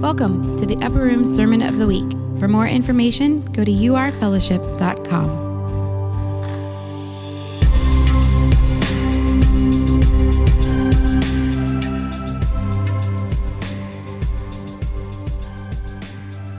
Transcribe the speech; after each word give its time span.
Welcome 0.00 0.56
to 0.58 0.64
the 0.64 0.76
Upper 0.76 1.00
Room 1.00 1.24
Sermon 1.24 1.60
of 1.60 1.78
the 1.78 1.86
Week. 1.86 2.08
For 2.38 2.46
more 2.46 2.68
information, 2.68 3.40
go 3.40 3.64
to 3.64 3.72
urfellowship.com. 3.72 5.28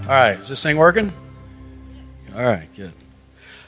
All 0.04 0.10
right, 0.10 0.38
is 0.38 0.50
this 0.50 0.62
thing 0.62 0.76
working? 0.76 1.14
All 2.36 2.44
right, 2.44 2.68
good. 2.76 2.92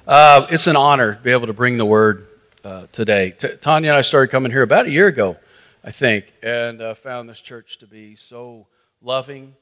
Uh, 0.06 0.48
it's 0.50 0.68
an 0.68 0.76
honor 0.76 1.16
to 1.16 1.22
be 1.22 1.32
able 1.32 1.48
to 1.48 1.54
bring 1.54 1.78
the 1.78 1.86
word 1.86 2.28
uh, 2.66 2.88
today. 2.92 3.32
T- 3.32 3.56
Tanya 3.56 3.92
and 3.92 3.98
I 3.98 4.02
started 4.02 4.32
coming 4.32 4.52
here 4.52 4.64
about 4.64 4.88
a 4.88 4.92
year 4.92 5.08
ago, 5.08 5.38
I 5.82 5.92
think, 5.92 6.34
and 6.44 6.82
uh, 6.82 6.94
found 6.94 7.30
this 7.30 7.40
church 7.40 7.80
to 7.80 7.88
be 7.88 8.18
so 8.18 8.68
loving 9.02 9.56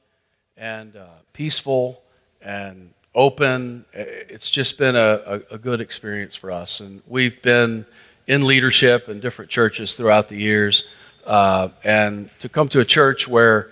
and 0.60 0.96
uh, 0.98 1.08
peaceful 1.32 2.02
and 2.42 2.94
open. 3.16 3.86
It's 3.94 4.50
just 4.50 4.78
been 4.78 4.96
a, 4.96 5.42
a, 5.50 5.58
good 5.58 5.82
experience 5.82 6.36
for 6.36 6.52
us. 6.52 6.82
And 6.82 7.02
we've 7.08 7.42
been 7.42 7.86
in 8.28 8.46
leadership 8.46 9.10
in 9.10 9.20
different 9.20 9.50
churches 9.50 9.96
throughout 9.96 10.28
the 10.28 10.36
years. 10.36 10.88
Uh, 11.26 11.70
and 11.84 12.30
to 12.40 12.50
come 12.50 12.68
to 12.70 12.80
a 12.80 12.86
church 12.86 13.28
where 13.28 13.72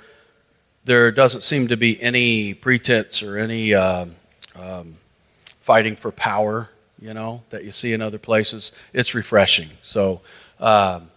there 0.85 1.11
doesn't 1.11 1.41
seem 1.41 1.67
to 1.67 1.77
be 1.77 2.01
any 2.01 2.53
pretense 2.53 3.21
or 3.21 3.37
any 3.37 3.73
um, 3.73 4.15
um, 4.55 4.97
fighting 5.59 5.95
for 5.95 6.11
power, 6.11 6.69
you 6.99 7.13
know, 7.13 7.43
that 7.49 7.65
you 7.65 7.71
see 7.71 7.93
in 7.93 8.01
other 8.01 8.17
places. 8.17 8.71
It's 8.93 9.13
refreshing. 9.13 9.69
So, 9.83 10.21
um, 10.59 11.11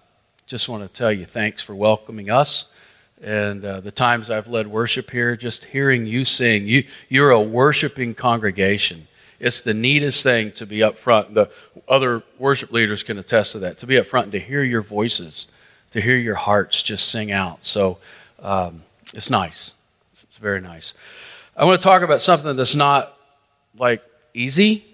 just 0.46 0.68
want 0.68 0.82
to 0.82 0.88
tell 0.88 1.12
you 1.12 1.27
thanks 1.27 1.62
for 1.62 1.77
welcoming 1.77 2.29
us. 2.29 2.66
And 3.23 3.65
uh, 3.65 3.80
the 3.80 3.91
times 3.91 4.30
I've 4.30 4.48
led 4.48 4.66
worship 4.66 5.10
here, 5.10 5.37
just 5.37 5.66
hearing 5.66 6.06
you 6.06 6.24
sing, 6.24 6.66
you, 6.66 6.84
you're 7.09 7.30
a 7.30 7.40
worshiping 7.40 8.15
congregation. 8.15 9.09
It's 9.38 9.60
the 9.60 9.74
neatest 9.74 10.23
thing 10.23 10.52
to 10.52 10.66
be 10.66 10.82
up 10.82 10.99
front. 10.99 11.35
The 11.35 11.51
other 11.88 12.23
worship 12.38 12.73
leaders 12.73 13.02
can 13.02 13.18
attest 13.18 13.52
to 13.52 13.59
that. 13.60 13.79
To 13.79 13.87
be 13.87 13.98
up 13.98 14.07
front 14.07 14.26
and 14.26 14.32
to 14.32 14.41
hear 14.41 14.63
your 14.63 14.82
voices, 14.82 15.48
to 15.91 16.01
hear 16.01 16.16
your 16.16 16.35
hearts 16.35 16.82
just 16.82 17.09
sing 17.10 17.30
out. 17.32 17.65
So, 17.65 17.98
um, 18.41 18.82
it's 19.13 19.30
nice. 19.30 19.74
It's 20.23 20.38
very 20.38 20.60
nice. 20.60 20.95
I 21.57 21.65
want 21.65 21.80
to 21.80 21.85
talk 21.85 22.02
about 22.02 22.23
something 22.23 22.57
that's 22.57 22.74
not 22.74 23.16
like 23.79 24.02
easy, 24.35 24.85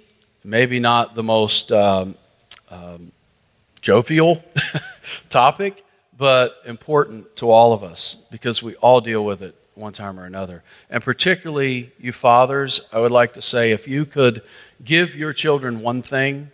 maybe 0.42 0.80
not 0.80 1.14
the 1.14 1.22
most 1.22 1.70
um, 1.70 2.14
um, 2.70 3.12
jovial 3.82 4.42
topic, 5.30 5.84
but 6.16 6.56
important 6.64 7.36
to 7.36 7.50
all 7.50 7.72
of 7.72 7.82
us 7.82 8.16
because 8.30 8.62
we 8.62 8.74
all 8.76 9.00
deal 9.00 9.24
with 9.24 9.42
it 9.42 9.54
one 9.74 9.92
time 9.92 10.18
or 10.18 10.24
another. 10.24 10.62
And 10.90 11.02
particularly 11.02 11.92
you 11.98 12.12
fathers, 12.12 12.80
I 12.92 12.98
would 12.98 13.12
like 13.12 13.34
to 13.34 13.42
say 13.42 13.72
if 13.72 13.86
you 13.86 14.06
could 14.06 14.42
give 14.82 15.14
your 15.14 15.32
children 15.32 15.80
one 15.80 16.02
thing, 16.02 16.50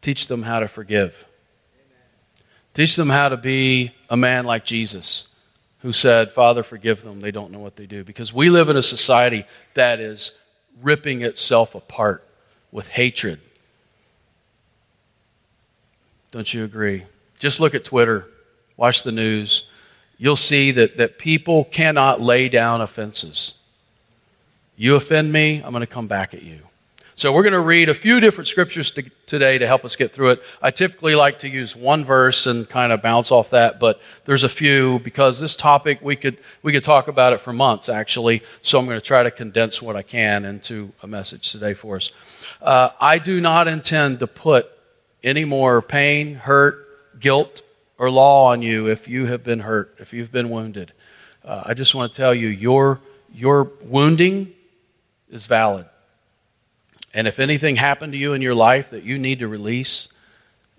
teach 0.00 0.28
them 0.28 0.42
how 0.42 0.60
to 0.60 0.68
forgive. 0.68 1.26
Teach 2.74 2.94
them 2.96 3.10
how 3.10 3.28
to 3.28 3.36
be 3.36 3.92
a 4.08 4.16
man 4.16 4.44
like 4.44 4.64
Jesus 4.64 5.28
who 5.80 5.92
said, 5.92 6.32
Father, 6.32 6.62
forgive 6.62 7.02
them. 7.02 7.20
They 7.20 7.30
don't 7.30 7.50
know 7.50 7.58
what 7.58 7.76
they 7.76 7.86
do. 7.86 8.04
Because 8.04 8.32
we 8.32 8.50
live 8.50 8.68
in 8.68 8.76
a 8.76 8.82
society 8.82 9.44
that 9.74 9.98
is 9.98 10.32
ripping 10.82 11.22
itself 11.22 11.74
apart 11.74 12.26
with 12.70 12.88
hatred. 12.88 13.40
Don't 16.30 16.52
you 16.52 16.64
agree? 16.64 17.04
Just 17.38 17.60
look 17.60 17.74
at 17.74 17.84
Twitter, 17.84 18.28
watch 18.76 19.02
the 19.02 19.12
news. 19.12 19.64
You'll 20.18 20.36
see 20.36 20.70
that, 20.72 20.96
that 20.96 21.18
people 21.18 21.64
cannot 21.64 22.20
lay 22.20 22.48
down 22.48 22.80
offenses. 22.80 23.54
You 24.76 24.96
offend 24.96 25.32
me, 25.32 25.62
I'm 25.64 25.72
going 25.72 25.80
to 25.80 25.86
come 25.86 26.06
back 26.06 26.34
at 26.34 26.42
you. 26.42 26.60
So 27.18 27.32
we're 27.32 27.44
going 27.44 27.54
to 27.54 27.60
read 27.60 27.88
a 27.88 27.94
few 27.94 28.20
different 28.20 28.46
scriptures 28.46 28.90
to, 28.90 29.02
today 29.24 29.56
to 29.56 29.66
help 29.66 29.86
us 29.86 29.96
get 29.96 30.12
through 30.12 30.32
it. 30.32 30.42
I 30.60 30.70
typically 30.70 31.14
like 31.14 31.38
to 31.38 31.48
use 31.48 31.74
one 31.74 32.04
verse 32.04 32.46
and 32.46 32.68
kind 32.68 32.92
of 32.92 33.00
bounce 33.00 33.30
off 33.30 33.48
that, 33.50 33.80
but 33.80 34.02
there's 34.26 34.44
a 34.44 34.50
few 34.50 34.98
because 34.98 35.40
this 35.40 35.56
topic 35.56 36.00
we 36.02 36.14
could 36.14 36.36
we 36.62 36.72
could 36.72 36.84
talk 36.84 37.08
about 37.08 37.32
it 37.32 37.40
for 37.40 37.54
months 37.54 37.88
actually. 37.88 38.42
So 38.60 38.78
I'm 38.78 38.84
going 38.84 39.00
to 39.00 39.06
try 39.06 39.22
to 39.22 39.30
condense 39.30 39.80
what 39.80 39.96
I 39.96 40.02
can 40.02 40.44
into 40.44 40.92
a 41.02 41.06
message 41.06 41.52
today 41.52 41.72
for 41.72 41.96
us. 41.96 42.10
Uh, 42.60 42.90
I 43.00 43.16
do 43.16 43.40
not 43.40 43.66
intend 43.66 44.20
to 44.20 44.26
put 44.26 44.70
any 45.24 45.46
more 45.46 45.80
pain, 45.80 46.34
hurt, 46.34 47.18
guilt, 47.18 47.62
or 47.98 48.10
law 48.10 48.52
on 48.52 48.62
you 48.62 48.88
if 48.88 49.08
you 49.08 49.26
have 49.26 49.42
been 49.42 49.60
hurt, 49.60 49.94
if 49.98 50.12
you've 50.12 50.32
been 50.32 50.50
wounded. 50.50 50.92
Uh, 51.44 51.62
I 51.66 51.74
just 51.74 51.94
want 51.94 52.12
to 52.12 52.16
tell 52.16 52.34
you 52.34 52.48
your 52.48 53.00
your 53.32 53.70
wounding 53.82 54.52
is 55.30 55.46
valid. 55.46 55.86
And 57.12 57.26
if 57.26 57.38
anything 57.38 57.76
happened 57.76 58.12
to 58.12 58.18
you 58.18 58.34
in 58.34 58.42
your 58.42 58.54
life 58.54 58.90
that 58.90 59.02
you 59.02 59.18
need 59.18 59.38
to 59.38 59.48
release, 59.48 60.08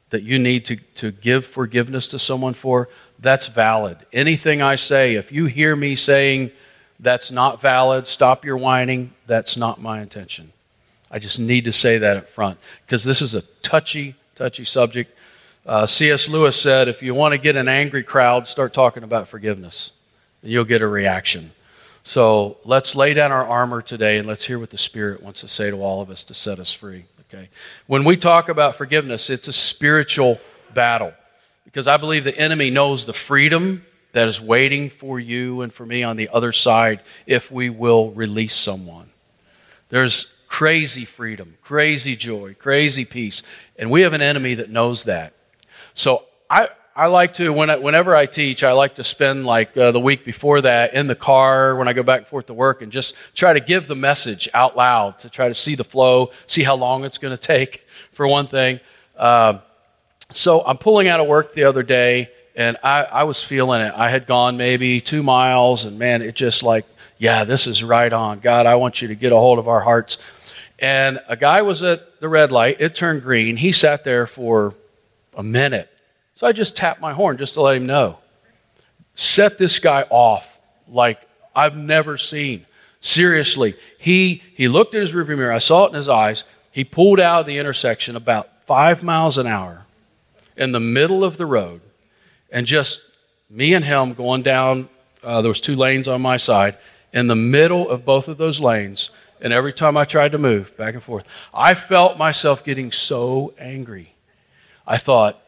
that 0.09 0.23
you 0.23 0.39
need 0.39 0.65
to, 0.65 0.75
to 0.95 1.11
give 1.11 1.45
forgiveness 1.45 2.07
to 2.09 2.19
someone 2.19 2.53
for, 2.53 2.89
that's 3.19 3.47
valid. 3.47 3.97
Anything 4.13 4.61
I 4.61 4.75
say, 4.75 5.15
if 5.15 5.31
you 5.31 5.45
hear 5.45 5.75
me 5.75 5.95
saying 5.95 6.51
that's 6.99 7.31
not 7.31 7.59
valid, 7.59 8.07
stop 8.07 8.45
your 8.45 8.57
whining, 8.57 9.13
that's 9.25 9.57
not 9.57 9.81
my 9.81 10.01
intention. 10.01 10.53
I 11.09 11.19
just 11.19 11.39
need 11.39 11.65
to 11.65 11.71
say 11.71 11.97
that 11.97 12.17
up 12.17 12.29
front 12.29 12.59
because 12.85 13.03
this 13.03 13.21
is 13.21 13.33
a 13.33 13.41
touchy, 13.61 14.15
touchy 14.35 14.65
subject. 14.65 15.16
Uh, 15.67 15.85
C.S. 15.85 16.29
Lewis 16.29 16.59
said 16.59 16.87
if 16.87 17.03
you 17.03 17.13
want 17.13 17.33
to 17.33 17.37
get 17.37 17.57
an 17.57 17.67
angry 17.67 18.01
crowd, 18.01 18.47
start 18.47 18.71
talking 18.71 19.03
about 19.03 19.27
forgiveness, 19.27 19.91
and 20.41 20.49
you'll 20.49 20.63
get 20.63 20.81
a 20.81 20.87
reaction. 20.87 21.51
So 22.03 22.55
let's 22.63 22.95
lay 22.95 23.13
down 23.13 23.33
our 23.33 23.45
armor 23.45 23.81
today 23.81 24.17
and 24.17 24.25
let's 24.25 24.45
hear 24.45 24.59
what 24.59 24.69
the 24.69 24.77
Spirit 24.77 25.21
wants 25.21 25.41
to 25.41 25.49
say 25.49 25.69
to 25.69 25.83
all 25.83 26.01
of 26.01 26.09
us 26.09 26.23
to 26.25 26.33
set 26.33 26.59
us 26.59 26.71
free. 26.71 27.03
Okay? 27.27 27.49
When 27.85 28.05
we 28.05 28.15
talk 28.15 28.47
about 28.47 28.77
forgiveness, 28.77 29.29
it's 29.29 29.49
a 29.49 29.53
spiritual 29.53 30.39
battle 30.73 31.11
because 31.65 31.85
I 31.85 31.97
believe 31.97 32.23
the 32.23 32.37
enemy 32.37 32.69
knows 32.69 33.03
the 33.03 33.11
freedom 33.11 33.85
that 34.13 34.29
is 34.29 34.39
waiting 34.39 34.89
for 34.89 35.19
you 35.19 35.63
and 35.63 35.73
for 35.73 35.85
me 35.85 36.01
on 36.01 36.15
the 36.15 36.29
other 36.29 36.53
side 36.53 37.01
if 37.25 37.51
we 37.51 37.69
will 37.69 38.11
release 38.11 38.55
someone. 38.55 39.09
There's 39.89 40.27
crazy 40.47 41.03
freedom, 41.03 41.57
crazy 41.61 42.15
joy, 42.15 42.55
crazy 42.57 43.03
peace, 43.03 43.43
and 43.77 43.91
we 43.91 44.03
have 44.03 44.13
an 44.13 44.21
enemy 44.21 44.55
that 44.55 44.69
knows 44.69 45.03
that. 45.03 45.33
So 45.97 46.25
I, 46.47 46.69
I 46.95 47.07
like 47.07 47.33
to, 47.33 47.51
when 47.51 47.71
I, 47.71 47.77
whenever 47.77 48.15
I 48.15 48.27
teach, 48.27 48.63
I 48.63 48.73
like 48.73 48.95
to 48.95 49.03
spend 49.03 49.47
like 49.47 49.75
uh, 49.75 49.91
the 49.91 49.99
week 49.99 50.23
before 50.23 50.61
that 50.61 50.93
in 50.93 51.07
the 51.07 51.15
car 51.15 51.75
when 51.75 51.87
I 51.87 51.93
go 51.93 52.03
back 52.03 52.19
and 52.19 52.27
forth 52.27 52.45
to 52.45 52.53
work 52.53 52.83
and 52.83 52.91
just 52.91 53.15
try 53.33 53.51
to 53.51 53.59
give 53.59 53.87
the 53.87 53.95
message 53.95 54.47
out 54.53 54.77
loud 54.77 55.17
to 55.19 55.29
try 55.29 55.47
to 55.47 55.55
see 55.55 55.73
the 55.73 55.83
flow, 55.83 56.29
see 56.45 56.61
how 56.61 56.75
long 56.75 57.03
it's 57.03 57.17
going 57.17 57.35
to 57.35 57.41
take, 57.41 57.83
for 58.11 58.27
one 58.27 58.45
thing. 58.45 58.79
Uh, 59.17 59.57
so 60.31 60.63
I'm 60.63 60.77
pulling 60.77 61.07
out 61.07 61.19
of 61.19 61.25
work 61.25 61.55
the 61.55 61.63
other 61.63 61.81
day 61.81 62.29
and 62.55 62.77
I, 62.83 63.01
I 63.01 63.23
was 63.23 63.43
feeling 63.43 63.81
it. 63.81 63.91
I 63.95 64.09
had 64.11 64.27
gone 64.27 64.55
maybe 64.55 65.01
two 65.01 65.23
miles 65.23 65.85
and 65.85 65.97
man, 65.97 66.21
it 66.21 66.35
just 66.35 66.61
like, 66.61 66.85
yeah, 67.17 67.43
this 67.43 67.65
is 67.65 67.83
right 67.83 68.13
on. 68.13 68.39
God, 68.39 68.67
I 68.67 68.75
want 68.75 69.01
you 69.01 69.07
to 69.07 69.15
get 69.15 69.31
a 69.31 69.37
hold 69.37 69.57
of 69.57 69.67
our 69.67 69.81
hearts. 69.81 70.19
And 70.77 71.19
a 71.27 71.35
guy 71.35 71.63
was 71.63 71.81
at 71.81 72.19
the 72.19 72.29
red 72.29 72.51
light. 72.51 72.79
It 72.81 72.93
turned 72.93 73.23
green. 73.23 73.57
He 73.57 73.71
sat 73.71 74.03
there 74.03 74.27
for 74.27 74.75
a 75.37 75.43
minute 75.43 75.89
so 76.37 76.45
I 76.45 76.51
just 76.51 76.75
tapped 76.75 77.01
my 77.01 77.13
horn 77.13 77.37
just 77.37 77.55
to 77.55 77.61
let 77.61 77.77
him 77.77 77.87
know. 77.87 78.19
Set 79.15 79.57
this 79.57 79.79
guy 79.79 80.03
off 80.11 80.61
like 80.87 81.19
I've 81.55 81.75
never 81.75 82.15
seen. 82.15 82.67
Seriously, 82.99 83.73
he, 83.97 84.43
he 84.53 84.67
looked 84.67 84.93
at 84.93 85.01
his 85.01 85.13
rearview 85.13 85.35
mirror. 85.35 85.51
I 85.51 85.57
saw 85.57 85.85
it 85.85 85.89
in 85.89 85.95
his 85.95 86.09
eyes. 86.09 86.43
He 86.71 86.83
pulled 86.83 87.19
out 87.19 87.39
of 87.39 87.45
the 87.47 87.57
intersection 87.57 88.15
about 88.15 88.65
five 88.65 89.01
miles 89.01 89.39
an 89.39 89.47
hour 89.47 89.87
in 90.55 90.73
the 90.73 90.79
middle 90.79 91.23
of 91.23 91.37
the 91.37 91.47
road, 91.47 91.81
and 92.51 92.67
just 92.67 93.01
me 93.49 93.73
and 93.73 93.83
him 93.83 94.13
going 94.13 94.43
down. 94.43 94.89
Uh, 95.23 95.41
there 95.41 95.49
was 95.49 95.59
two 95.59 95.75
lanes 95.75 96.07
on 96.07 96.21
my 96.21 96.37
side. 96.37 96.77
In 97.13 97.25
the 97.25 97.35
middle 97.35 97.89
of 97.89 98.05
both 98.05 98.27
of 98.27 98.37
those 98.37 98.59
lanes, 98.59 99.09
and 99.41 99.51
every 99.51 99.73
time 99.73 99.97
I 99.97 100.05
tried 100.05 100.33
to 100.33 100.37
move 100.37 100.77
back 100.77 100.93
and 100.93 101.01
forth, 101.01 101.25
I 101.51 101.73
felt 101.73 102.19
myself 102.19 102.63
getting 102.63 102.91
so 102.91 103.55
angry. 103.57 104.13
I 104.87 104.97
thought, 104.97 105.39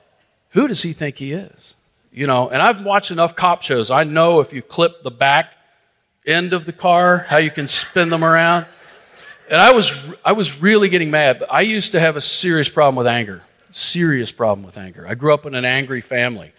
who 0.49 0.67
does 0.67 0.81
he 0.81 0.93
think 0.93 1.17
he 1.17 1.31
is? 1.31 1.75
You 2.11 2.27
know, 2.27 2.49
and 2.49 2.61
I've 2.61 2.83
watched 2.83 3.11
enough 3.11 3.35
cop 3.35 3.63
shows. 3.63 3.89
I 3.89 4.03
know 4.03 4.41
if 4.41 4.51
you 4.51 4.61
clip 4.61 5.03
the 5.03 5.11
back 5.11 5.55
end 6.25 6.53
of 6.53 6.65
the 6.65 6.73
car, 6.73 7.19
how 7.19 7.37
you 7.37 7.51
can 7.51 7.67
spin 7.67 8.09
them 8.09 8.23
around. 8.23 8.65
And 9.49 9.61
I 9.61 9.71
was, 9.71 9.93
I 10.23 10.33
was 10.33 10.61
really 10.61 10.89
getting 10.89 11.09
mad. 11.09 11.39
But 11.39 11.51
I 11.51 11.61
used 11.61 11.93
to 11.93 11.99
have 11.99 12.15
a 12.15 12.21
serious 12.21 12.69
problem 12.69 12.95
with 12.95 13.07
anger. 13.07 13.41
Serious 13.71 14.31
problem 14.31 14.65
with 14.65 14.77
anger. 14.77 15.05
I 15.07 15.15
grew 15.15 15.33
up 15.33 15.45
in 15.45 15.55
an 15.55 15.65
angry 15.65 16.01
family 16.01 16.51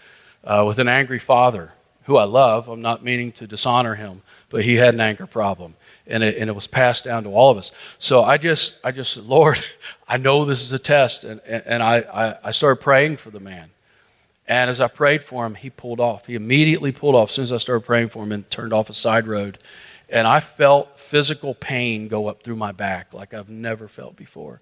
uh, 0.45 0.65
with 0.67 0.79
an 0.79 0.89
angry 0.89 1.19
father 1.19 1.73
who 2.05 2.17
I 2.17 2.25
love. 2.25 2.69
I'm 2.69 2.83
not 2.83 3.05
meaning 3.05 3.33
to 3.33 3.47
dishonor 3.47 3.95
him, 3.95 4.23
but 4.49 4.65
he 4.65 4.77
had 4.77 4.95
an 4.95 5.01
anger 5.01 5.27
problem. 5.27 5.75
And 6.11 6.23
it, 6.25 6.37
and 6.37 6.51
it 6.51 6.53
was 6.53 6.67
passed 6.67 7.05
down 7.05 7.23
to 7.23 7.31
all 7.31 7.51
of 7.51 7.57
us. 7.57 7.71
So 7.99 8.25
I 8.25 8.37
just, 8.37 8.75
I 8.83 8.91
just 8.91 9.15
said, 9.15 9.25
Lord, 9.25 9.65
I 10.09 10.17
know 10.17 10.45
this 10.45 10.63
is 10.63 10.73
a 10.73 10.79
test. 10.79 11.25
And, 11.25 11.41
and 11.47 11.83
I, 11.83 11.99
I, 11.99 12.49
I 12.49 12.51
started 12.51 12.83
praying 12.83 13.19
for 13.19 13.31
the 13.31 13.41
man. 13.41 13.71
And 14.49 14.69
as 14.69 14.81
I 14.81 14.89
prayed 14.89 15.23
for 15.23 15.47
him, 15.47 15.55
he 15.55 15.71
pulled 15.71 16.01
off. 16.01 16.27
He 16.27 16.35
immediately 16.35 16.91
pulled 16.91 17.15
off 17.15 17.29
as 17.29 17.37
soon 17.37 17.45
as 17.45 17.53
I 17.53 17.59
started 17.59 17.87
praying 17.87 18.09
for 18.09 18.25
him 18.25 18.33
and 18.33 18.51
turned 18.51 18.73
off 18.73 18.91
a 18.91 18.95
side 18.95 19.29
road. 19.29 19.59
And 20.09 20.27
I 20.27 20.41
felt 20.41 20.99
physical 20.99 21.55
pain 21.55 22.09
go 22.09 22.27
up 22.27 22.43
through 22.43 22.57
my 22.57 22.73
back 22.73 23.15
like 23.15 23.33
I've 23.33 23.49
never 23.49 23.87
felt 23.87 24.17
before. 24.17 24.61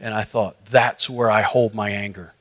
And 0.00 0.12
I 0.12 0.24
thought, 0.24 0.56
that's 0.66 1.08
where 1.08 1.30
I 1.30 1.42
hold 1.42 1.74
my 1.74 1.90
anger. 1.90 2.34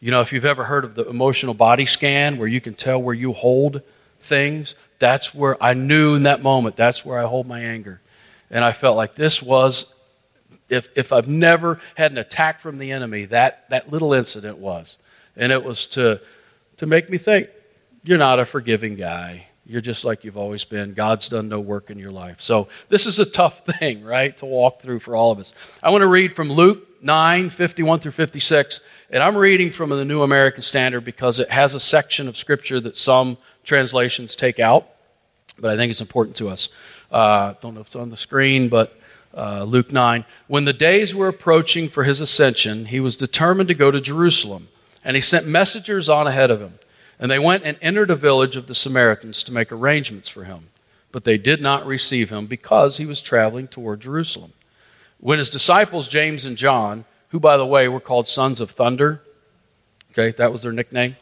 You 0.00 0.10
know, 0.10 0.20
if 0.20 0.32
you've 0.32 0.44
ever 0.44 0.64
heard 0.64 0.84
of 0.84 0.94
the 0.94 1.08
emotional 1.08 1.54
body 1.54 1.86
scan 1.86 2.38
where 2.38 2.46
you 2.46 2.60
can 2.60 2.74
tell 2.74 3.02
where 3.02 3.14
you 3.14 3.32
hold 3.32 3.82
things, 4.20 4.74
that's 4.98 5.34
where 5.34 5.62
I 5.62 5.74
knew 5.74 6.14
in 6.14 6.24
that 6.24 6.42
moment, 6.42 6.76
that's 6.76 7.04
where 7.04 7.18
I 7.18 7.26
hold 7.26 7.46
my 7.46 7.60
anger. 7.60 8.00
And 8.50 8.64
I 8.64 8.72
felt 8.72 8.96
like 8.96 9.14
this 9.14 9.42
was, 9.42 9.86
if, 10.68 10.88
if 10.94 11.12
I've 11.12 11.28
never 11.28 11.80
had 11.96 12.12
an 12.12 12.18
attack 12.18 12.60
from 12.60 12.78
the 12.78 12.92
enemy, 12.92 13.26
that, 13.26 13.68
that 13.70 13.90
little 13.90 14.12
incident 14.12 14.58
was. 14.58 14.98
And 15.36 15.50
it 15.50 15.62
was 15.62 15.86
to, 15.88 16.20
to 16.76 16.86
make 16.86 17.10
me 17.10 17.18
think, 17.18 17.48
you're 18.04 18.18
not 18.18 18.38
a 18.38 18.44
forgiving 18.44 18.96
guy. 18.96 19.46
You're 19.66 19.80
just 19.80 20.04
like 20.04 20.24
you've 20.24 20.36
always 20.36 20.64
been. 20.64 20.92
God's 20.92 21.28
done 21.28 21.48
no 21.48 21.58
work 21.58 21.90
in 21.90 21.98
your 21.98 22.12
life. 22.12 22.40
So 22.42 22.68
this 22.90 23.06
is 23.06 23.18
a 23.18 23.24
tough 23.24 23.64
thing, 23.78 24.04
right, 24.04 24.36
to 24.38 24.46
walk 24.46 24.82
through 24.82 25.00
for 25.00 25.16
all 25.16 25.32
of 25.32 25.38
us. 25.38 25.54
I 25.82 25.90
want 25.90 26.02
to 26.02 26.08
read 26.08 26.36
from 26.36 26.50
Luke 26.52 26.93
9, 27.04 27.50
51 27.50 28.00
through 28.00 28.12
56. 28.12 28.80
And 29.10 29.22
I'm 29.22 29.36
reading 29.36 29.70
from 29.70 29.90
the 29.90 30.04
New 30.04 30.22
American 30.22 30.62
Standard 30.62 31.04
because 31.04 31.38
it 31.38 31.50
has 31.50 31.74
a 31.74 31.80
section 31.80 32.26
of 32.28 32.36
Scripture 32.36 32.80
that 32.80 32.96
some 32.96 33.36
translations 33.62 34.34
take 34.34 34.58
out, 34.58 34.88
but 35.58 35.70
I 35.70 35.76
think 35.76 35.90
it's 35.90 36.00
important 36.00 36.36
to 36.36 36.48
us. 36.48 36.70
Uh, 37.10 37.54
don't 37.60 37.74
know 37.74 37.80
if 37.80 37.88
it's 37.88 37.96
on 37.96 38.10
the 38.10 38.16
screen, 38.16 38.68
but 38.68 38.98
uh, 39.36 39.64
Luke 39.64 39.92
9. 39.92 40.24
When 40.46 40.64
the 40.64 40.72
days 40.72 41.14
were 41.14 41.28
approaching 41.28 41.88
for 41.88 42.04
his 42.04 42.20
ascension, 42.20 42.86
he 42.86 43.00
was 43.00 43.16
determined 43.16 43.68
to 43.68 43.74
go 43.74 43.90
to 43.90 44.00
Jerusalem, 44.00 44.68
and 45.04 45.14
he 45.14 45.20
sent 45.20 45.46
messengers 45.46 46.08
on 46.08 46.26
ahead 46.26 46.50
of 46.50 46.60
him. 46.60 46.78
And 47.18 47.30
they 47.30 47.38
went 47.38 47.64
and 47.64 47.78
entered 47.80 48.10
a 48.10 48.16
village 48.16 48.56
of 48.56 48.66
the 48.66 48.74
Samaritans 48.74 49.42
to 49.44 49.52
make 49.52 49.70
arrangements 49.70 50.28
for 50.28 50.44
him. 50.44 50.70
But 51.12 51.24
they 51.24 51.38
did 51.38 51.60
not 51.60 51.86
receive 51.86 52.30
him 52.30 52.46
because 52.46 52.96
he 52.96 53.06
was 53.06 53.20
traveling 53.20 53.68
toward 53.68 54.00
Jerusalem. 54.00 54.53
When 55.24 55.38
his 55.38 55.48
disciples, 55.48 56.06
James 56.06 56.44
and 56.44 56.54
John, 56.54 57.06
who, 57.30 57.40
by 57.40 57.56
the 57.56 57.64
way, 57.64 57.88
were 57.88 57.98
called 57.98 58.28
sons 58.28 58.60
of 58.60 58.70
thunder, 58.70 59.22
okay, 60.10 60.32
that 60.36 60.52
was 60.52 60.60
their 60.60 60.70
nickname, 60.70 61.16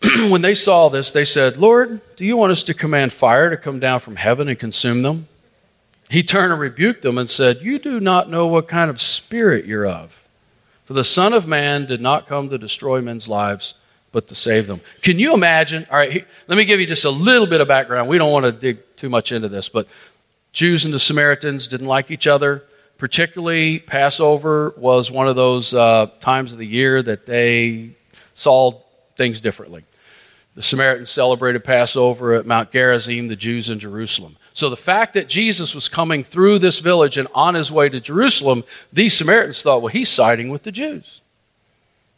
when 0.30 0.40
they 0.40 0.54
saw 0.54 0.88
this, 0.88 1.12
they 1.12 1.26
said, 1.26 1.58
Lord, 1.58 2.00
do 2.16 2.24
you 2.24 2.34
want 2.34 2.50
us 2.50 2.62
to 2.62 2.72
command 2.72 3.12
fire 3.12 3.50
to 3.50 3.58
come 3.58 3.78
down 3.78 4.00
from 4.00 4.16
heaven 4.16 4.48
and 4.48 4.58
consume 4.58 5.02
them? 5.02 5.28
He 6.08 6.22
turned 6.22 6.50
and 6.50 6.58
rebuked 6.58 7.02
them 7.02 7.18
and 7.18 7.28
said, 7.28 7.58
You 7.60 7.78
do 7.78 8.00
not 8.00 8.30
know 8.30 8.46
what 8.46 8.68
kind 8.68 8.88
of 8.88 9.02
spirit 9.02 9.66
you're 9.66 9.86
of. 9.86 10.26
For 10.86 10.94
the 10.94 11.04
Son 11.04 11.34
of 11.34 11.46
Man 11.46 11.84
did 11.84 12.00
not 12.00 12.26
come 12.26 12.48
to 12.48 12.56
destroy 12.56 13.02
men's 13.02 13.28
lives 13.28 13.74
but 14.12 14.28
to 14.28 14.34
save 14.34 14.66
them. 14.66 14.80
Can 15.00 15.18
you 15.18 15.34
imagine? 15.34 15.86
All 15.90 15.96
right, 15.96 16.26
let 16.46 16.56
me 16.56 16.64
give 16.64 16.80
you 16.80 16.86
just 16.86 17.04
a 17.04 17.10
little 17.10 17.46
bit 17.46 17.60
of 17.60 17.68
background. 17.68 18.08
We 18.08 18.18
don't 18.18 18.30
want 18.30 18.44
to 18.44 18.52
dig 18.52 18.78
too 18.96 19.08
much 19.08 19.32
into 19.32 19.48
this, 19.48 19.68
but 19.68 19.88
Jews 20.52 20.84
and 20.84 20.92
the 20.92 21.00
Samaritans 21.00 21.66
didn't 21.66 21.86
like 21.86 22.10
each 22.10 22.26
other. 22.26 22.64
Particularly, 22.98 23.80
Passover 23.80 24.74
was 24.76 25.10
one 25.10 25.26
of 25.26 25.34
those 25.34 25.74
uh, 25.74 26.08
times 26.20 26.52
of 26.52 26.58
the 26.58 26.66
year 26.66 27.02
that 27.02 27.26
they 27.26 27.96
saw 28.34 28.80
things 29.16 29.40
differently. 29.40 29.84
The 30.54 30.62
Samaritans 30.62 31.10
celebrated 31.10 31.64
Passover 31.64 32.34
at 32.34 32.46
Mount 32.46 32.70
Gerizim, 32.70 33.28
the 33.28 33.36
Jews 33.36 33.70
in 33.70 33.78
Jerusalem. 33.80 34.36
So 34.54 34.68
the 34.68 34.76
fact 34.76 35.14
that 35.14 35.28
Jesus 35.28 35.74
was 35.74 35.88
coming 35.88 36.22
through 36.22 36.58
this 36.58 36.78
village 36.80 37.16
and 37.16 37.26
on 37.34 37.54
his 37.54 37.72
way 37.72 37.88
to 37.88 38.00
Jerusalem, 38.00 38.64
these 38.92 39.16
Samaritans 39.16 39.62
thought, 39.62 39.80
well, 39.80 39.88
he's 39.88 40.10
siding 40.10 40.50
with 40.50 40.62
the 40.62 40.72
Jews. 40.72 41.22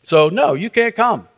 So, 0.02 0.28
no, 0.28 0.54
you 0.54 0.69
can't 0.69 0.96
come. 0.96 1.28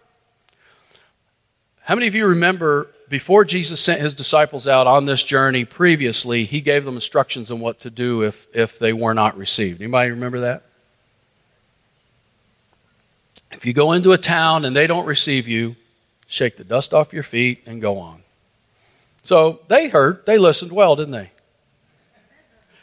How 1.82 1.94
many 1.94 2.06
of 2.08 2.14
you 2.14 2.26
remember 2.26 2.88
before 3.08 3.44
Jesus 3.44 3.80
sent 3.80 4.00
his 4.00 4.14
disciples 4.14 4.66
out 4.66 4.86
on 4.86 5.04
this 5.04 5.22
journey 5.22 5.64
previously, 5.64 6.44
he 6.44 6.60
gave 6.60 6.84
them 6.84 6.94
instructions 6.94 7.50
on 7.50 7.60
what 7.60 7.80
to 7.80 7.90
do 7.90 8.22
if, 8.22 8.46
if 8.54 8.78
they 8.78 8.92
were 8.92 9.14
not 9.14 9.36
received? 9.36 9.80
Anybody 9.80 10.10
remember 10.10 10.40
that? 10.40 10.62
If 13.52 13.64
you 13.64 13.72
go 13.72 13.92
into 13.92 14.12
a 14.12 14.18
town 14.18 14.64
and 14.64 14.74
they 14.74 14.86
don't 14.86 15.06
receive 15.06 15.46
you, 15.46 15.76
shake 16.26 16.56
the 16.56 16.64
dust 16.64 16.92
off 16.92 17.12
your 17.12 17.22
feet 17.22 17.62
and 17.66 17.80
go 17.80 17.98
on. 17.98 18.22
So 19.22 19.60
they 19.68 19.88
heard, 19.88 20.26
they 20.26 20.38
listened 20.38 20.72
well, 20.72 20.96
didn't 20.96 21.12
they? 21.12 21.30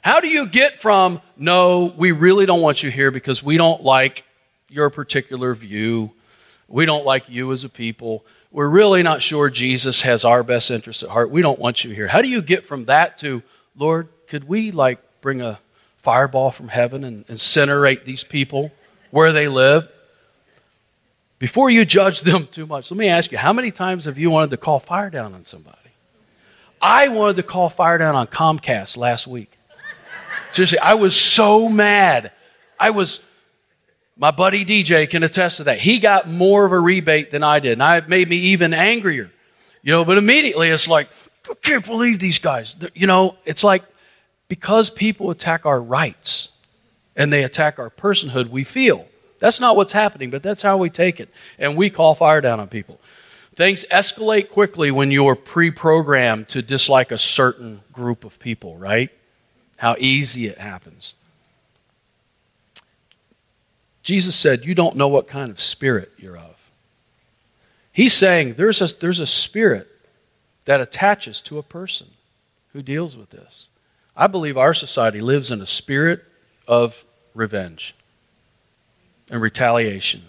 How 0.02 0.20
do 0.20 0.28
you 0.28 0.46
get 0.46 0.80
from, 0.80 1.22
no, 1.38 1.94
we 1.98 2.12
really 2.12 2.46
don't 2.46 2.62
want 2.62 2.84
you 2.84 2.92
here 2.92 3.12
because 3.12 3.42
we 3.42 3.56
don't 3.56 3.84
like 3.84 4.24
your 4.68 4.90
particular 4.90 5.54
view, 5.56 6.12
we 6.68 6.86
don't 6.86 7.06
like 7.06 7.30
you 7.30 7.52
as 7.52 7.64
a 7.64 7.70
people, 7.70 8.26
we're 8.54 8.70
really 8.70 9.02
not 9.02 9.22
sure 9.22 9.50
Jesus 9.50 10.04
has 10.04 10.24
our 10.24 10.44
best 10.44 10.70
interests 10.70 11.02
at 11.02 11.10
heart. 11.10 11.32
We 11.32 11.42
don't 11.42 11.60
want 11.60 11.84
you 11.84 11.92
here. 11.92 12.08
How 12.08 12.22
do 12.22 12.28
you 12.28 12.42
get 12.42 12.66
from 12.66 12.86
that 12.86 13.18
to, 13.18 13.42
Lord, 13.76 14.08
could 14.28 14.48
we 14.48 14.70
like 14.72 15.00
bring 15.22 15.42
a 15.42 15.60
fireball 15.98 16.52
from 16.52 16.68
heaven 16.68 17.04
and 17.04 17.28
incinerate 17.28 18.06
these 18.06 18.24
people 18.24 18.72
where 19.10 19.34
they 19.34 19.48
live? 19.48 19.90
Before 21.40 21.72
you 21.72 21.84
judge 21.84 22.22
them 22.22 22.48
too 22.52 22.68
much, 22.68 22.92
let 22.92 22.98
me 22.98 23.10
ask 23.10 23.32
you, 23.32 23.40
how 23.40 23.54
many 23.54 23.72
times 23.72 24.06
have 24.06 24.20
you 24.20 24.30
wanted 24.30 24.52
to 24.52 24.58
call 24.58 24.80
fire 24.80 25.10
down 25.10 25.34
on 25.34 25.46
somebody? 25.46 25.78
I 26.80 27.08
wanted 27.08 27.38
to 27.38 27.44
call 27.44 27.70
fire 27.70 27.98
down 27.98 28.14
on 28.14 28.28
Comcast 28.28 28.98
last 28.98 29.26
week. 29.26 29.58
Seriously, 30.52 30.78
I 30.78 30.94
was 30.94 31.16
so 31.20 31.68
mad. 31.68 32.32
I 32.80 32.92
was 32.92 33.20
my 34.18 34.32
buddy 34.32 34.66
DJ 34.66 35.10
can 35.10 35.24
attest 35.24 35.58
to 35.58 35.66
that. 35.66 35.80
He 35.80 36.00
got 36.00 36.30
more 36.30 36.66
of 36.66 36.72
a 36.72 36.80
rebate 36.80 37.32
than 37.32 37.44
I 37.44 37.60
did, 37.60 37.74
and 37.74 37.84
I 37.84 38.00
made 38.02 38.30
me 38.30 38.38
even 38.38 38.74
angrier. 38.74 39.32
You 39.82 39.92
know, 39.92 40.06
but 40.06 40.18
immediately 40.18 40.70
it's 40.70 40.88
like, 40.88 41.10
I 41.50 41.54
can't 41.56 41.86
believe 41.86 42.20
these 42.20 42.40
guys. 42.40 42.76
You 42.94 43.08
know, 43.08 43.36
it's 43.44 43.64
like 43.64 43.84
because 44.48 44.90
people 44.90 45.30
attack 45.30 45.66
our 45.66 45.82
rights 45.82 46.50
and 47.16 47.34
they 47.34 47.44
attack 47.44 47.80
our 47.80 47.90
personhood, 47.90 48.50
we 48.50 48.64
feel. 48.64 49.06
That's 49.40 49.60
not 49.60 49.76
what's 49.76 49.92
happening, 49.92 50.30
but 50.30 50.42
that's 50.42 50.62
how 50.62 50.78
we 50.78 50.90
take 50.90 51.20
it. 51.20 51.30
And 51.60 51.76
we 51.76 51.90
call 51.90 52.16
fire 52.16 52.40
down 52.40 52.60
on 52.60 52.70
people. 52.70 53.00
Things 53.56 53.86
escalate 53.92 54.50
quickly 54.50 54.90
when 54.90 55.12
you're 55.12 55.36
pre 55.36 55.70
programmed 55.70 56.48
to 56.50 56.62
dislike 56.62 57.12
a 57.12 57.18
certain 57.18 57.82
group 57.92 58.24
of 58.24 58.40
people, 58.40 58.78
right? 58.78 59.10
How 59.78 59.96
easy 60.00 60.48
it 60.48 60.58
happens. 60.58 61.16
Jesus 64.04 64.36
said, 64.36 64.66
You 64.66 64.76
don't 64.76 64.98
know 64.98 65.08
what 65.08 65.28
kind 65.28 65.50
of 65.50 65.60
spirit 65.60 66.12
you're 66.18 66.38
of. 66.38 66.56
He's 67.92 68.14
saying 68.14 68.56
there's 68.56 68.82
a, 68.82 68.88
there's 69.00 69.20
a 69.20 69.26
spirit 69.26 69.88
that 70.66 70.82
attaches 70.82 71.42
to 71.42 71.58
a 71.58 71.64
person 71.64 72.08
who 72.74 72.82
deals 72.82 73.18
with 73.18 73.30
this. 73.30 73.70
I 74.16 74.28
believe 74.28 74.58
our 74.58 74.74
society 74.74 75.22
lives 75.22 75.52
in 75.52 75.62
a 75.62 75.66
spirit 75.66 76.24
of 76.68 77.06
revenge 77.34 77.96
and 79.30 79.42
retaliation. 79.42 80.24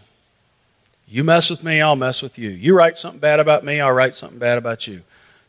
You 1.07 1.25
mess 1.25 1.50
with 1.50 1.62
me, 1.62 1.81
I'll 1.81 1.97
mess 1.97 2.23
with 2.23 2.38
you. 2.38 2.50
You 2.50 2.75
write 2.75 2.97
something 2.97 3.21
bad 3.21 3.40
about 3.40 3.64
me, 3.64 3.81
I'll 3.81 3.93
write 3.93 4.14
something 4.14 4.38
bad 4.38 4.59
about 4.59 4.87
you. 4.87 5.02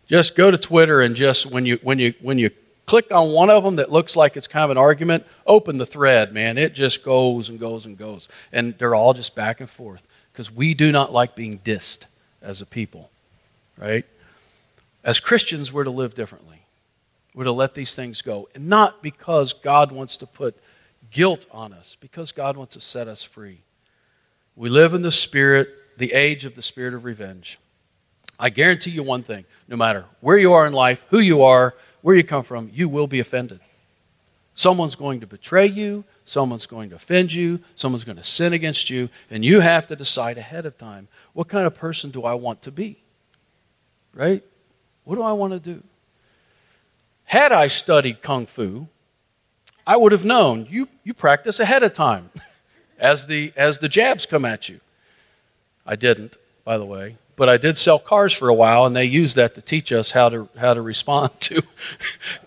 Just 0.08 0.36
go 0.36 0.52
to 0.52 0.58
Twitter 0.58 1.02
and 1.02 1.16
just 1.16 1.46
when 1.46 1.66
you 1.66 1.80
when 1.82 1.98
you 1.98 2.14
when 2.22 2.38
you 2.38 2.52
click 2.86 3.12
on 3.12 3.32
one 3.32 3.50
of 3.50 3.64
them 3.64 3.78
that 3.78 3.92
looks 3.92 4.16
like 4.16 4.38
it's 4.38 4.48
kind 4.48 4.64
of 4.64 4.70
an 4.72 4.78
argument, 4.78 5.26
open 5.46 5.78
the 5.78 5.86
thread, 5.86 6.34
man. 6.34 6.58
It 6.58 6.74
just 6.74 7.04
goes 7.04 7.50
and 7.50 7.60
goes 7.60 7.86
and 7.86 7.98
goes. 7.98 8.28
And 8.52 8.78
they're 8.78 8.96
all 8.96 9.14
just 9.14 9.36
back 9.36 9.60
and 9.60 9.70
forth 9.70 10.04
because 10.32 10.52
we 10.52 10.74
do 10.74 10.92
not 10.92 11.12
like 11.12 11.36
being 11.36 11.60
dissed 11.60 12.06
as 12.42 12.62
a 12.62 12.66
people, 12.66 13.10
right? 13.78 14.06
As 15.04 15.20
Christians, 15.20 15.72
we're 15.72 15.84
to 15.84 15.92
live 15.92 16.16
differently. 16.16 16.62
We're 17.34 17.46
to 17.46 17.52
let 17.52 17.74
these 17.74 17.96
things 17.96 18.22
go. 18.22 18.50
And 18.56 18.70
not 18.70 19.02
because 19.02 19.54
God 19.54 19.92
wants 19.92 20.18
to 20.18 20.28
put 20.28 20.56
guilt 21.12 21.46
on 21.52 21.74
us, 21.74 21.98
because 22.00 22.32
God 22.32 22.58
wants 22.58 22.76
to 22.76 22.82
set 22.82 23.08
us 23.08 23.24
free. 23.24 23.60
We 24.56 24.70
live 24.70 24.94
in 24.94 25.02
the 25.02 25.12
spirit, 25.12 25.70
the 25.98 26.14
age 26.14 26.46
of 26.46 26.56
the 26.56 26.62
spirit 26.62 26.94
of 26.94 27.04
revenge. 27.04 27.60
I 28.40 28.50
guarantee 28.50 28.92
you 28.92 29.04
one 29.04 29.24
thing 29.24 29.46
no 29.68 29.76
matter 29.76 30.06
where 30.22 30.38
you 30.38 30.54
are 30.54 30.66
in 30.66 30.74
life, 30.74 31.04
who 31.10 31.20
you 31.20 31.42
are, 31.44 31.74
where 32.06 32.16
you 32.16 32.24
come 32.24 32.44
from, 32.44 32.70
you 32.72 32.88
will 32.88 33.08
be 33.08 33.20
offended. 33.20 33.60
Someone's 34.54 34.94
going 34.94 35.22
to 35.22 35.26
betray 35.26 35.66
you, 35.66 36.04
someone's 36.26 36.68
going 36.68 36.92
to 36.92 36.96
offend 36.98 37.34
you, 37.34 37.60
someone's 37.76 38.04
going 38.04 38.18
to 38.20 38.24
sin 38.24 38.54
against 38.54 38.92
you, 38.92 39.10
and 39.32 39.44
you 39.44 39.60
have 39.60 39.88
to 39.88 39.96
decide 39.96 40.38
ahead 40.38 40.68
of 40.68 40.78
time 40.78 41.08
what 41.34 41.48
kind 41.48 41.66
of 41.66 41.74
person 41.74 42.12
do 42.12 42.24
I 42.24 42.36
want 42.36 42.62
to 42.62 42.72
be? 42.72 43.00
Right? 44.14 44.44
What 45.04 45.16
do 45.16 45.24
I 45.24 45.32
want 45.32 45.54
to 45.54 45.60
do? 45.60 45.82
Had 47.24 47.52
I 47.52 47.70
studied 47.70 48.22
Kung 48.22 48.46
Fu, 48.46 48.88
I 49.88 49.98
would 49.98 50.12
have 50.12 50.26
known 50.26 50.68
you, 50.70 50.88
you 51.04 51.16
practice 51.16 51.60
ahead 51.60 51.82
of 51.82 51.96
time 51.96 52.30
as 53.00 53.26
the, 53.26 53.52
as 53.58 53.80
the 53.80 53.90
jabs 53.90 54.28
come 54.28 54.46
at 54.46 54.70
you. 54.70 54.80
I 55.88 55.96
didn't, 55.96 56.38
by 56.64 56.78
the 56.78 56.86
way 56.86 57.16
but 57.36 57.50
I 57.50 57.58
did 57.58 57.78
sell 57.78 58.00
cars 58.00 58.34
for 58.34 58.50
a 58.50 58.54
while, 58.54 58.86
and 58.86 58.96
they 58.96 59.06
used 59.06 59.36
that 59.36 59.56
to 59.56 59.62
teach 59.62 59.92
us 59.92 60.12
how 60.12 60.30
to 60.30 60.50
how 60.58 60.74
to 60.74 60.82
respond 60.82 61.32
to 61.42 61.62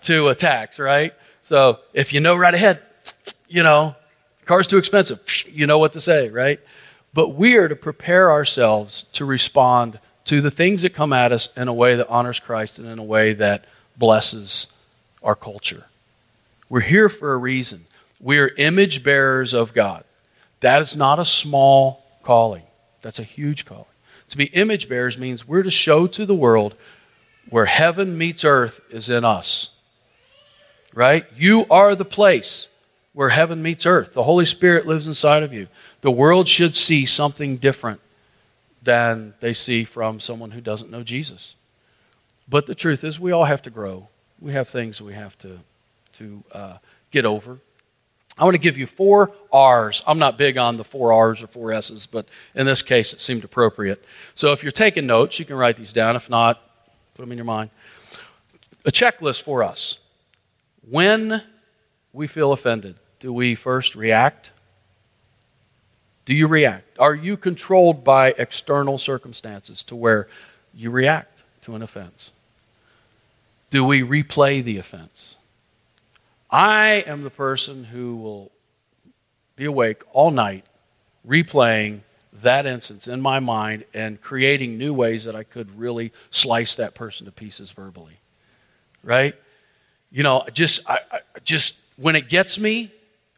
to 0.01 0.27
attacks, 0.29 0.79
right? 0.79 1.13
So 1.43 1.79
if 1.93 2.13
you 2.13 2.19
know 2.19 2.35
right 2.35 2.53
ahead, 2.53 2.81
you 3.47 3.63
know, 3.63 3.95
car's 4.45 4.67
too 4.67 4.77
expensive, 4.77 5.19
you 5.51 5.67
know 5.67 5.77
what 5.77 5.93
to 5.93 6.01
say, 6.01 6.29
right? 6.29 6.59
But 7.13 7.29
we 7.29 7.55
are 7.55 7.67
to 7.67 7.75
prepare 7.75 8.31
ourselves 8.31 9.05
to 9.13 9.25
respond 9.25 9.99
to 10.25 10.41
the 10.41 10.51
things 10.51 10.83
that 10.83 10.93
come 10.93 11.11
at 11.11 11.31
us 11.31 11.49
in 11.57 11.67
a 11.67 11.73
way 11.73 11.95
that 11.95 12.07
honors 12.07 12.39
Christ 12.39 12.77
and 12.77 12.87
in 12.87 12.99
a 12.99 13.03
way 13.03 13.33
that 13.33 13.65
blesses 13.97 14.67
our 15.23 15.35
culture. 15.35 15.85
We're 16.69 16.81
here 16.81 17.09
for 17.09 17.33
a 17.33 17.37
reason. 17.37 17.85
We 18.19 18.37
are 18.37 18.49
image 18.57 19.03
bearers 19.03 19.55
of 19.55 19.73
God. 19.73 20.03
That 20.59 20.81
is 20.83 20.95
not 20.95 21.17
a 21.17 21.25
small 21.25 22.05
calling, 22.21 22.63
that's 23.01 23.17
a 23.17 23.23
huge 23.23 23.65
calling. 23.65 23.85
To 24.29 24.37
be 24.37 24.45
image 24.45 24.87
bearers 24.87 25.17
means 25.17 25.47
we're 25.47 25.63
to 25.63 25.71
show 25.71 26.07
to 26.07 26.25
the 26.25 26.35
world 26.35 26.75
where 27.49 27.65
heaven 27.65 28.17
meets 28.17 28.45
earth 28.45 28.81
is 28.89 29.09
in 29.09 29.25
us. 29.25 29.69
Right? 30.93 31.25
You 31.35 31.65
are 31.69 31.95
the 31.95 32.05
place 32.05 32.67
where 33.13 33.29
heaven 33.29 33.61
meets 33.61 33.85
earth. 33.85 34.13
The 34.13 34.23
Holy 34.23 34.45
Spirit 34.45 34.87
lives 34.87 35.07
inside 35.07 35.43
of 35.43 35.53
you. 35.53 35.67
The 36.01 36.11
world 36.11 36.47
should 36.47 36.75
see 36.75 37.05
something 37.05 37.57
different 37.57 37.99
than 38.81 39.33
they 39.39 39.53
see 39.53 39.83
from 39.83 40.19
someone 40.19 40.51
who 40.51 40.61
doesn't 40.61 40.91
know 40.91 41.03
Jesus. 41.03 41.55
But 42.47 42.65
the 42.65 42.75
truth 42.75 43.03
is, 43.03 43.19
we 43.19 43.31
all 43.31 43.45
have 43.45 43.61
to 43.63 43.69
grow. 43.69 44.07
We 44.39 44.53
have 44.53 44.69
things 44.69 45.01
we 45.01 45.13
have 45.13 45.37
to, 45.39 45.59
to 46.13 46.43
uh, 46.51 46.77
get 47.11 47.25
over. 47.25 47.59
I 48.39 48.45
want 48.45 48.55
to 48.55 48.61
give 48.61 48.77
you 48.77 48.87
four 48.87 49.33
R's. 49.51 50.01
I'm 50.07 50.17
not 50.17 50.37
big 50.37 50.57
on 50.57 50.77
the 50.77 50.85
four 50.85 51.11
R's 51.11 51.43
or 51.43 51.47
four 51.47 51.73
S's, 51.73 52.05
but 52.05 52.25
in 52.55 52.65
this 52.65 52.81
case, 52.81 53.11
it 53.11 53.19
seemed 53.19 53.43
appropriate. 53.43 54.03
So 54.33 54.53
if 54.53 54.63
you're 54.63 54.71
taking 54.71 55.05
notes, 55.05 55.37
you 55.39 55.45
can 55.45 55.57
write 55.57 55.75
these 55.75 55.91
down. 55.91 56.15
If 56.15 56.29
not, 56.29 56.61
put 57.15 57.23
them 57.23 57.33
in 57.33 57.37
your 57.37 57.45
mind. 57.45 57.69
A 58.85 58.91
checklist 58.91 59.41
for 59.41 59.61
us. 59.61 59.99
When 60.89 61.43
we 62.13 62.27
feel 62.27 62.53
offended, 62.53 62.95
do 63.19 63.33
we 63.33 63.55
first 63.55 63.93
react? 63.93 64.51
Do 66.23 66.33
you 66.33 66.47
react? 66.47 66.97
Are 66.97 67.13
you 67.13 67.35
controlled 67.35 68.05
by 68.05 68.29
external 68.37 68.97
circumstances 68.97 69.83
to 69.83 69.97
where 69.97 70.29
you 70.73 70.91
react 70.91 71.43
to 71.63 71.75
an 71.75 71.81
offense? 71.81 72.31
Do 73.69 73.83
we 73.83 74.01
replay 74.01 74.63
the 74.63 74.77
offense? 74.77 75.35
I 76.49 77.03
am 77.05 77.23
the 77.23 77.29
person 77.29 77.83
who 77.83 78.15
will 78.17 78.51
be 79.55 79.65
awake 79.65 80.03
all 80.13 80.31
night 80.31 80.65
replaying 81.27 81.99
that 82.41 82.65
instance 82.65 83.07
in 83.07 83.21
my 83.21 83.39
mind 83.39 83.83
and 83.93 84.21
creating 84.21 84.77
new 84.77 84.93
ways 84.93 85.25
that 85.25 85.35
I 85.35 85.43
could 85.43 85.77
really 85.77 86.11
slice 86.31 86.75
that 86.75 86.95
person 86.95 87.25
to 87.25 87.31
pieces 87.31 87.71
verbally. 87.71 88.19
Right? 89.03 89.35
You 90.11 90.23
know, 90.23 90.43
just 90.53 90.89
I, 90.89 90.99
I, 91.11 91.19
just 91.43 91.75
when 91.97 92.15
it 92.15 92.29
gets 92.29 92.57
me, 92.57 92.91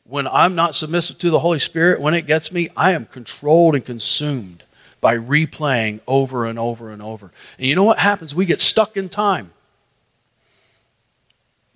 when 0.06 0.28
I'm 0.28 0.56
not 0.56 0.76
submissive 0.76 1.18
to 1.20 1.30
the 1.30 1.40
Holy 1.40 1.60
Spirit, 1.60 2.02
when 2.02 2.14
it 2.14 2.28
gets 2.28 2.52
me, 2.52 2.70
I 2.76 2.92
am 2.92 3.06
controlled 3.06 3.76
and 3.76 3.86
consumed 3.86 4.64
by 5.00 5.18
replaying 5.18 6.00
over 6.08 6.46
and 6.46 6.60
over 6.60 6.92
and 6.92 7.02
over. 7.02 7.32
And 7.58 7.68
you 7.68 7.76
know 7.76 7.84
what 7.84 8.00
happens? 8.00 8.36
We 8.36 8.46
get 8.46 8.62
stuck 8.62 8.96
in 8.96 9.10
time. 9.10 9.52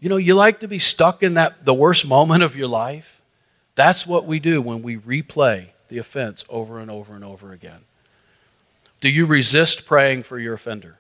You 0.05 0.09
know, 0.09 0.17
you 0.17 0.35
like 0.35 0.59
to 0.59 0.67
be 0.67 0.77
stuck 0.77 1.23
in 1.23 1.33
that 1.33 1.65
the 1.65 1.73
worst 1.73 2.05
moment 2.05 2.43
of 2.43 2.55
your 2.55 2.67
life. 2.67 3.23
That's 3.73 4.05
what 4.05 4.27
we 4.27 4.37
do 4.37 4.61
when 4.61 4.83
we 4.83 4.97
replay 4.97 5.69
the 5.89 5.97
offense 5.97 6.45
over 6.47 6.77
and 6.77 6.91
over 6.91 7.15
and 7.15 7.23
over 7.23 7.51
again. 7.51 7.79
Do 9.01 9.09
you 9.09 9.25
resist 9.25 9.87
praying 9.87 10.21
for 10.21 10.37
your 10.37 10.53
offender? 10.53 10.99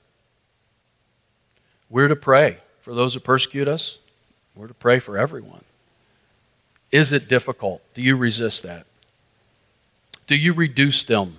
We're 1.87 2.07
to 2.07 2.15
pray 2.15 2.57
for 2.81 2.95
those 2.95 3.13
who 3.13 3.19
persecute 3.19 3.67
us. 3.67 3.99
We're 4.55 4.69
to 4.69 4.73
pray 4.73 4.97
for 4.97 5.19
everyone. 5.19 5.63
Is 6.91 7.13
it 7.13 7.27
difficult? 7.27 7.83
Do 7.93 8.01
you 8.01 8.15
resist 8.15 8.63
that? 8.63 8.87
Do 10.25 10.35
you 10.35 10.51
reduce 10.51 11.03
them? 11.03 11.37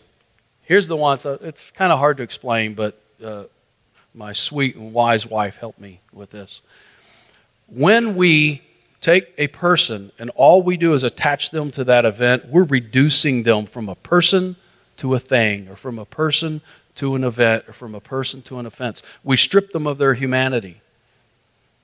Here's 0.62 0.86
the 0.86 0.94
one. 0.94 1.18
So 1.18 1.36
it's 1.42 1.72
kind 1.72 1.90
of 1.90 1.98
hard 1.98 2.18
to 2.18 2.22
explain, 2.22 2.74
but 2.74 2.96
uh, 3.20 3.46
my 4.14 4.34
sweet 4.34 4.76
and 4.76 4.92
wise 4.92 5.26
wife 5.26 5.56
helped 5.56 5.80
me 5.80 5.98
with 6.12 6.30
this. 6.30 6.62
When 7.68 8.16
we 8.16 8.62
take 9.00 9.32
a 9.38 9.48
person 9.48 10.12
and 10.18 10.30
all 10.30 10.62
we 10.62 10.76
do 10.76 10.92
is 10.92 11.02
attach 11.02 11.50
them 11.50 11.70
to 11.72 11.84
that 11.84 12.04
event, 12.04 12.46
we're 12.48 12.64
reducing 12.64 13.42
them 13.42 13.66
from 13.66 13.88
a 13.88 13.94
person 13.94 14.56
to 14.98 15.14
a 15.14 15.20
thing, 15.20 15.68
or 15.68 15.76
from 15.76 15.98
a 15.98 16.06
person 16.06 16.62
to 16.94 17.14
an 17.14 17.22
event, 17.22 17.64
or 17.68 17.74
from 17.74 17.94
a 17.94 18.00
person 18.00 18.40
to 18.42 18.58
an 18.58 18.64
offense. 18.64 19.02
We 19.22 19.36
strip 19.36 19.72
them 19.72 19.86
of 19.86 19.98
their 19.98 20.14
humanity. 20.14 20.80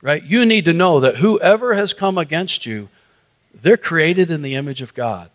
Right? 0.01 0.23
You 0.23 0.47
need 0.47 0.65
to 0.65 0.73
know 0.73 1.01
that 1.01 1.17
whoever 1.17 1.75
has 1.75 1.93
come 1.93 2.17
against 2.17 2.65
you, 2.65 2.89
they're 3.61 3.77
created 3.77 4.31
in 4.31 4.43
the 4.43 4.55
image 4.55 4.83
of 4.83 4.95
God. 4.95 5.31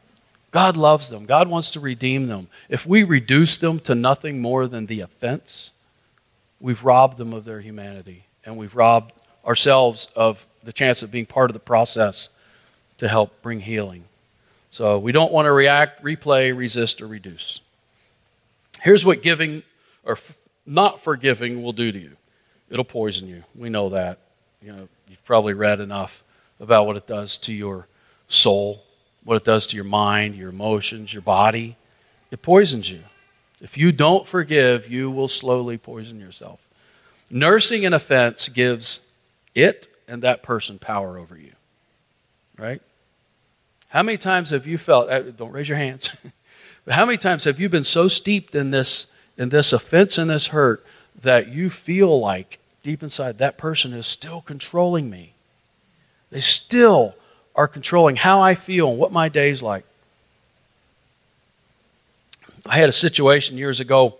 God 0.51 0.75
loves 0.75 1.09
them. 1.09 1.25
God 1.25 1.49
wants 1.49 1.71
to 1.71 1.79
redeem 1.79 2.27
them. 2.27 2.47
If 2.67 2.85
we 2.85 3.03
reduce 3.03 3.57
them 3.57 3.79
to 3.81 3.93
nothing 3.93 4.41
more 4.41 4.67
than 4.67 4.87
the 4.87 5.01
offense, 5.01 5.71
we've 6.59 6.83
robbed 6.83 7.17
them 7.17 7.31
of 7.31 7.45
their 7.45 7.61
humanity 7.61 8.23
and 8.43 8.57
we've 8.57 8.75
robbed 8.75 9.13
ourselves 9.47 10.09
of 10.15 10.45
the 10.63 10.73
chance 10.73 11.01
of 11.01 11.09
being 11.09 11.25
part 11.25 11.49
of 11.49 11.53
the 11.53 11.59
process 11.59 12.29
to 12.97 13.07
help 13.07 13.41
bring 13.41 13.61
healing. 13.61 14.03
So 14.69 14.99
we 14.99 15.11
don't 15.11 15.31
want 15.31 15.45
to 15.45 15.51
react, 15.51 16.03
replay, 16.03 16.55
resist, 16.55 17.01
or 17.01 17.07
reduce. 17.07 17.61
Here's 18.81 19.05
what 19.05 19.23
giving 19.23 19.63
or 20.03 20.17
not 20.65 21.01
forgiving 21.01 21.63
will 21.63 21.73
do 21.73 21.91
to 21.91 21.97
you 21.97 22.17
it'll 22.69 22.83
poison 22.83 23.27
you. 23.27 23.43
We 23.55 23.69
know 23.69 23.89
that. 23.89 24.19
You 24.61 24.73
know, 24.73 24.87
you've 25.07 25.23
probably 25.23 25.53
read 25.53 25.79
enough 25.79 26.23
about 26.59 26.85
what 26.85 26.97
it 26.97 27.07
does 27.07 27.37
to 27.39 27.53
your 27.53 27.87
soul, 28.27 28.83
what 29.23 29.35
it 29.35 29.43
does 29.43 29.67
to 29.67 29.75
your 29.75 29.85
mind, 29.85 30.35
your 30.35 30.49
emotions, 30.49 31.13
your 31.13 31.21
body. 31.21 31.77
It 32.31 32.41
poisons 32.41 32.89
you. 32.89 33.01
If 33.61 33.77
you 33.77 33.91
don't 33.91 34.27
forgive, 34.27 34.89
you 34.89 35.09
will 35.09 35.27
slowly 35.27 35.77
poison 35.77 36.19
yourself. 36.19 36.59
Nursing 37.29 37.85
an 37.85 37.93
offense 37.93 38.49
gives 38.49 39.01
it 39.55 39.87
and 40.07 40.21
that 40.23 40.43
person 40.43 40.79
power 40.79 41.17
over 41.17 41.37
you. 41.37 41.51
Right? 42.57 42.81
How 43.89 44.03
many 44.03 44.17
times 44.17 44.49
have 44.49 44.67
you 44.67 44.77
felt, 44.77 45.09
uh, 45.09 45.21
don't 45.21 45.51
raise 45.51 45.69
your 45.69 45.77
hands, 45.77 46.11
but 46.85 46.93
how 46.93 47.05
many 47.05 47.17
times 47.17 47.43
have 47.45 47.59
you 47.59 47.69
been 47.69 47.83
so 47.83 48.07
steeped 48.07 48.55
in 48.55 48.71
this, 48.71 49.07
in 49.37 49.49
this 49.49 49.71
offense 49.71 50.17
and 50.17 50.29
this 50.29 50.47
hurt 50.47 50.85
that 51.21 51.47
you 51.47 51.69
feel 51.69 52.19
like 52.19 52.59
deep 52.83 53.01
inside 53.01 53.37
that 53.37 53.57
person 53.57 53.93
is 53.93 54.07
still 54.07 54.41
controlling 54.41 55.09
me? 55.09 55.33
They 56.31 56.41
still 56.41 57.15
are 57.55 57.67
controlling 57.67 58.17
how 58.17 58.41
I 58.41 58.55
feel 58.55 58.89
and 58.89 58.99
what 58.99 59.11
my 59.11 59.29
day's 59.29 59.61
like. 59.61 59.85
I 62.65 62.77
had 62.77 62.89
a 62.89 62.93
situation 62.93 63.57
years 63.57 63.79
ago. 63.79 64.17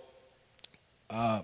Uh, 1.10 1.42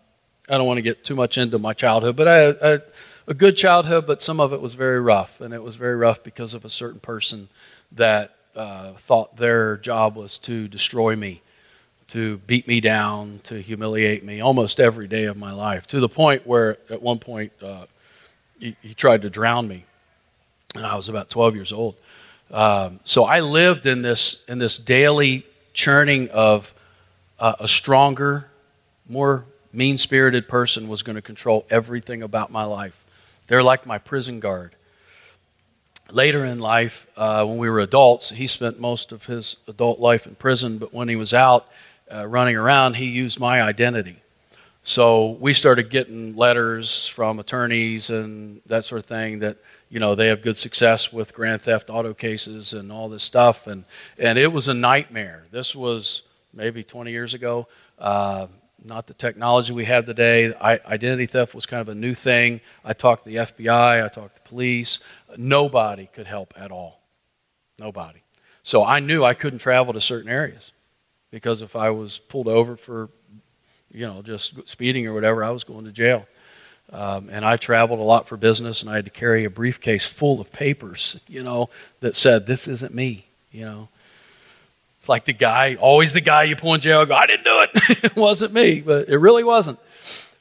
I 0.49 0.59
don't 0.59 0.67
want 0.67 0.79
to 0.79 0.83
get 0.83 1.05
too 1.05 1.15
much 1.15 1.39
into 1.39 1.59
my 1.59 1.73
childhood, 1.73 2.17
but 2.17 2.29
I, 2.29 2.69
had 2.69 2.83
a, 3.27 3.35
good 3.35 3.57
childhood, 3.57 4.07
but 4.07 4.23
some 4.23 4.41
of 4.41 4.53
it 4.53 4.61
was 4.61 4.75
very 4.75 5.01
rough. 5.01 5.41
And 5.41 5.53
it 5.55 5.63
was 5.63 5.77
very 5.77 5.97
rough 5.97 6.23
because 6.23 6.55
of 6.55 6.65
a 6.65 6.71
certain 6.71 7.01
person 7.01 7.49
that 7.93 8.35
uh, 8.57 8.93
thought 8.93 9.37
their 9.37 9.77
job 9.77 10.17
was 10.17 10.39
to 10.39 10.69
destroy 10.69 11.17
me, 11.17 11.43
to 12.09 12.39
beat 12.39 12.69
me 12.69 12.81
down, 12.81 13.41
to 13.45 13.61
humiliate 13.61 14.25
me 14.25 14.41
almost 14.41 14.81
every 14.81 15.09
day 15.09 15.25
of 15.25 15.37
my 15.37 15.53
life, 15.53 15.87
to 15.89 16.01
the 16.01 16.09
point 16.09 16.47
where 16.47 16.79
at 16.91 17.03
one 17.03 17.19
point 17.19 17.53
uh, 17.63 17.87
he, 18.61 18.77
he 18.83 18.95
tried 18.95 19.23
to 19.23 19.31
drown 19.31 19.67
me 19.67 19.85
and 20.75 20.85
I 20.85 20.97
was 20.97 21.09
about 21.09 21.31
12 21.31 21.55
years 21.55 21.73
old. 21.73 21.95
Um, 22.51 23.01
so 23.05 23.25
I 23.25 23.41
lived 23.41 23.87
in 23.87 24.03
this 24.03 24.43
in 24.49 24.59
this 24.59 24.77
daily 24.77 25.47
churning 25.73 26.29
of 26.31 26.75
uh, 27.39 27.55
a 27.61 27.69
stronger, 27.69 28.51
more 29.09 29.45
mean-spirited 29.73 30.49
person 30.49 30.89
was 30.89 31.03
going 31.03 31.17
to 31.17 31.23
control 31.23 31.67
everything 31.69 32.23
about 32.23 32.53
my 32.53 32.65
life. 32.65 33.04
They're 33.47 33.63
like 33.63 33.87
my 33.87 33.99
prison 33.99 34.41
guard. 34.41 34.75
Later 36.11 36.45
in 36.45 36.59
life, 36.59 37.07
uh, 37.17 37.45
when 37.45 37.59
we 37.59 37.69
were 37.71 37.81
adults, 37.81 38.31
he 38.31 38.47
spent 38.47 38.79
most 38.79 39.13
of 39.13 39.27
his 39.27 39.57
adult 39.67 40.01
life 40.01 40.27
in 40.27 40.35
prison. 40.35 40.79
But 40.79 40.93
when 40.93 41.09
he 41.09 41.17
was 41.17 41.33
out 41.33 41.67
uh, 42.13 42.27
running 42.27 42.57
around, 42.57 42.95
he 42.95 43.07
used 43.07 43.41
my 43.41 43.63
identity. 43.63 44.17
So 44.83 45.31
we 45.41 45.55
started 45.55 45.89
getting 45.89 46.37
letters 46.37 47.09
from 47.09 47.39
attorneys 47.39 48.11
and 48.11 48.61
that 48.67 48.85
sort 48.85 48.99
of 49.01 49.07
thing 49.07 49.39
that 49.39 49.57
you 49.89 49.99
know 49.99 50.15
they 50.15 50.27
have 50.27 50.43
good 50.43 50.59
success 50.59 51.11
with 51.11 51.33
grand 51.33 51.63
theft 51.63 51.89
auto 51.89 52.13
cases 52.13 52.75
and 52.75 52.93
all 52.93 53.09
this 53.09 53.25
stuff 53.25 53.67
and 53.67 53.85
and 54.19 54.39
it 54.39 54.53
was 54.53 54.69
a 54.69 54.75
nightmare 54.75 55.45
this 55.53 55.75
was 55.75 56.23
maybe 56.53 56.83
20 56.83 57.13
years 57.13 57.33
ago 57.33 57.67
uh, 57.99 58.47
not 58.85 59.07
the 59.07 59.15
technology 59.15 59.73
we 59.73 59.87
have 59.87 60.07
today. 60.07 60.55
I, 60.55 60.79
identity 60.87 61.27
theft 61.27 61.55
was 61.55 61.67
kind 61.67 61.81
of 61.81 61.89
a 61.89 61.95
new 61.95 62.15
thing. 62.15 62.61
I 62.85 62.93
talked 62.93 63.25
to 63.25 63.31
the 63.31 63.37
fbi 63.37 64.05
i 64.05 64.09
talked 64.09 64.37
to 64.37 64.43
police. 64.43 65.01
Nobody 65.37 66.09
could 66.13 66.27
help 66.27 66.55
at 66.57 66.71
all. 66.71 67.01
Nobody. 67.79 68.23
So 68.63 68.85
i 68.85 69.01
knew 69.01 69.25
i 69.25 69.35
couldn't 69.35 69.61
travel 69.61 69.93
to 69.95 70.01
certain 70.01 70.31
areas 70.31 70.73
because 71.31 71.63
if 71.63 71.77
i 71.77 71.91
was 71.91 72.19
pulled 72.19 72.49
over 72.49 72.77
for 72.77 73.09
you 73.91 74.07
know 74.07 74.23
just 74.23 74.69
speeding 74.69 75.07
or 75.07 75.15
whatever 75.15 75.43
i 75.43 75.51
was 75.51 75.65
going 75.65 75.85
to 75.85 75.93
jail. 75.93 76.27
Um, 76.93 77.29
and 77.31 77.45
I 77.45 77.57
traveled 77.57 77.99
a 77.99 78.03
lot 78.03 78.29
for 78.29 78.37
business, 78.37 78.83
and 78.83 78.91
I 78.91 78.97
had 78.97 79.07
to 79.07 79.11
carry 79.11 79.45
a 79.45 79.51
briefcase 79.51 80.05
full 80.05 80.39
of 80.41 80.53
papers, 80.53 81.19
you 81.29 81.43
know, 81.43 81.71
that 82.01 82.15
said, 82.15 82.47
"This 82.47 82.69
isn't 82.69 82.95
me," 82.95 83.27
you 83.51 83.65
know. 83.65 83.89
It's 85.05 85.09
like 85.11 85.27
the 85.27 85.35
guy, 85.35 85.75
always 85.75 86.15
the 86.15 86.23
guy 86.23 86.45
you 86.45 86.57
pull 86.57 86.73
in 86.73 86.81
jail. 86.81 87.05
Go, 87.05 87.15
I 87.15 87.27
didn't 87.27 87.45
do 87.45 87.61
it. 87.61 88.05
it 88.05 88.17
wasn't 88.17 88.55
me, 88.55 88.81
but 88.81 89.07
it 89.11 89.19
really 89.19 89.45
wasn't. 89.45 89.79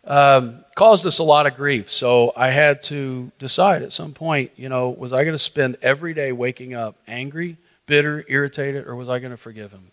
Um, 0.06 0.64
caused 0.74 1.06
us 1.06 1.20
a 1.20 1.24
lot 1.24 1.48
of 1.48 1.58
grief. 1.58 1.92
So 1.92 2.32
I 2.38 2.50
had 2.50 2.82
to 2.84 3.30
decide 3.40 3.82
at 3.82 3.92
some 3.92 4.14
point, 4.14 4.52
you 4.56 4.70
know, 4.70 4.92
was 4.92 5.12
I 5.12 5.26
going 5.26 5.36
to 5.36 5.38
spend 5.38 5.76
every 5.82 6.14
day 6.14 6.32
waking 6.32 6.76
up 6.76 6.96
angry, 7.10 7.58
bitter, 7.88 8.24
irritated, 8.30 8.88
or 8.88 8.96
was 8.96 9.10
I 9.10 9.20
going 9.20 9.32
to 9.32 9.38
forgive 9.38 9.74
him? 9.74 9.92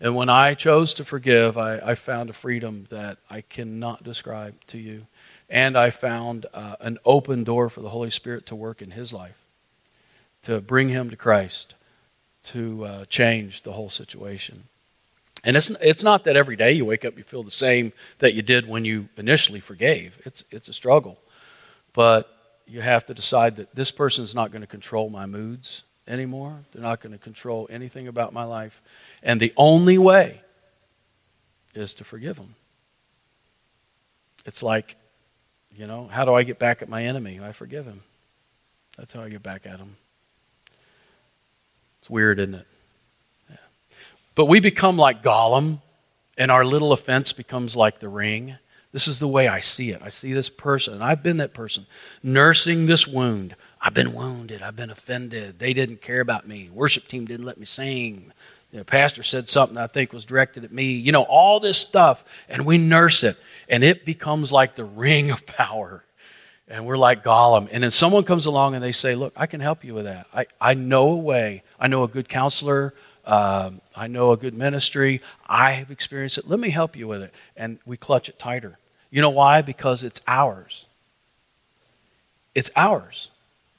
And 0.00 0.14
when 0.14 0.28
I 0.28 0.54
chose 0.54 0.94
to 0.94 1.04
forgive, 1.04 1.58
I, 1.58 1.78
I, 1.78 1.94
found 1.96 2.30
a 2.30 2.32
freedom 2.32 2.86
that 2.90 3.18
I 3.28 3.40
cannot 3.40 4.04
describe 4.04 4.54
to 4.68 4.78
you. 4.78 5.08
And 5.48 5.76
I 5.76 5.90
found 5.90 6.46
uh, 6.54 6.76
an 6.78 6.98
open 7.04 7.42
door 7.42 7.68
for 7.68 7.80
the 7.80 7.88
Holy 7.88 8.10
Spirit 8.10 8.46
to 8.46 8.54
work 8.54 8.80
in 8.80 8.92
his 8.92 9.12
life, 9.12 9.38
to 10.44 10.60
bring 10.60 10.88
him 10.88 11.10
to 11.10 11.16
Christ, 11.16 11.74
to 12.42 12.84
uh, 12.84 13.04
change 13.06 13.62
the 13.62 13.72
whole 13.72 13.90
situation. 13.90 14.64
And 15.44 15.56
it's, 15.56 15.70
it's 15.80 16.02
not 16.02 16.24
that 16.24 16.36
every 16.36 16.56
day 16.56 16.72
you 16.72 16.84
wake 16.84 17.04
up 17.04 17.16
you 17.16 17.24
feel 17.24 17.42
the 17.42 17.50
same 17.50 17.92
that 18.18 18.34
you 18.34 18.42
did 18.42 18.68
when 18.68 18.84
you 18.84 19.08
initially 19.16 19.60
forgave. 19.60 20.20
It's, 20.24 20.44
it's 20.50 20.68
a 20.68 20.72
struggle. 20.72 21.18
But 21.92 22.28
you 22.66 22.80
have 22.80 23.06
to 23.06 23.14
decide 23.14 23.56
that 23.56 23.74
this 23.74 23.90
person 23.90 24.22
is 24.22 24.34
not 24.34 24.52
going 24.52 24.60
to 24.60 24.66
control 24.66 25.10
my 25.10 25.26
moods 25.26 25.82
anymore. 26.06 26.56
They're 26.72 26.82
not 26.82 27.00
going 27.00 27.12
to 27.12 27.18
control 27.18 27.68
anything 27.70 28.08
about 28.08 28.32
my 28.32 28.44
life. 28.44 28.80
And 29.22 29.40
the 29.40 29.52
only 29.56 29.98
way 29.98 30.40
is 31.74 31.94
to 31.94 32.04
forgive 32.04 32.36
them. 32.36 32.54
It's 34.44 34.62
like, 34.62 34.96
you 35.76 35.86
know, 35.86 36.08
how 36.10 36.24
do 36.24 36.34
I 36.34 36.42
get 36.42 36.58
back 36.58 36.82
at 36.82 36.88
my 36.88 37.04
enemy? 37.04 37.40
I 37.40 37.52
forgive 37.52 37.86
him. 37.86 38.02
That's 38.96 39.12
how 39.12 39.22
I 39.22 39.28
get 39.28 39.42
back 39.42 39.66
at 39.66 39.78
him. 39.78 39.96
It's 42.00 42.10
weird, 42.10 42.38
isn't 42.38 42.54
it? 42.54 42.66
But 44.34 44.46
we 44.46 44.60
become 44.60 44.96
like 44.96 45.22
Gollum, 45.22 45.80
and 46.38 46.50
our 46.50 46.64
little 46.64 46.92
offense 46.92 47.32
becomes 47.32 47.76
like 47.76 47.98
the 47.98 48.08
ring. 48.08 48.56
This 48.92 49.06
is 49.06 49.18
the 49.18 49.28
way 49.28 49.48
I 49.48 49.60
see 49.60 49.90
it. 49.90 50.00
I 50.02 50.08
see 50.08 50.32
this 50.32 50.48
person, 50.48 50.94
and 50.94 51.04
I've 51.04 51.22
been 51.22 51.36
that 51.36 51.54
person, 51.54 51.86
nursing 52.22 52.86
this 52.86 53.06
wound. 53.06 53.54
I've 53.80 53.94
been 53.94 54.14
wounded. 54.14 54.62
I've 54.62 54.76
been 54.76 54.90
offended. 54.90 55.58
They 55.58 55.72
didn't 55.72 56.00
care 56.00 56.20
about 56.20 56.46
me. 56.48 56.68
Worship 56.72 57.06
team 57.06 57.26
didn't 57.26 57.46
let 57.46 57.58
me 57.58 57.66
sing. 57.66 58.32
The 58.72 58.84
pastor 58.84 59.22
said 59.22 59.48
something 59.48 59.76
I 59.76 59.86
think 59.86 60.12
was 60.12 60.24
directed 60.24 60.64
at 60.64 60.72
me. 60.72 60.92
You 60.92 61.12
know, 61.12 61.22
all 61.22 61.60
this 61.60 61.78
stuff, 61.78 62.24
and 62.48 62.64
we 62.64 62.78
nurse 62.78 63.24
it, 63.24 63.36
and 63.68 63.82
it 63.84 64.04
becomes 64.04 64.52
like 64.52 64.74
the 64.74 64.84
ring 64.84 65.30
of 65.30 65.46
power. 65.46 66.04
And 66.70 66.86
we're 66.86 66.96
like 66.96 67.24
Gollum. 67.24 67.68
And 67.72 67.82
then 67.82 67.90
someone 67.90 68.22
comes 68.22 68.46
along 68.46 68.76
and 68.76 68.82
they 68.82 68.92
say, 68.92 69.16
Look, 69.16 69.32
I 69.36 69.46
can 69.46 69.60
help 69.60 69.84
you 69.84 69.92
with 69.92 70.04
that. 70.04 70.26
I, 70.32 70.46
I 70.60 70.74
know 70.74 71.10
a 71.10 71.16
way. 71.16 71.64
I 71.78 71.88
know 71.88 72.04
a 72.04 72.08
good 72.08 72.28
counselor. 72.28 72.94
Um, 73.26 73.80
I 73.94 74.06
know 74.06 74.30
a 74.30 74.36
good 74.36 74.54
ministry. 74.54 75.20
I 75.46 75.72
have 75.72 75.90
experienced 75.90 76.38
it. 76.38 76.48
Let 76.48 76.60
me 76.60 76.70
help 76.70 76.96
you 76.96 77.08
with 77.08 77.22
it. 77.22 77.34
And 77.56 77.78
we 77.84 77.96
clutch 77.96 78.28
it 78.28 78.38
tighter. 78.38 78.78
You 79.10 79.20
know 79.20 79.30
why? 79.30 79.62
Because 79.62 80.04
it's 80.04 80.20
ours. 80.28 80.86
It's 82.54 82.70
ours. 82.76 83.30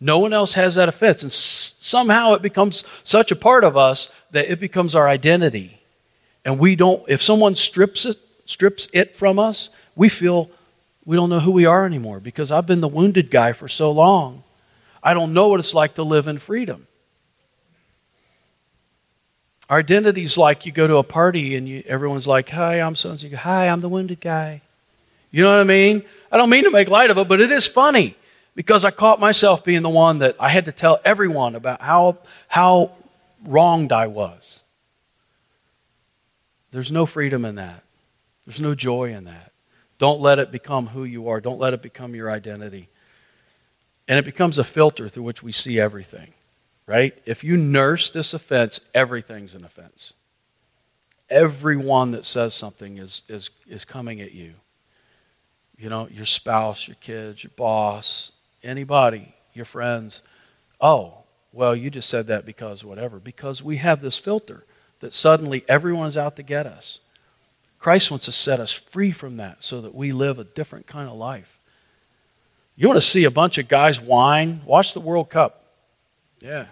No 0.01 0.19
one 0.19 0.33
else 0.33 0.53
has 0.53 0.75
that 0.75 0.89
offense. 0.89 1.23
And 1.23 1.31
s- 1.31 1.75
somehow 1.79 2.33
it 2.33 2.41
becomes 2.41 2.83
such 3.03 3.31
a 3.31 3.35
part 3.35 3.63
of 3.63 3.77
us 3.77 4.09
that 4.31 4.51
it 4.51 4.59
becomes 4.59 4.95
our 4.95 5.07
identity. 5.07 5.79
And 6.43 6.59
we 6.59 6.75
don't, 6.75 7.03
if 7.07 7.21
someone 7.21 7.55
strips 7.55 8.05
it, 8.05 8.17
strips 8.45 8.89
it 8.93 9.15
from 9.15 9.39
us, 9.39 9.69
we 9.95 10.09
feel 10.09 10.49
we 11.05 11.15
don't 11.15 11.29
know 11.29 11.39
who 11.39 11.51
we 11.51 11.65
are 11.65 11.85
anymore 11.85 12.19
because 12.19 12.51
I've 12.51 12.65
been 12.65 12.81
the 12.81 12.87
wounded 12.87 13.31
guy 13.31 13.53
for 13.53 13.67
so 13.67 13.91
long. 13.91 14.43
I 15.03 15.13
don't 15.13 15.33
know 15.33 15.47
what 15.47 15.59
it's 15.59 15.73
like 15.73 15.95
to 15.95 16.03
live 16.03 16.27
in 16.27 16.37
freedom. 16.37 16.87
Our 19.69 19.79
identity's 19.79 20.37
like 20.37 20.65
you 20.65 20.71
go 20.71 20.85
to 20.85 20.97
a 20.97 21.03
party 21.03 21.55
and 21.55 21.67
you, 21.67 21.83
everyone's 21.87 22.27
like, 22.27 22.49
Hi, 22.49 22.81
I'm 22.81 22.95
so 22.95 23.11
and 23.11 23.19
so. 23.19 23.29
Hi, 23.35 23.67
I'm 23.67 23.81
the 23.81 23.89
wounded 23.89 24.19
guy. 24.19 24.61
You 25.31 25.43
know 25.43 25.49
what 25.49 25.61
I 25.61 25.63
mean? 25.63 26.03
I 26.31 26.37
don't 26.37 26.49
mean 26.49 26.65
to 26.65 26.71
make 26.71 26.89
light 26.89 27.09
of 27.09 27.17
it, 27.17 27.27
but 27.27 27.39
it 27.39 27.51
is 27.51 27.65
funny 27.65 28.15
because 28.53 28.83
I 28.83 28.91
caught 28.91 29.19
myself 29.19 29.63
being 29.63 29.81
the 29.81 29.89
one 29.89 30.19
that 30.19 30.35
I 30.39 30.49
had 30.49 30.65
to 30.65 30.71
tell 30.71 30.99
everyone 31.05 31.55
about 31.55 31.81
how, 31.81 32.17
how 32.49 32.91
wronged 33.45 33.93
I 33.93 34.07
was. 34.07 34.61
There's 36.71 36.91
no 36.91 37.05
freedom 37.05 37.45
in 37.45 37.55
that, 37.55 37.83
there's 38.45 38.61
no 38.61 38.75
joy 38.75 39.13
in 39.13 39.23
that. 39.23 39.51
Don't 40.01 40.19
let 40.19 40.37
it 40.37 40.51
become 40.51 40.87
who 40.87 41.05
you 41.05 41.29
are, 41.29 41.39
don't 41.39 41.59
let 41.59 41.73
it 41.73 41.81
become 41.81 42.13
your 42.13 42.29
identity. 42.29 42.89
And 44.09 44.19
it 44.19 44.25
becomes 44.25 44.57
a 44.57 44.65
filter 44.65 45.07
through 45.07 45.23
which 45.23 45.41
we 45.41 45.53
see 45.53 45.79
everything 45.79 46.33
right? 46.91 47.17
If 47.25 47.41
you 47.41 47.55
nurse 47.55 48.09
this 48.09 48.33
offense, 48.33 48.81
everything's 48.93 49.55
an 49.55 49.63
offense. 49.63 50.11
Everyone 51.29 52.11
that 52.11 52.25
says 52.25 52.53
something 52.53 52.97
is, 52.97 53.23
is, 53.29 53.49
is 53.65 53.85
coming 53.85 54.19
at 54.19 54.33
you. 54.33 54.53
You 55.77 55.87
know, 55.87 56.09
your 56.09 56.25
spouse, 56.25 56.87
your 56.87 56.97
kids, 56.99 57.45
your 57.45 57.51
boss, 57.55 58.33
anybody, 58.61 59.33
your 59.53 59.63
friends. 59.63 60.21
Oh, 60.81 61.19
well, 61.53 61.73
you 61.73 61.89
just 61.89 62.09
said 62.09 62.27
that 62.27 62.45
because 62.45 62.83
whatever. 62.83 63.19
Because 63.19 63.63
we 63.63 63.77
have 63.77 64.01
this 64.01 64.17
filter 64.17 64.65
that 64.99 65.13
suddenly 65.13 65.63
everyone's 65.69 66.17
out 66.17 66.35
to 66.35 66.43
get 66.43 66.67
us. 66.67 66.99
Christ 67.81 68.11
wants 68.11 68.25
to 68.25 68.31
set 68.31 68.61
us 68.61 68.71
free 68.71 69.11
from 69.11 69.37
that 69.37 69.63
so 69.63 69.81
that 69.81 69.93
we 69.93 70.13
live 70.13 70.39
a 70.39 70.45
different 70.45 70.87
kind 70.87 71.09
of 71.09 71.17
life. 71.17 71.59
You 72.77 72.87
want 72.87 72.97
to 72.97 73.05
see 73.05 73.25
a 73.25 73.31
bunch 73.31 73.57
of 73.57 73.67
guys 73.67 73.99
whine? 73.99 74.61
Watch 74.65 74.93
the 74.93 75.01
World 75.01 75.29
Cup. 75.29 75.65
Yeah 76.39 76.67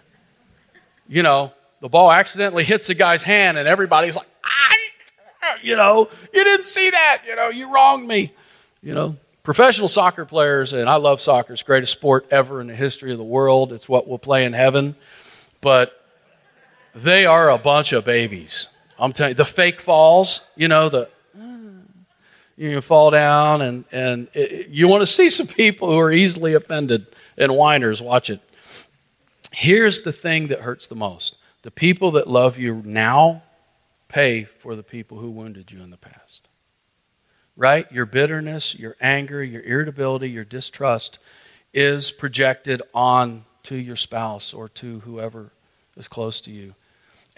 you 1.09 1.23
know, 1.23 1.51
the 1.81 1.89
ball 1.89 2.11
accidentally 2.11 2.63
hits 2.63 2.89
a 2.89 2.93
guy's 2.93 3.23
hand 3.23 3.57
and 3.57 3.67
everybody's 3.67 4.15
like, 4.15 4.27
ah, 4.45 5.55
you 5.61 5.75
know, 5.75 6.07
you 6.31 6.43
didn't 6.43 6.67
see 6.67 6.89
that, 6.91 7.23
you 7.27 7.35
know, 7.35 7.49
you 7.49 7.73
wronged 7.73 8.07
me. 8.07 8.31
You 8.81 8.93
know, 8.93 9.17
professional 9.43 9.89
soccer 9.89 10.23
players, 10.23 10.71
and 10.71 10.87
I 10.87 10.95
love 10.95 11.19
soccer, 11.19 11.51
it's 11.51 11.63
the 11.63 11.65
greatest 11.65 11.91
sport 11.91 12.27
ever 12.31 12.61
in 12.61 12.67
the 12.67 12.75
history 12.75 13.11
of 13.11 13.17
the 13.17 13.25
world. 13.25 13.73
It's 13.73 13.89
what 13.89 14.07
we'll 14.07 14.19
play 14.19 14.45
in 14.45 14.53
heaven. 14.53 14.95
But 15.59 15.99
they 16.95 17.25
are 17.25 17.49
a 17.49 17.57
bunch 17.57 17.91
of 17.91 18.05
babies. 18.05 18.69
I'm 18.99 19.13
telling 19.13 19.31
you, 19.31 19.35
the 19.35 19.45
fake 19.45 19.79
falls, 19.79 20.41
you 20.55 20.67
know, 20.67 20.89
the 20.89 21.09
you 22.59 22.81
fall 22.81 23.09
down, 23.09 23.61
and, 23.61 23.85
and 23.89 24.27
it, 24.33 24.67
you 24.67 24.89
want 24.89 25.01
to 25.01 25.07
see 25.07 25.29
some 25.29 25.47
people 25.47 25.89
who 25.89 25.97
are 25.97 26.11
easily 26.11 26.55
offended 26.55 27.07
and 27.37 27.53
whiners. 27.53 28.01
Watch 28.01 28.29
it. 28.29 28.41
Here's 29.53 30.01
the 30.01 30.11
thing 30.11 30.49
that 30.49 30.59
hurts 30.59 30.85
the 30.85 30.95
most 30.95 31.37
the 31.61 31.71
people 31.71 32.11
that 32.11 32.27
love 32.27 32.57
you 32.57 32.81
now 32.85 33.43
pay 34.09 34.43
for 34.43 34.75
the 34.75 34.83
people 34.83 35.17
who 35.19 35.29
wounded 35.29 35.71
you 35.71 35.81
in 35.81 35.89
the 35.89 35.97
past. 35.97 36.47
Right? 37.55 37.89
Your 37.91 38.05
bitterness, 38.05 38.75
your 38.75 38.95
anger, 38.99 39.43
your 39.43 39.61
irritability, 39.61 40.29
your 40.29 40.45
distrust 40.45 41.19
is 41.73 42.11
projected 42.11 42.81
on 42.93 43.45
to 43.63 43.75
your 43.75 43.95
spouse 43.95 44.53
or 44.53 44.67
to 44.69 44.99
whoever 45.01 45.51
is 45.95 46.07
close 46.07 46.41
to 46.41 46.51
you. 46.51 46.75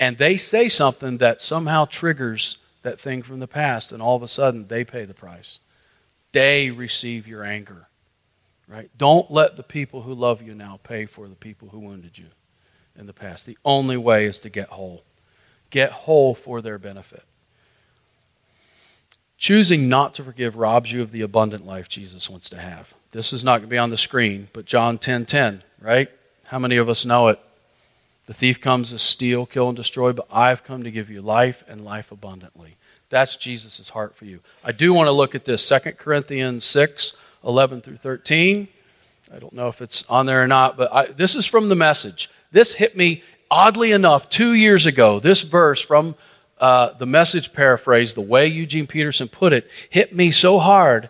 And 0.02 0.18
they 0.18 0.36
say 0.36 0.68
something 0.68 1.20
that 1.20 1.44
somehow 1.44 1.86
triggers 1.86 2.58
that 2.82 3.00
thing 3.00 3.22
from 3.22 3.40
the 3.40 3.48
past, 3.48 3.92
and 3.92 4.02
all 4.02 4.16
of 4.16 4.24
a 4.24 4.28
sudden 4.28 4.68
they 4.68 4.84
pay 4.84 5.06
the 5.06 5.14
price. 5.14 5.60
They 6.32 6.72
receive 6.72 7.28
your 7.28 7.44
anger. 7.44 7.88
Right? 8.68 8.90
Don't 8.98 9.30
let 9.30 9.58
the 9.58 9.64
people 9.64 10.02
who 10.02 10.16
love 10.16 10.42
you 10.42 10.56
now 10.56 10.80
pay 10.82 11.06
for 11.06 11.28
the 11.28 11.36
people 11.36 11.70
who 11.70 11.80
wounded 11.80 12.18
you 12.18 12.26
in 12.98 13.06
the 13.06 13.14
past. 13.14 13.46
The 13.46 13.58
only 13.64 13.96
way 13.96 14.26
is 14.26 14.40
to 14.40 14.50
get 14.50 14.70
whole. 14.70 15.04
Get 15.70 15.92
whole 15.92 16.34
for 16.34 16.62
their 16.62 16.80
benefit. 16.80 17.24
Choosing 19.38 19.88
not 19.88 20.16
to 20.16 20.24
forgive 20.24 20.56
robs 20.56 20.92
you 20.92 21.04
of 21.04 21.12
the 21.12 21.22
abundant 21.22 21.66
life 21.66 21.88
Jesus 21.90 22.30
wants 22.30 22.50
to 22.50 22.58
have. 22.58 22.94
This 23.12 23.34
is 23.34 23.44
not 23.44 23.58
going 23.58 23.70
to 23.70 23.76
be 23.76 23.78
on 23.78 23.90
the 23.92 23.98
screen, 23.98 24.48
but 24.52 24.66
John 24.66 24.98
10:10, 24.98 25.02
10, 25.02 25.26
10, 25.26 25.64
right? 25.80 26.10
How 26.46 26.58
many 26.58 26.78
of 26.78 26.90
us 26.90 27.06
know 27.06 27.28
it? 27.28 27.40
The 28.32 28.38
thief 28.38 28.62
comes 28.62 28.92
to 28.92 28.98
steal, 28.98 29.46
kill, 29.46 29.68
and 29.68 29.76
destroy, 29.76 30.14
but 30.14 30.26
I've 30.32 30.64
come 30.64 30.84
to 30.84 30.90
give 30.90 31.10
you 31.10 31.22
life 31.22 31.66
and 31.68 31.84
life 31.84 32.14
abundantly. 32.14 32.78
That's 33.10 33.36
Jesus' 33.36 33.90
heart 33.90 34.16
for 34.16 34.24
you. 34.24 34.40
I 34.64 34.72
do 34.72 34.94
want 34.94 35.08
to 35.08 35.12
look 35.12 35.36
at 35.36 35.44
this. 35.44 35.68
2 35.68 35.80
Corinthians 35.98 36.64
6, 36.64 37.12
11 37.44 37.82
through 37.82 37.98
13. 37.98 38.70
I 39.36 39.40
don't 39.40 39.52
know 39.52 39.68
if 39.68 39.82
it's 39.82 40.06
on 40.08 40.28
there 40.28 40.42
or 40.42 40.48
not, 40.48 40.78
but 40.78 40.94
I, 40.94 41.08
this 41.08 41.36
is 41.36 41.46
from 41.46 41.68
the 41.68 41.76
message. 41.76 42.30
This 42.54 42.74
hit 42.74 42.96
me 42.96 43.22
oddly 43.50 43.92
enough 43.92 44.30
two 44.30 44.54
years 44.54 44.86
ago. 44.86 45.20
This 45.20 45.42
verse 45.42 45.82
from 45.82 46.16
uh, 46.58 46.94
the 46.94 47.06
message 47.06 47.52
paraphrase, 47.52 48.14
the 48.14 48.22
way 48.22 48.48
Eugene 48.48 48.88
Peterson 48.88 49.28
put 49.28 49.52
it, 49.52 49.70
hit 49.90 50.16
me 50.16 50.32
so 50.32 50.58
hard. 50.58 51.10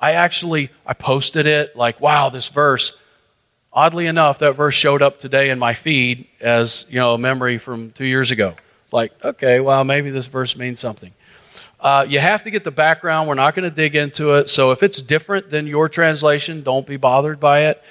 I 0.00 0.12
actually 0.12 0.70
I 0.86 0.94
posted 0.94 1.44
it 1.44 1.76
like, 1.76 2.00
wow, 2.00 2.30
this 2.30 2.48
verse. 2.48 2.96
Oddly 3.76 4.06
enough, 4.06 4.38
that 4.38 4.52
verse 4.52 4.74
showed 4.74 5.02
up 5.02 5.18
today 5.18 5.50
in 5.50 5.58
my 5.58 5.74
feed 5.74 6.26
as 6.40 6.86
you 6.88 6.96
know 6.96 7.12
a 7.12 7.18
memory 7.18 7.58
from 7.58 7.90
two 7.90 8.06
years 8.06 8.30
ago. 8.30 8.54
It's 8.84 8.92
like, 8.94 9.12
okay, 9.22 9.60
well, 9.60 9.84
maybe 9.84 10.08
this 10.08 10.24
verse 10.24 10.56
means 10.56 10.80
something. 10.80 11.12
Uh, 11.78 12.06
you 12.08 12.18
have 12.18 12.42
to 12.44 12.50
get 12.50 12.64
the 12.64 12.70
background. 12.70 13.28
We're 13.28 13.34
not 13.34 13.54
going 13.54 13.68
to 13.68 13.76
dig 13.76 13.94
into 13.94 14.32
it. 14.32 14.48
So 14.48 14.70
if 14.70 14.82
it's 14.82 15.02
different 15.02 15.50
than 15.50 15.66
your 15.66 15.90
translation, 15.90 16.62
don't 16.62 16.86
be 16.86 16.96
bothered 16.96 17.38
by 17.38 17.66
it. 17.66 17.82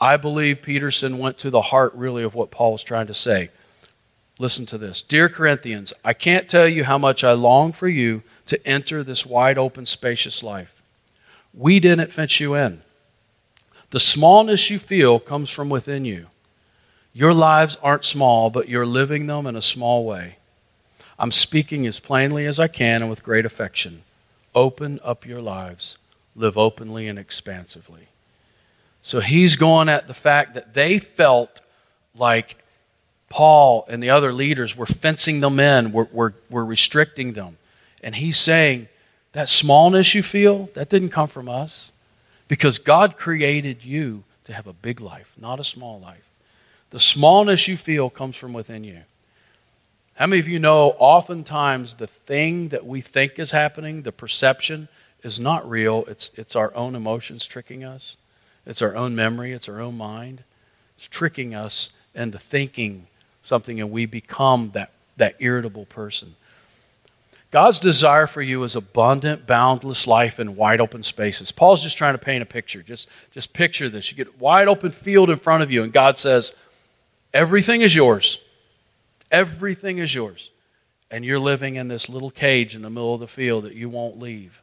I 0.00 0.16
believe 0.16 0.62
Peterson 0.62 1.18
went 1.18 1.36
to 1.38 1.50
the 1.50 1.60
heart, 1.60 1.92
really, 1.94 2.22
of 2.22 2.34
what 2.34 2.50
Paul 2.50 2.72
was 2.72 2.82
trying 2.82 3.08
to 3.08 3.14
say. 3.14 3.50
Listen 4.38 4.64
to 4.66 4.78
this. 4.78 5.02
Dear 5.02 5.28
Corinthians, 5.28 5.92
I 6.02 6.14
can't 6.14 6.48
tell 6.48 6.66
you 6.66 6.84
how 6.84 6.96
much 6.96 7.22
I 7.22 7.32
long 7.32 7.72
for 7.72 7.86
you 7.86 8.22
to 8.46 8.66
enter 8.66 9.04
this 9.04 9.26
wide 9.26 9.58
open, 9.58 9.84
spacious 9.84 10.42
life. 10.42 10.74
We 11.52 11.80
didn't 11.80 12.12
fence 12.12 12.40
you 12.40 12.54
in. 12.54 12.83
The 13.94 14.00
smallness 14.00 14.70
you 14.70 14.80
feel 14.80 15.20
comes 15.20 15.50
from 15.50 15.70
within 15.70 16.04
you. 16.04 16.26
Your 17.12 17.32
lives 17.32 17.78
aren't 17.80 18.04
small, 18.04 18.50
but 18.50 18.68
you're 18.68 18.84
living 18.84 19.28
them 19.28 19.46
in 19.46 19.54
a 19.54 19.62
small 19.62 20.04
way. 20.04 20.38
I'm 21.16 21.30
speaking 21.30 21.86
as 21.86 22.00
plainly 22.00 22.44
as 22.46 22.58
I 22.58 22.66
can 22.66 23.02
and 23.02 23.08
with 23.08 23.22
great 23.22 23.46
affection. 23.46 24.02
Open 24.52 24.98
up 25.04 25.24
your 25.24 25.40
lives. 25.40 25.96
Live 26.34 26.58
openly 26.58 27.06
and 27.06 27.20
expansively. 27.20 28.08
So 29.00 29.20
he's 29.20 29.54
going 29.54 29.88
at 29.88 30.08
the 30.08 30.12
fact 30.12 30.54
that 30.54 30.74
they 30.74 30.98
felt 30.98 31.60
like 32.16 32.56
Paul 33.28 33.86
and 33.88 34.02
the 34.02 34.10
other 34.10 34.32
leaders 34.32 34.76
were 34.76 34.86
fencing 34.86 35.38
them 35.38 35.60
in, 35.60 35.92
were, 35.92 36.08
were, 36.10 36.34
were 36.50 36.64
restricting 36.64 37.34
them. 37.34 37.58
And 38.02 38.16
he's 38.16 38.38
saying, 38.38 38.88
that 39.34 39.48
smallness 39.48 40.16
you 40.16 40.24
feel, 40.24 40.68
that 40.74 40.88
didn't 40.88 41.10
come 41.10 41.28
from 41.28 41.48
us. 41.48 41.92
Because 42.48 42.78
God 42.78 43.16
created 43.16 43.84
you 43.84 44.24
to 44.44 44.52
have 44.52 44.66
a 44.66 44.72
big 44.72 45.00
life, 45.00 45.32
not 45.38 45.60
a 45.60 45.64
small 45.64 45.98
life. 46.00 46.28
The 46.90 47.00
smallness 47.00 47.66
you 47.66 47.76
feel 47.76 48.10
comes 48.10 48.36
from 48.36 48.52
within 48.52 48.84
you. 48.84 49.00
How 50.14 50.26
many 50.26 50.38
of 50.38 50.48
you 50.48 50.60
know 50.60 50.90
oftentimes 50.98 51.94
the 51.94 52.06
thing 52.06 52.68
that 52.68 52.86
we 52.86 53.00
think 53.00 53.38
is 53.38 53.50
happening, 53.50 54.02
the 54.02 54.12
perception, 54.12 54.88
is 55.24 55.40
not 55.40 55.68
real? 55.68 56.04
It's, 56.06 56.30
it's 56.36 56.54
our 56.54 56.74
own 56.76 56.94
emotions 56.94 57.46
tricking 57.46 57.82
us, 57.82 58.16
it's 58.64 58.80
our 58.80 58.94
own 58.94 59.16
memory, 59.16 59.52
it's 59.52 59.68
our 59.68 59.80
own 59.80 59.96
mind. 59.96 60.44
It's 60.96 61.08
tricking 61.08 61.54
us 61.54 61.90
into 62.14 62.38
thinking 62.38 63.08
something, 63.42 63.80
and 63.80 63.90
we 63.90 64.06
become 64.06 64.70
that, 64.74 64.92
that 65.16 65.36
irritable 65.40 65.86
person. 65.86 66.36
God's 67.54 67.78
desire 67.78 68.26
for 68.26 68.42
you 68.42 68.64
is 68.64 68.74
abundant, 68.74 69.46
boundless 69.46 70.08
life 70.08 70.40
in 70.40 70.56
wide 70.56 70.80
open 70.80 71.04
spaces. 71.04 71.52
Paul's 71.52 71.84
just 71.84 71.96
trying 71.96 72.14
to 72.14 72.18
paint 72.18 72.42
a 72.42 72.46
picture. 72.46 72.82
Just, 72.82 73.08
just 73.30 73.52
picture 73.52 73.88
this. 73.88 74.10
You 74.10 74.16
get 74.16 74.40
wide 74.40 74.66
open 74.66 74.90
field 74.90 75.30
in 75.30 75.38
front 75.38 75.62
of 75.62 75.70
you, 75.70 75.84
and 75.84 75.92
God 75.92 76.18
says, 76.18 76.52
Everything 77.32 77.80
is 77.80 77.94
yours. 77.94 78.40
Everything 79.30 79.98
is 79.98 80.12
yours. 80.12 80.50
And 81.12 81.24
you're 81.24 81.38
living 81.38 81.76
in 81.76 81.86
this 81.86 82.08
little 82.08 82.28
cage 82.28 82.74
in 82.74 82.82
the 82.82 82.90
middle 82.90 83.14
of 83.14 83.20
the 83.20 83.28
field 83.28 83.62
that 83.66 83.76
you 83.76 83.88
won't 83.88 84.18
leave 84.18 84.60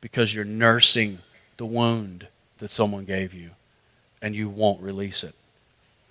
because 0.00 0.32
you're 0.32 0.44
nursing 0.44 1.18
the 1.56 1.66
wound 1.66 2.28
that 2.60 2.70
someone 2.70 3.06
gave 3.06 3.34
you 3.34 3.50
and 4.22 4.36
you 4.36 4.48
won't 4.48 4.80
release 4.80 5.24
it. 5.24 5.34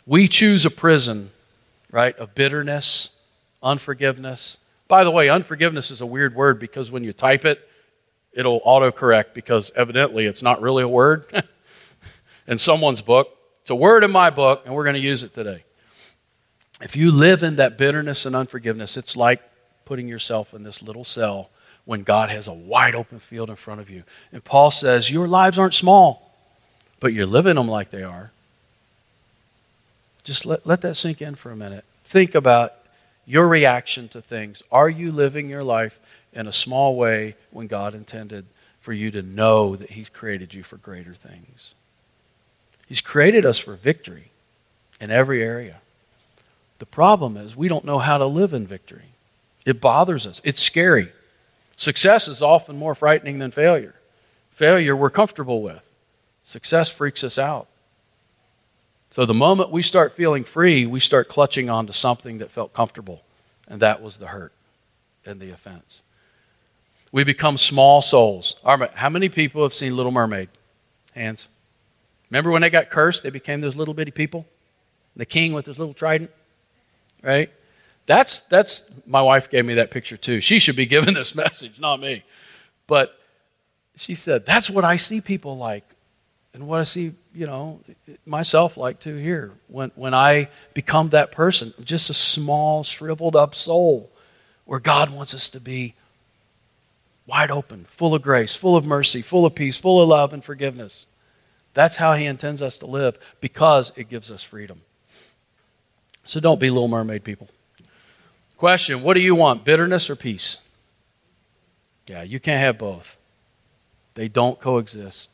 We 0.05 0.27
choose 0.27 0.65
a 0.65 0.69
prison, 0.69 1.31
right, 1.89 2.17
of 2.17 2.35
bitterness, 2.35 3.11
unforgiveness, 3.63 4.57
by 4.89 5.05
the 5.05 5.11
way, 5.11 5.29
unforgiveness 5.29 5.91
is 5.91 6.01
a 6.01 6.05
weird 6.05 6.35
word 6.35 6.59
because 6.59 6.91
when 6.91 7.03
you 7.05 7.13
type 7.13 7.45
it, 7.45 7.65
it'll 8.33 8.59
autocorrect 8.61 9.33
because 9.33 9.71
evidently 9.75 10.25
it's 10.25 10.41
not 10.41 10.61
really 10.61 10.83
a 10.83 10.87
word 10.87 11.25
in 12.47 12.57
someone's 12.57 13.01
book. 13.01 13.29
It's 13.61 13.69
a 13.69 13.75
word 13.75 14.03
in 14.03 14.11
my 14.11 14.31
book, 14.31 14.63
and 14.65 14.73
we're 14.73 14.83
going 14.83 14.95
to 14.95 15.01
use 15.01 15.23
it 15.23 15.33
today. 15.33 15.63
If 16.81 16.95
you 16.95 17.11
live 17.11 17.43
in 17.43 17.57
that 17.57 17.77
bitterness 17.77 18.25
and 18.25 18.35
unforgiveness, 18.35 18.97
it's 18.97 19.15
like 19.15 19.41
putting 19.85 20.07
yourself 20.07 20.55
in 20.55 20.63
this 20.63 20.81
little 20.81 21.03
cell 21.03 21.51
when 21.85 22.01
God 22.01 22.31
has 22.31 22.47
a 22.47 22.53
wide 22.53 22.95
open 22.95 23.19
field 23.19 23.51
in 23.51 23.55
front 23.55 23.81
of 23.81 23.89
you. 23.91 24.03
And 24.31 24.43
Paul 24.43 24.71
says, 24.71 25.11
Your 25.11 25.27
lives 25.27 25.59
aren't 25.59 25.75
small, 25.75 26.33
but 26.99 27.13
you're 27.13 27.27
living 27.27 27.55
them 27.55 27.67
like 27.67 27.91
they 27.91 28.03
are. 28.03 28.31
Just 30.23 30.47
let, 30.47 30.65
let 30.65 30.81
that 30.81 30.95
sink 30.95 31.21
in 31.21 31.35
for 31.35 31.51
a 31.51 31.55
minute. 31.55 31.85
Think 32.05 32.33
about 32.33 32.73
your 33.29 33.47
reaction 33.47 34.07
to 34.09 34.23
things. 34.23 34.63
Are 34.71 34.89
you 34.89 35.11
living 35.11 35.49
your 35.49 35.63
life 35.63 35.99
in 36.33 36.47
a 36.47 36.51
small 36.51 36.95
way 36.95 37.35
when 37.51 37.67
God 37.67 37.93
intended 37.93 38.43
for 38.81 38.91
you 38.91 39.11
to 39.11 39.21
know 39.21 39.75
that 39.75 39.91
He's 39.91 40.09
created 40.09 40.55
you 40.55 40.63
for 40.63 40.77
greater 40.77 41.13
things? 41.13 41.75
He's 42.87 43.01
created 43.01 43.45
us 43.45 43.59
for 43.59 43.75
victory 43.75 44.31
in 44.99 45.11
every 45.11 45.43
area. 45.43 45.75
The 46.79 46.87
problem 46.87 47.37
is 47.37 47.55
we 47.55 47.67
don't 47.67 47.85
know 47.85 47.99
how 47.99 48.17
to 48.17 48.25
live 48.25 48.51
in 48.51 48.65
victory. 48.65 49.13
It 49.63 49.79
bothers 49.79 50.25
us, 50.25 50.41
it's 50.43 50.61
scary. 50.61 51.11
Success 51.75 52.27
is 52.27 52.41
often 52.41 52.77
more 52.77 52.95
frightening 52.95 53.37
than 53.37 53.51
failure. 53.51 53.93
Failure 54.51 54.95
we're 54.95 55.11
comfortable 55.11 55.61
with, 55.61 55.83
success 56.43 56.89
freaks 56.89 57.23
us 57.23 57.37
out. 57.37 57.67
So 59.11 59.25
the 59.25 59.33
moment 59.33 59.71
we 59.71 59.81
start 59.81 60.13
feeling 60.13 60.43
free, 60.43 60.85
we 60.85 60.99
start 60.99 61.27
clutching 61.27 61.69
onto 61.69 61.93
something 61.93 62.39
that 62.39 62.51
felt 62.51 62.73
comfortable, 62.73 63.23
and 63.67 63.81
that 63.81 64.01
was 64.01 64.17
the 64.17 64.27
hurt 64.27 64.53
and 65.25 65.39
the 65.39 65.51
offense. 65.51 66.01
We 67.11 67.23
become 67.23 67.57
small 67.57 68.03
souls. 68.03 68.57
How 68.63 69.09
many 69.09 69.29
people 69.29 69.63
have 69.63 69.73
seen 69.73 69.95
Little 69.95 70.11
Mermaid? 70.11 70.49
Hands. 71.13 71.47
Remember 72.29 72.51
when 72.51 72.61
they 72.61 72.69
got 72.69 72.91
cursed, 72.91 73.23
they 73.23 73.31
became 73.31 73.61
those 73.61 73.75
little 73.75 73.95
bitty 73.95 74.11
people? 74.11 74.45
The 75.15 75.25
king 75.25 75.53
with 75.53 75.65
his 75.65 75.79
little 75.79 75.95
trident? 75.95 76.29
Right? 77.23 77.51
That's, 78.05 78.39
that's, 78.39 78.85
my 79.07 79.21
wife 79.21 79.49
gave 79.49 79.65
me 79.65 79.75
that 79.75 79.89
picture 79.89 80.17
too. 80.17 80.39
She 80.39 80.59
should 80.59 80.75
be 80.75 80.85
given 80.85 81.15
this 81.15 81.33
message, 81.43 81.79
not 81.79 81.99
me. 81.99 82.23
But 82.85 83.19
she 83.95 84.13
said, 84.13 84.45
that's 84.45 84.69
what 84.69 84.85
I 84.85 84.97
see 84.97 85.19
people 85.19 85.57
like 85.57 85.83
and 86.53 86.67
what 86.67 86.79
I 86.79 86.83
see, 86.83 87.13
you 87.33 87.45
know, 87.45 87.79
myself 88.25 88.75
like 88.75 88.99
to 89.01 89.15
here. 89.15 89.51
When, 89.67 89.91
when 89.95 90.13
I 90.13 90.49
become 90.73 91.09
that 91.09 91.31
person, 91.31 91.73
just 91.83 92.09
a 92.09 92.13
small, 92.13 92.83
shriveled 92.83 93.35
up 93.35 93.55
soul 93.55 94.09
where 94.65 94.79
God 94.79 95.11
wants 95.11 95.33
us 95.33 95.49
to 95.51 95.59
be 95.59 95.93
wide 97.27 97.51
open, 97.51 97.85
full 97.85 98.15
of 98.15 98.21
grace, 98.21 98.55
full 98.55 98.75
of 98.75 98.85
mercy, 98.85 99.21
full 99.21 99.45
of 99.45 99.53
peace, 99.53 99.77
full 99.77 100.01
of 100.01 100.09
love 100.09 100.33
and 100.33 100.43
forgiveness. 100.43 101.05
That's 101.73 101.97
how 101.97 102.15
He 102.15 102.25
intends 102.25 102.61
us 102.61 102.79
to 102.79 102.87
live 102.87 103.17
because 103.39 103.91
it 103.95 104.09
gives 104.09 104.31
us 104.31 104.41
freedom. 104.41 104.81
So 106.25 106.39
don't 106.39 106.59
be 106.59 106.69
Little 106.69 106.87
Mermaid 106.87 107.23
people. 107.23 107.47
Question 108.57 109.03
What 109.03 109.13
do 109.13 109.21
you 109.21 109.35
want, 109.35 109.63
bitterness 109.63 110.09
or 110.09 110.15
peace? 110.15 110.59
Yeah, 112.07 112.23
you 112.23 112.39
can't 112.39 112.59
have 112.59 112.79
both, 112.79 113.17
they 114.15 114.27
don't 114.27 114.59
coexist. 114.59 115.29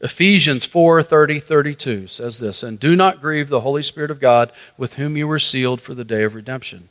Ephesians 0.00 0.64
4 0.64 1.02
30, 1.02 1.40
32 1.40 2.06
says 2.06 2.38
this 2.38 2.62
And 2.62 2.80
do 2.80 2.96
not 2.96 3.20
grieve 3.20 3.48
the 3.48 3.60
Holy 3.60 3.82
Spirit 3.82 4.10
of 4.10 4.20
God, 4.20 4.50
with 4.78 4.94
whom 4.94 5.16
you 5.16 5.28
were 5.28 5.38
sealed 5.38 5.80
for 5.80 5.94
the 5.94 6.04
day 6.04 6.22
of 6.22 6.34
redemption. 6.34 6.88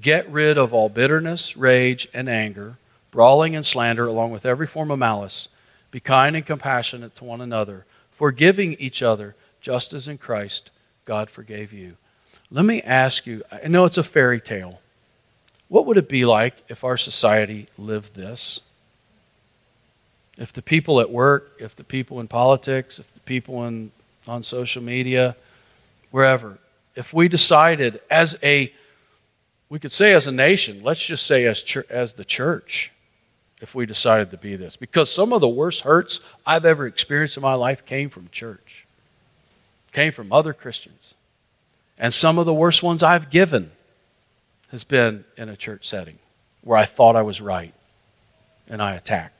Get 0.00 0.30
rid 0.30 0.58
of 0.58 0.74
all 0.74 0.88
bitterness, 0.88 1.56
rage, 1.56 2.06
and 2.12 2.28
anger, 2.28 2.76
brawling 3.10 3.56
and 3.56 3.64
slander, 3.64 4.06
along 4.06 4.30
with 4.30 4.44
every 4.44 4.66
form 4.66 4.90
of 4.90 4.98
malice. 4.98 5.48
Be 5.90 6.00
kind 6.00 6.36
and 6.36 6.46
compassionate 6.46 7.14
to 7.16 7.24
one 7.24 7.40
another, 7.40 7.86
forgiving 8.12 8.74
each 8.74 9.02
other, 9.02 9.34
just 9.60 9.92
as 9.92 10.06
in 10.06 10.18
Christ 10.18 10.70
God 11.04 11.30
forgave 11.30 11.72
you. 11.72 11.96
Let 12.50 12.64
me 12.64 12.82
ask 12.82 13.26
you 13.26 13.42
I 13.50 13.68
know 13.68 13.84
it's 13.84 13.98
a 13.98 14.02
fairy 14.02 14.40
tale. 14.40 14.80
What 15.68 15.86
would 15.86 15.96
it 15.96 16.08
be 16.08 16.24
like 16.24 16.56
if 16.68 16.84
our 16.84 16.96
society 16.96 17.66
lived 17.78 18.14
this? 18.14 18.60
If 20.40 20.54
the 20.54 20.62
people 20.62 21.00
at 21.00 21.10
work, 21.10 21.52
if 21.60 21.76
the 21.76 21.84
people 21.84 22.18
in 22.18 22.26
politics, 22.26 22.98
if 22.98 23.12
the 23.12 23.20
people 23.20 23.66
in, 23.66 23.92
on 24.26 24.42
social 24.42 24.82
media, 24.82 25.36
wherever, 26.10 26.58
if 26.96 27.12
we 27.12 27.28
decided 27.28 28.00
as 28.10 28.38
a, 28.42 28.72
we 29.68 29.78
could 29.78 29.92
say 29.92 30.14
as 30.14 30.26
a 30.26 30.32
nation, 30.32 30.80
let's 30.82 31.04
just 31.04 31.26
say 31.26 31.44
as, 31.44 31.62
as 31.90 32.14
the 32.14 32.24
church, 32.24 32.90
if 33.60 33.74
we 33.74 33.84
decided 33.84 34.30
to 34.30 34.38
be 34.38 34.56
this. 34.56 34.76
Because 34.76 35.12
some 35.12 35.34
of 35.34 35.42
the 35.42 35.48
worst 35.48 35.82
hurts 35.82 36.20
I've 36.46 36.64
ever 36.64 36.86
experienced 36.86 37.36
in 37.36 37.42
my 37.42 37.54
life 37.54 37.84
came 37.84 38.08
from 38.08 38.30
church, 38.30 38.86
came 39.92 40.10
from 40.10 40.32
other 40.32 40.54
Christians. 40.54 41.12
And 41.98 42.14
some 42.14 42.38
of 42.38 42.46
the 42.46 42.54
worst 42.54 42.82
ones 42.82 43.02
I've 43.02 43.28
given 43.28 43.72
has 44.70 44.84
been 44.84 45.24
in 45.36 45.50
a 45.50 45.56
church 45.56 45.86
setting 45.86 46.18
where 46.62 46.78
I 46.78 46.86
thought 46.86 47.14
I 47.14 47.22
was 47.22 47.42
right 47.42 47.74
and 48.70 48.80
I 48.80 48.94
attacked 48.94 49.39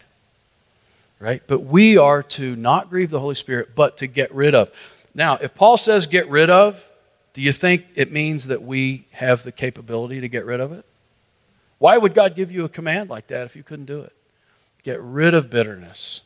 right? 1.21 1.43
But 1.47 1.61
we 1.61 1.99
are 1.99 2.23
to 2.23 2.57
not 2.57 2.91
grieve 2.91 3.11
the 3.11 3.21
Holy 3.21 3.35
Spirit, 3.35 3.75
but 3.77 3.99
to 3.99 4.07
get 4.07 4.35
rid 4.35 4.55
of. 4.55 4.71
Now, 5.15 5.37
if 5.37 5.55
Paul 5.55 5.77
says 5.77 6.07
get 6.07 6.29
rid 6.29 6.51
of, 6.51 6.89
do 7.35 7.43
you 7.43 7.53
think 7.53 7.85
it 7.95 8.11
means 8.11 8.47
that 8.47 8.63
we 8.63 9.05
have 9.13 9.45
the 9.45 9.53
capability 9.53 10.21
to 10.21 10.29
get 10.29 10.45
rid 10.45 10.61
of 10.61 10.73
it? 10.73 10.85
Why 11.79 11.97
would 11.97 12.15
God 12.15 12.35
give 12.35 12.51
you 12.51 12.65
a 12.65 12.69
command 12.69 13.11
like 13.11 13.29
that 13.29 13.47
if 13.47 13.55
you 13.55 13.63
couldn't 13.63 13.87
do 13.87 14.01
it? 14.01 14.13
Get 14.83 15.01
rid 15.01 15.35
of 15.35 15.51
bitterness. 15.51 16.23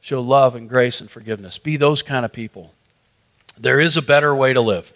Show 0.00 0.20
love 0.20 0.54
and 0.54 0.68
grace 0.68 1.00
and 1.00 1.10
forgiveness. 1.10 1.58
Be 1.58 1.76
those 1.76 2.02
kind 2.02 2.24
of 2.24 2.32
people. 2.32 2.72
There 3.58 3.80
is 3.80 3.96
a 3.96 4.02
better 4.02 4.34
way 4.34 4.52
to 4.52 4.60
live. 4.60 4.92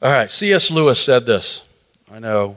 All 0.00 0.10
right, 0.10 0.30
C.S. 0.30 0.70
Lewis 0.70 1.02
said 1.02 1.26
this. 1.26 1.64
I 2.10 2.18
know 2.18 2.56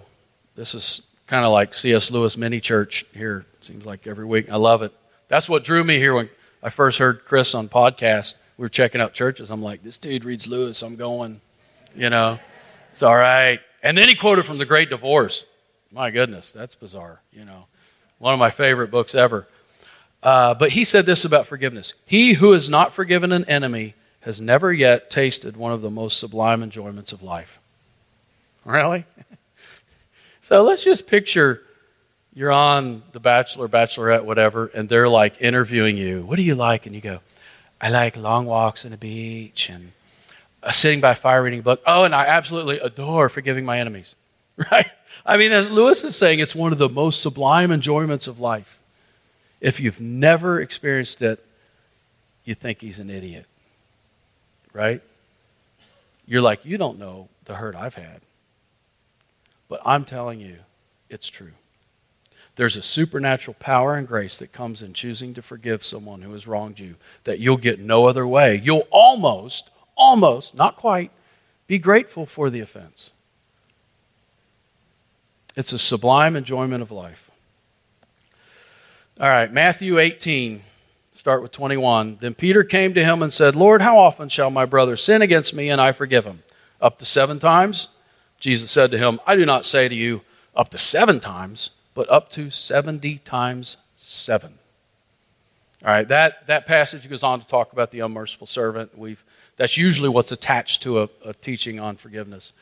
this 0.55 0.73
is 0.75 1.01
kind 1.27 1.45
of 1.45 1.51
like 1.51 1.73
C.S. 1.73 2.11
Lewis 2.11 2.38
mini 2.38 2.59
church 2.59 3.05
here 3.13 3.45
Seems 3.65 3.84
like 3.84 4.06
every 4.06 4.25
week. 4.25 4.47
I 4.51 4.58
love 4.58 4.84
it. 4.84 4.93
That's 5.28 5.49
what 5.49 5.63
drew 5.63 5.84
me 5.84 5.97
here 5.97 6.13
when 6.13 6.30
I 6.62 6.69
first 6.69 6.99
heard 6.99 7.25
Chris 7.25 7.56
on 7.56 7.67
podcast. 7.67 8.36
We 8.58 8.62
were 8.62 8.69
checking 8.69 9.01
out 9.01 9.13
churches. 9.13 9.49
I'm 9.49 9.63
like, 9.63 9.82
this 9.82 9.97
dude 9.97 10.23
reads 10.23 10.47
Lewis. 10.47 10.84
I'm 10.84 10.95
going, 10.95 11.41
you 11.95 12.12
know, 12.12 12.38
it's 12.91 13.01
all 13.01 13.15
right. 13.15 13.60
And 13.82 13.97
then 13.97 14.08
he 14.08 14.13
quoted 14.13 14.45
from 14.45 14.60
The 14.60 14.65
Great 14.65 14.91
Divorce. 14.91 15.45
My 15.91 16.12
goodness, 16.12 16.51
that's 16.51 16.75
bizarre, 16.75 17.21
you 17.34 17.43
know. 17.43 17.65
One 18.19 18.34
of 18.34 18.39
my 18.39 18.51
favorite 18.51 18.91
books 18.91 19.15
ever. 19.15 19.47
Uh, 20.21 20.54
but 20.54 20.69
he 20.69 20.84
said 20.84 21.08
this 21.08 21.25
about 21.25 21.47
forgiveness 21.47 21.95
He 22.06 22.34
who 22.34 22.51
has 22.51 22.69
not 22.69 22.93
forgiven 22.93 23.32
an 23.32 23.45
enemy 23.45 23.95
has 24.21 24.39
never 24.39 24.71
yet 24.71 25.10
tasted 25.10 25.58
one 25.58 25.71
of 25.71 25.82
the 25.82 25.89
most 25.89 26.19
sublime 26.19 26.62
enjoyments 26.62 27.12
of 27.12 27.23
life. 27.23 27.60
Really? 28.63 29.06
so 30.41 30.62
let's 30.62 30.84
just 30.84 31.08
picture 31.08 31.63
you're 32.35 32.51
on 32.51 33.01
The 33.13 33.19
Bachelor, 33.21 33.69
Bachelorette, 33.69 34.25
whatever, 34.25 34.67
and 34.67 34.89
they're 34.89 35.07
like 35.07 35.41
interviewing 35.41 35.95
you. 35.95 36.21
What 36.21 36.35
do 36.35 36.41
you 36.43 36.53
like? 36.53 36.85
And 36.85 36.93
you 36.93 37.01
go, 37.01 37.21
I 37.79 37.89
like 37.89 38.17
long 38.17 38.45
walks 38.45 38.83
on 38.83 38.91
the 38.91 38.97
beach 38.97 39.69
and 39.69 39.93
sitting 40.71 40.99
by 40.99 41.11
a 41.11 41.15
fire 41.15 41.41
reading 41.41 41.59
a 41.59 41.63
book. 41.63 41.81
Oh, 41.87 42.03
and 42.03 42.13
I 42.13 42.25
absolutely 42.25 42.79
adore 42.79 43.29
forgiving 43.29 43.65
my 43.65 43.79
enemies. 43.79 44.15
Right? 44.71 44.89
I 45.25 45.35
mean, 45.35 45.51
as 45.51 45.69
Lewis 45.69 46.05
is 46.05 46.15
saying, 46.15 46.39
it's 46.39 46.55
one 46.55 46.71
of 46.71 46.77
the 46.77 46.87
most 46.87 47.21
sublime 47.21 47.73
enjoyments 47.73 48.25
of 48.27 48.39
life. 48.39 48.79
If 49.59 49.81
you've 49.81 49.99
never 49.99 50.61
experienced 50.61 51.21
it, 51.21 51.43
you 52.45 52.55
think 52.55 52.79
he's 52.79 52.99
an 52.99 53.09
idiot. 53.09 53.47
Right? 54.71 55.01
You're 56.25 56.41
like, 56.41 56.63
you 56.63 56.77
don't 56.77 56.99
know 56.99 57.27
the 57.43 57.55
hurt 57.55 57.75
I've 57.75 57.95
had. 57.95 58.21
But 59.67 59.81
I'm 59.83 60.05
telling 60.05 60.39
you, 60.39 60.55
it's 61.09 61.27
true. 61.27 61.51
There's 62.55 62.77
a 62.77 62.81
supernatural 62.81 63.55
power 63.59 63.95
and 63.95 64.07
grace 64.07 64.37
that 64.39 64.53
comes 64.53 64.81
in 64.81 64.93
choosing 64.93 65.33
to 65.33 65.41
forgive 65.41 65.83
someone 65.83 66.21
who 66.21 66.31
has 66.31 66.47
wronged 66.47 66.79
you 66.79 66.95
that 67.25 67.39
you'll 67.39 67.57
get 67.57 67.79
no 67.79 68.05
other 68.05 68.25
way. 68.25 68.61
You'll 68.63 68.87
almost, 68.91 69.69
almost, 69.95 70.55
not 70.55 70.77
quite, 70.77 71.11
be 71.67 71.77
grateful 71.77 72.25
for 72.25 72.49
the 72.49 72.61
offense. 72.61 73.11
It's 75.57 75.73
a 75.73 75.79
sublime 75.79 76.35
enjoyment 76.35 76.81
of 76.81 76.91
life. 76.91 77.29
All 79.19 79.29
right, 79.29 79.51
Matthew 79.51 79.99
18, 79.99 80.61
start 81.15 81.41
with 81.41 81.51
21. 81.51 82.17
Then 82.21 82.33
Peter 82.33 82.63
came 82.63 82.93
to 82.93 83.03
him 83.03 83.21
and 83.21 83.33
said, 83.33 83.55
Lord, 83.55 83.81
how 83.81 83.97
often 83.97 84.29
shall 84.29 84.49
my 84.49 84.65
brother 84.65 84.95
sin 84.95 85.21
against 85.21 85.53
me 85.53 85.69
and 85.69 85.81
I 85.81 85.91
forgive 85.91 86.25
him? 86.25 86.43
Up 86.81 86.99
to 86.99 87.05
seven 87.05 87.39
times? 87.39 87.87
Jesus 88.39 88.71
said 88.71 88.91
to 88.91 88.97
him, 88.97 89.19
I 89.25 89.35
do 89.35 89.45
not 89.45 89.65
say 89.65 89.87
to 89.87 89.95
you 89.95 90.21
up 90.55 90.69
to 90.69 90.77
seven 90.77 91.19
times 91.19 91.71
but 91.95 92.08
up 92.10 92.29
to 92.31 92.51
70 92.51 93.17
times 93.19 93.77
7. 93.95 94.53
All 95.84 95.91
right, 95.91 96.08
that, 96.08 96.45
that 96.47 96.67
passage 96.67 97.10
goes 97.10 97.23
on 97.23 97.39
to 97.39 97.47
talk 97.47 97.73
about 97.73 97.91
the 97.91 98.01
unmerciful 98.01 98.45
servant. 98.45 98.95
We've, 98.97 99.23
that's 99.58 99.77
usually 99.77 100.10
what's 100.10 100.31
attached 100.31 100.84
to 100.84 101.03
a, 101.03 101.10
a 101.23 101.34
teaching 101.34 101.79
on 101.79 101.95
forgiveness. 101.95 102.53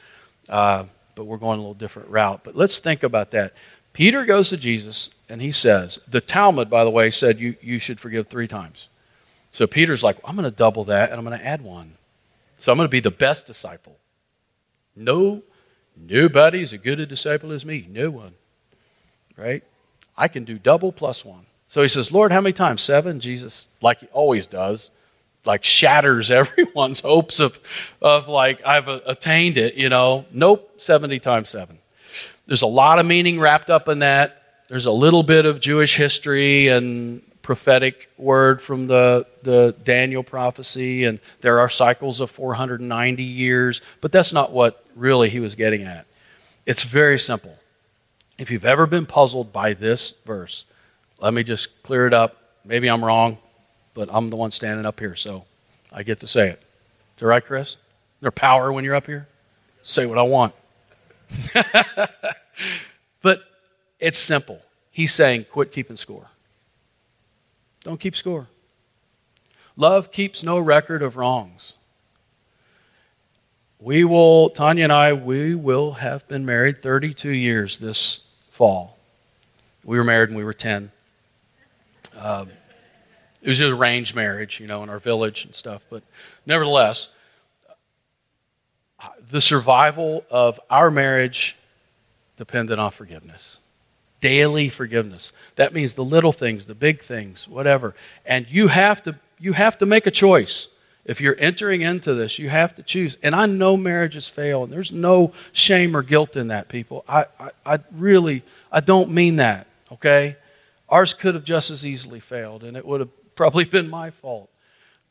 Uh, 0.48 0.86
but 1.16 1.26
we're 1.26 1.38
going 1.38 1.58
a 1.58 1.62
little 1.62 1.74
different 1.74 2.10
route. 2.10 2.44
But 2.44 2.56
let's 2.56 2.80
think 2.80 3.04
about 3.04 3.32
that. 3.32 3.54
Peter 3.92 4.26
goes 4.26 4.50
to 4.50 4.58
Jesus 4.58 5.10
and 5.30 5.42
he 5.42 5.52
says, 5.52 6.00
the 6.08 6.22
Talmud, 6.22 6.70
by 6.70 6.84
the 6.84 6.90
way, 6.90 7.12
said 7.12 7.40
you, 7.40 7.56
you 7.62 7.80
should 7.80 8.00
forgive 8.00 8.28
three 8.28 8.48
times. 8.48 8.88
So 9.52 9.68
Peter's 9.68 10.04
like, 10.04 10.18
I'm 10.26 10.36
going 10.36 10.50
to 10.50 10.56
double 10.56 10.86
that 10.86 11.12
and 11.12 11.20
I'm 11.20 11.26
going 11.26 11.38
to 11.38 11.46
add 11.46 11.62
one. 11.62 11.94
So 12.58 12.72
I'm 12.72 12.78
going 12.78 12.88
to 12.88 12.92
be 12.92 13.00
the 13.00 13.12
best 13.12 13.46
disciple. 13.46 13.98
No, 14.96 15.44
nobody's 15.96 16.74
as 16.74 16.80
good 16.80 17.00
a 17.00 17.06
disciple 17.06 17.52
as 17.52 17.64
me. 17.64 17.88
No 17.90 18.10
one 18.10 18.34
right? 19.38 19.64
I 20.18 20.28
can 20.28 20.44
do 20.44 20.58
double 20.58 20.92
plus 20.92 21.26
one. 21.26 21.46
So 21.68 21.82
he 21.82 21.88
says, 21.88 22.12
Lord, 22.12 22.32
how 22.32 22.42
many 22.42 22.54
times? 22.54 22.82
Seven? 22.84 23.20
Jesus, 23.20 23.68
like 23.82 24.00
he 24.00 24.08
always 24.08 24.46
does, 24.46 24.92
like 25.46 25.64
shatters 25.64 26.30
everyone's 26.32 27.00
hopes 27.00 27.40
of, 27.40 27.60
of 28.02 28.28
like, 28.28 28.64
I've 28.66 28.88
attained 28.88 29.58
it, 29.58 29.76
you 29.76 29.90
know. 29.90 30.26
Nope, 30.32 30.70
70 30.78 31.20
times 31.20 31.50
seven. 31.50 31.80
There's 32.46 32.62
a 32.62 32.68
lot 32.68 33.00
of 33.00 33.06
meaning 33.06 33.40
wrapped 33.40 33.70
up 33.70 33.88
in 33.88 34.00
that. 34.00 34.42
There's 34.70 34.86
a 34.86 34.92
little 34.92 35.24
bit 35.24 35.46
of 35.46 35.60
Jewish 35.60 35.96
history 35.96 36.68
and 36.68 37.22
prophetic 37.42 38.10
word 38.18 38.62
from 38.62 38.88
the, 38.88 39.28
the 39.44 39.76
Daniel 39.84 40.24
prophecy, 40.24 41.04
and 41.04 41.20
there 41.42 41.60
are 41.60 41.70
cycles 41.70 42.20
of 42.20 42.32
490 42.32 43.24
years, 43.24 43.82
but 44.02 44.12
that's 44.12 44.34
not 44.34 44.52
what 44.52 44.84
really 44.96 45.30
he 45.30 45.40
was 45.40 45.56
getting 45.56 45.84
at. 45.84 46.06
It's 46.66 46.84
very 46.84 47.20
simple. 47.20 47.56
If 48.38 48.50
you've 48.50 48.66
ever 48.66 48.88
been 48.88 49.06
puzzled 49.06 49.54
by 49.54 49.74
this 49.74 50.14
verse, 50.26 50.66
let 51.20 51.34
me 51.34 51.44
just 51.44 51.84
clear 51.84 52.08
it 52.08 52.14
up. 52.14 52.38
Maybe 52.66 52.90
I'm 52.90 53.04
wrong, 53.04 53.38
but 53.94 54.10
I'm 54.12 54.30
the 54.30 54.36
one 54.36 54.52
standing 54.52 54.86
up 54.86 55.00
here, 55.00 55.16
so 55.16 55.46
I 55.92 56.04
get 56.04 56.20
to 56.22 56.28
say 56.28 56.50
it. 56.50 56.60
Is 57.16 57.20
that 57.20 57.28
right, 57.28 57.46
Chris? 57.46 57.70
Is 57.70 57.78
there 58.22 58.32
power 58.32 58.74
when 58.74 58.84
you're 58.84 58.96
up 58.96 59.06
here? 59.06 59.28
Say 59.84 60.06
what 60.06 60.18
I 60.18 60.24
want. 60.24 60.54
but 63.22 63.44
it's 64.00 64.18
simple. 64.18 64.62
He's 64.92 65.14
saying, 65.14 65.46
quit 65.52 65.72
keeping 65.72 65.98
score. 65.98 66.28
Don't 67.84 68.00
keep 68.00 68.16
score. 68.16 68.48
Love 69.76 70.12
keeps 70.12 70.44
no 70.44 70.60
record 70.60 71.02
of 71.02 71.18
wrongs. 71.18 71.74
We 73.80 74.06
will, 74.06 74.50
Tanya 74.50 74.86
and 74.86 74.94
I, 74.94 75.14
we 75.14 75.56
will 75.56 75.94
have 75.94 76.28
been 76.28 76.46
married 76.46 76.82
32 76.82 77.30
years 77.30 77.78
this 77.78 78.22
fall. 78.54 78.96
We 79.84 79.98
were 79.98 80.04
married 80.04 80.30
when 80.30 80.38
we 80.38 80.44
were 80.44 80.54
10. 80.54 80.92
Um, 82.20 82.52
it 83.42 83.50
was 83.50 83.60
an 83.60 83.72
arranged 83.72 84.16
marriage, 84.16 84.60
you 84.60 84.68
know, 84.68 84.84
in 84.84 84.90
our 84.92 85.00
village 85.00 85.44
and 85.44 85.56
stuff. 85.56 85.82
But 85.90 86.04
nevertheless, 86.46 87.10
the 89.32 89.42
survival 89.42 90.24
of 90.30 90.60
our 90.70 90.92
marriage 90.92 91.58
depended 92.38 92.78
on 92.78 92.92
forgiveness. 92.92 93.60
Daily 94.22 94.70
forgiveness. 94.70 95.34
That 95.56 95.74
means 95.74 95.96
the 95.96 96.06
little 96.06 96.32
things, 96.32 96.68
the 96.68 96.76
big 96.76 97.02
things, 97.02 97.48
whatever. 97.48 97.96
And 98.24 98.46
you 98.50 98.68
have 98.68 99.02
to 99.04 99.16
you 99.40 99.54
have 99.54 99.80
to 99.80 99.88
make 99.88 100.06
a 100.06 100.12
choice. 100.12 100.68
If 101.06 101.20
you're 101.20 101.36
entering 101.38 101.82
into 101.82 102.14
this, 102.14 102.40
you 102.40 102.50
have 102.50 102.76
to 102.76 102.84
choose. 102.84 103.18
And 103.22 103.36
I 103.36 103.46
know 103.46 103.76
marriages 103.76 104.28
fail, 104.28 104.64
and 104.64 104.72
there's 104.72 104.92
no 104.92 105.34
shame 105.52 105.98
or 105.98 106.02
guilt 106.02 106.38
in 106.38 106.48
that, 106.48 106.70
people. 106.70 107.04
I, 107.08 107.26
I, 107.40 107.50
I 107.66 107.80
really, 107.92 108.44
I 108.72 108.80
don't 108.80 109.12
mean 109.12 109.36
that, 109.38 109.68
okay? 109.92 110.38
Ours 110.88 111.14
could 111.14 111.36
have 111.36 111.44
just 111.44 111.72
as 111.72 111.86
easily 111.86 112.22
failed, 112.22 112.64
and 112.64 112.78
it 112.78 112.86
would 112.86 113.02
have 113.02 113.36
probably 113.36 113.66
been 113.66 113.90
my 113.90 114.12
fault. 114.12 114.50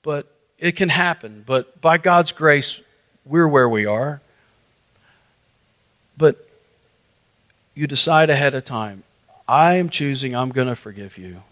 But 0.03 0.27
it 0.59 0.77
can 0.77 0.89
happen. 0.89 1.45
But 1.47 1.81
by 1.81 1.99
God's 1.99 2.33
grace, 2.33 2.81
we're 3.27 3.49
where 3.49 3.69
we 3.69 3.85
are. 3.85 4.23
But 6.17 6.49
you 7.75 7.87
decide 7.87 8.31
ahead 8.31 8.55
of 8.55 8.65
time 8.65 9.03
I 9.47 9.75
am 9.75 9.91
choosing, 9.91 10.35
I'm 10.35 10.51
going 10.51 10.69
to 10.69 10.77
forgive 10.77 11.19
you. 11.19 11.43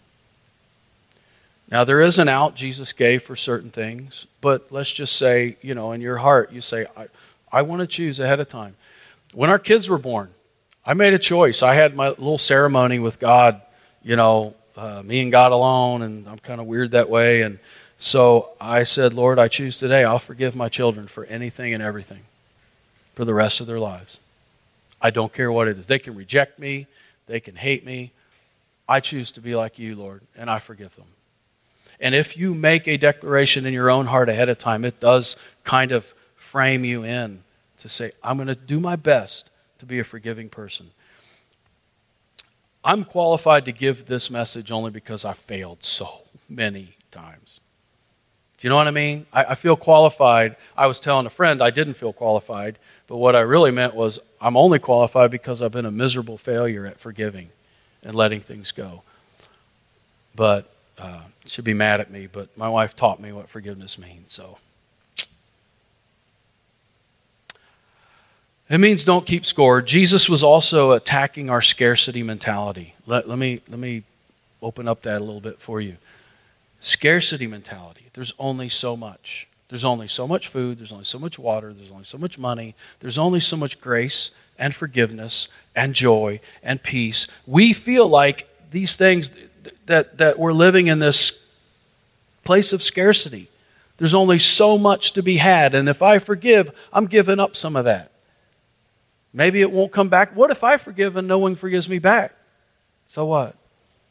Now, 1.71 1.85
there 1.85 2.01
is 2.01 2.19
an 2.19 2.29
out 2.29 2.57
Jesus 2.57 2.93
gave 2.93 3.23
for 3.23 3.37
certain 3.37 3.71
things, 3.71 4.27
but 4.41 4.73
let's 4.73 4.93
just 4.93 5.17
say, 5.17 5.57
you 5.63 5.75
know, 5.75 5.93
in 5.93 6.01
your 6.01 6.17
heart, 6.17 6.51
you 6.51 6.61
say, 6.61 6.87
I, 6.97 7.07
I 7.53 7.63
want 7.63 7.81
to 7.81 7.87
choose 7.87 8.19
ahead 8.19 8.41
of 8.41 8.49
time. 8.49 8.75
When 9.35 9.51
our 9.51 9.59
kids 9.59 9.89
were 9.89 9.99
born, 9.99 10.31
I 10.85 10.95
made 10.95 11.15
a 11.15 11.19
choice. 11.19 11.63
I 11.63 11.75
had 11.75 11.95
my 11.95 12.09
little 12.09 12.39
ceremony 12.39 12.99
with 12.99 13.21
God, 13.21 13.63
you 14.03 14.17
know, 14.17 14.55
uh, 14.77 15.03
me 15.05 15.21
and 15.21 15.31
God 15.31 15.53
alone, 15.53 16.03
and 16.03 16.29
I'm 16.29 16.39
kind 16.39 16.61
of 16.61 16.67
weird 16.67 16.93
that 16.93 17.09
way. 17.09 17.43
And 17.43 17.61
so 17.99 18.51
I 18.61 18.83
said, 18.83 19.15
Lord, 19.15 19.39
I 19.39 19.47
choose 19.47 19.79
today. 19.79 20.03
I'll 20.03 20.19
forgive 20.19 20.57
my 20.57 20.69
children 20.69 21.07
for 21.07 21.25
anything 21.27 21.73
and 21.73 21.83
everything 21.83 22.23
for 23.15 23.25
the 23.25 23.35
rest 23.35 23.61
of 23.61 23.69
their 23.69 23.79
lives. 23.79 24.19
I 25.01 25.11
don't 25.11 25.33
care 25.33 25.53
what 25.53 25.69
it 25.69 25.79
is. 25.79 25.87
They 25.87 25.99
can 26.01 26.17
reject 26.17 26.59
me, 26.59 26.87
they 27.27 27.39
can 27.39 27.55
hate 27.55 27.85
me. 27.85 28.11
I 28.89 28.99
choose 28.99 29.31
to 29.33 29.41
be 29.41 29.55
like 29.55 29.79
you, 29.79 29.95
Lord, 29.95 30.23
and 30.37 30.51
I 30.51 30.59
forgive 30.59 30.97
them. 30.97 31.07
And 32.01 32.15
if 32.15 32.37
you 32.37 32.55
make 32.55 32.89
a 32.89 32.97
declaration 32.97 33.67
in 33.67 33.75
your 33.75 33.91
own 33.91 34.07
heart 34.07 34.29
ahead 34.29 34.49
of 34.49 34.59
time, 34.59 34.85
it 34.85 35.01
does 35.01 35.37
kind 35.65 35.93
of 35.93 36.15
frame 36.37 36.85
you 36.85 37.05
in 37.05 37.43
to 37.79 37.89
say, 37.89 38.11
I'm 38.23 38.37
going 38.37 38.49
to 38.49 38.55
do 38.55 38.81
my 38.81 38.97
best 38.97 39.51
to 39.79 39.87
be 39.87 39.99
a 39.99 40.05
forgiving 40.05 40.49
person. 40.49 40.91
I'm 42.83 43.05
qualified 43.05 43.67
to 43.67 43.73
give 43.73 44.07
this 44.07 44.31
message 44.31 44.71
only 44.71 44.91
because 44.91 45.25
I 45.25 45.35
failed 45.35 45.85
so 45.85 46.23
many 46.49 46.97
times. 47.11 47.61
Do 48.59 48.67
you 48.67 48.71
know 48.71 48.77
what 48.77 48.89
I 48.89 48.93
mean? 48.93 49.27
I, 49.33 49.45
I, 49.45 49.55
feel 49.55 49.77
qualified. 49.77 50.57
I 50.77 50.87
was 50.87 51.01
telling 51.01 51.27
a 51.27 51.31
friend 51.31 51.63
I 51.63 51.71
didn't 51.71 51.95
feel 51.95 52.13
qualified, 52.13 52.79
but 53.07 53.17
what 53.17 53.35
I 53.35 53.41
really 53.41 53.71
meant 53.71 53.95
was 53.95 54.19
I'm 54.41 54.57
only 54.57 54.79
qualified 54.79 55.31
because 55.31 55.63
I've 55.63 55.73
been 55.73 55.87
a 55.87 55.91
miserable 55.91 56.37
failure 56.37 56.87
at 56.87 57.01
forgiving 57.01 57.51
and 58.03 58.15
letting 58.15 58.41
things 58.41 58.73
go. 58.73 59.03
But 60.35 60.71
uh, 61.01 61.23
should 61.47 61.65
be 61.65 61.75
mad 61.75 62.01
at 62.01 62.11
me, 62.11 62.29
but 62.31 62.57
my 62.57 62.69
wife 62.69 62.95
taught 62.95 63.21
me 63.21 63.33
what 63.33 63.49
forgiveness 63.49 63.99
means. 63.99 64.33
So 64.33 64.59
it 68.69 68.79
means 68.79 69.03
don't 69.03 69.27
keep 69.27 69.45
score. 69.47 69.83
Jesus 69.83 70.29
was 70.29 70.43
also 70.43 70.93
attacking 70.93 71.51
our 71.51 71.63
scarcity 71.63 72.23
mentality. 72.23 72.95
Let, 73.07 73.29
let 73.29 73.39
me 73.39 73.61
let 73.69 73.79
me 73.79 74.05
open 74.63 74.87
up 74.87 75.03
that 75.03 75.21
a 75.21 75.25
little 75.25 75.41
bit 75.41 75.59
for 75.59 75.81
you. 75.81 75.97
Scarcity 76.81 77.47
mentality. 77.47 78.05
There's 78.13 78.33
only 78.39 78.69
so 78.69 78.97
much. 78.97 79.49
There's 79.69 79.85
only 79.85 80.09
so 80.09 80.27
much 80.27 80.49
food. 80.49 80.79
There's 80.79 80.93
only 80.93 81.05
so 81.05 81.19
much 81.19 81.39
water. 81.39 81.73
There's 81.73 81.91
only 81.91 82.05
so 82.05 82.19
much 82.19 82.39
money. 82.39 82.75
There's 83.01 83.19
only 83.19 83.41
so 83.41 83.57
much 83.57 83.81
grace 83.81 84.31
and 84.59 84.75
forgiveness 84.75 85.49
and 85.75 85.95
joy 85.95 86.41
and 86.63 86.83
peace. 86.83 87.27
We 87.47 87.73
feel 87.73 88.09
like 88.09 88.49
these 88.71 88.97
things 88.97 89.31
that, 89.91 90.19
that 90.19 90.39
we're 90.39 90.53
living 90.53 90.87
in 90.87 90.99
this 90.99 91.33
place 92.45 92.73
of 92.73 92.83
scarcity. 92.83 93.49
There's 93.99 94.15
only 94.15 94.39
so 94.39 94.79
much 94.79 95.13
to 95.13 95.23
be 95.23 95.37
had. 95.37 95.75
And 95.75 95.89
if 95.89 96.01
I 96.01 96.19
forgive, 96.19 96.71
I'm 96.93 97.07
giving 97.07 97.39
up 97.39 97.55
some 97.55 97.77
of 97.77 97.85
that. 97.85 98.11
Maybe 99.33 99.61
it 99.61 99.71
won't 99.71 99.93
come 99.93 100.09
back. 100.09 100.35
What 100.35 100.51
if 100.51 100.65
I 100.65 100.77
forgive 100.77 101.17
and 101.17 101.29
no 101.29 101.39
one 101.39 101.55
forgives 101.55 101.89
me 101.89 101.99
back? 101.99 102.35
So 103.09 103.27
what? 103.27 103.57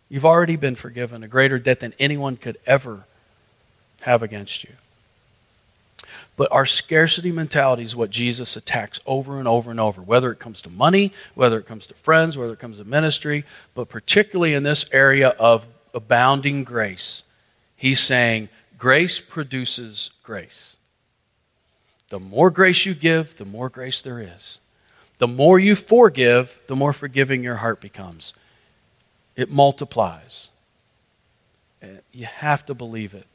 You've 0.09 0.25
already 0.25 0.55
been 0.55 0.75
forgiven 0.75 1.23
a 1.23 1.27
greater 1.27 1.59
debt 1.59 1.79
than 1.79 1.93
anyone 1.99 2.35
could 2.37 2.57
ever 2.65 3.05
have 4.01 4.21
against 4.21 4.63
you. 4.63 4.71
But 6.39 6.53
our 6.53 6.65
scarcity 6.65 7.33
mentality 7.33 7.83
is 7.83 7.97
what 7.97 8.11
Jesus 8.11 8.55
attacks 8.55 9.01
over 9.05 9.39
and 9.39 9.47
over 9.47 9.71
and 9.71 9.79
over, 9.79 10.01
whether 10.01 10.31
it 10.31 10.39
comes 10.39 10.61
to 10.61 10.69
money, 10.69 11.11
whether 11.35 11.59
it 11.59 11.65
comes 11.65 11.85
to 11.87 11.93
friends, 11.93 12.37
whether 12.37 12.53
it 12.53 12.59
comes 12.59 12.77
to 12.77 12.85
ministry, 12.85 13.43
but 13.75 13.89
particularly 13.89 14.53
in 14.53 14.63
this 14.63 14.85
area 14.93 15.31
of 15.31 15.67
abounding 15.93 16.63
grace. 16.63 17.23
He's 17.75 17.99
saying 17.99 18.47
grace 18.77 19.19
produces 19.19 20.11
grace. 20.23 20.77
The 22.07 22.21
more 22.21 22.49
grace 22.49 22.85
you 22.85 22.93
give, 22.93 23.35
the 23.35 23.43
more 23.43 23.67
grace 23.67 23.99
there 23.99 24.21
is. 24.21 24.61
The 25.17 25.27
more 25.27 25.59
you 25.59 25.75
forgive, 25.75 26.61
the 26.67 26.75
more 26.77 26.93
forgiving 26.93 27.43
your 27.43 27.57
heart 27.57 27.81
becomes. 27.81 28.33
It 29.35 29.51
multiplies. 29.51 30.51
You 32.13 32.27
have 32.27 32.65
to 32.67 32.73
believe 32.73 33.13
it. 33.13 33.27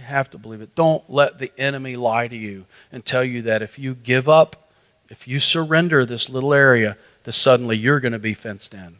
You 0.00 0.06
have 0.06 0.30
to 0.30 0.38
believe 0.38 0.62
it. 0.62 0.74
Don't 0.74 1.08
let 1.10 1.38
the 1.38 1.52
enemy 1.58 1.92
lie 1.92 2.26
to 2.26 2.36
you 2.36 2.64
and 2.90 3.04
tell 3.04 3.22
you 3.22 3.42
that 3.42 3.60
if 3.60 3.78
you 3.78 3.94
give 3.94 4.30
up, 4.30 4.70
if 5.10 5.28
you 5.28 5.38
surrender 5.38 6.06
this 6.06 6.30
little 6.30 6.54
area, 6.54 6.96
that 7.24 7.32
suddenly 7.32 7.76
you're 7.76 8.00
going 8.00 8.12
to 8.12 8.18
be 8.18 8.32
fenced 8.32 8.72
in. 8.72 8.96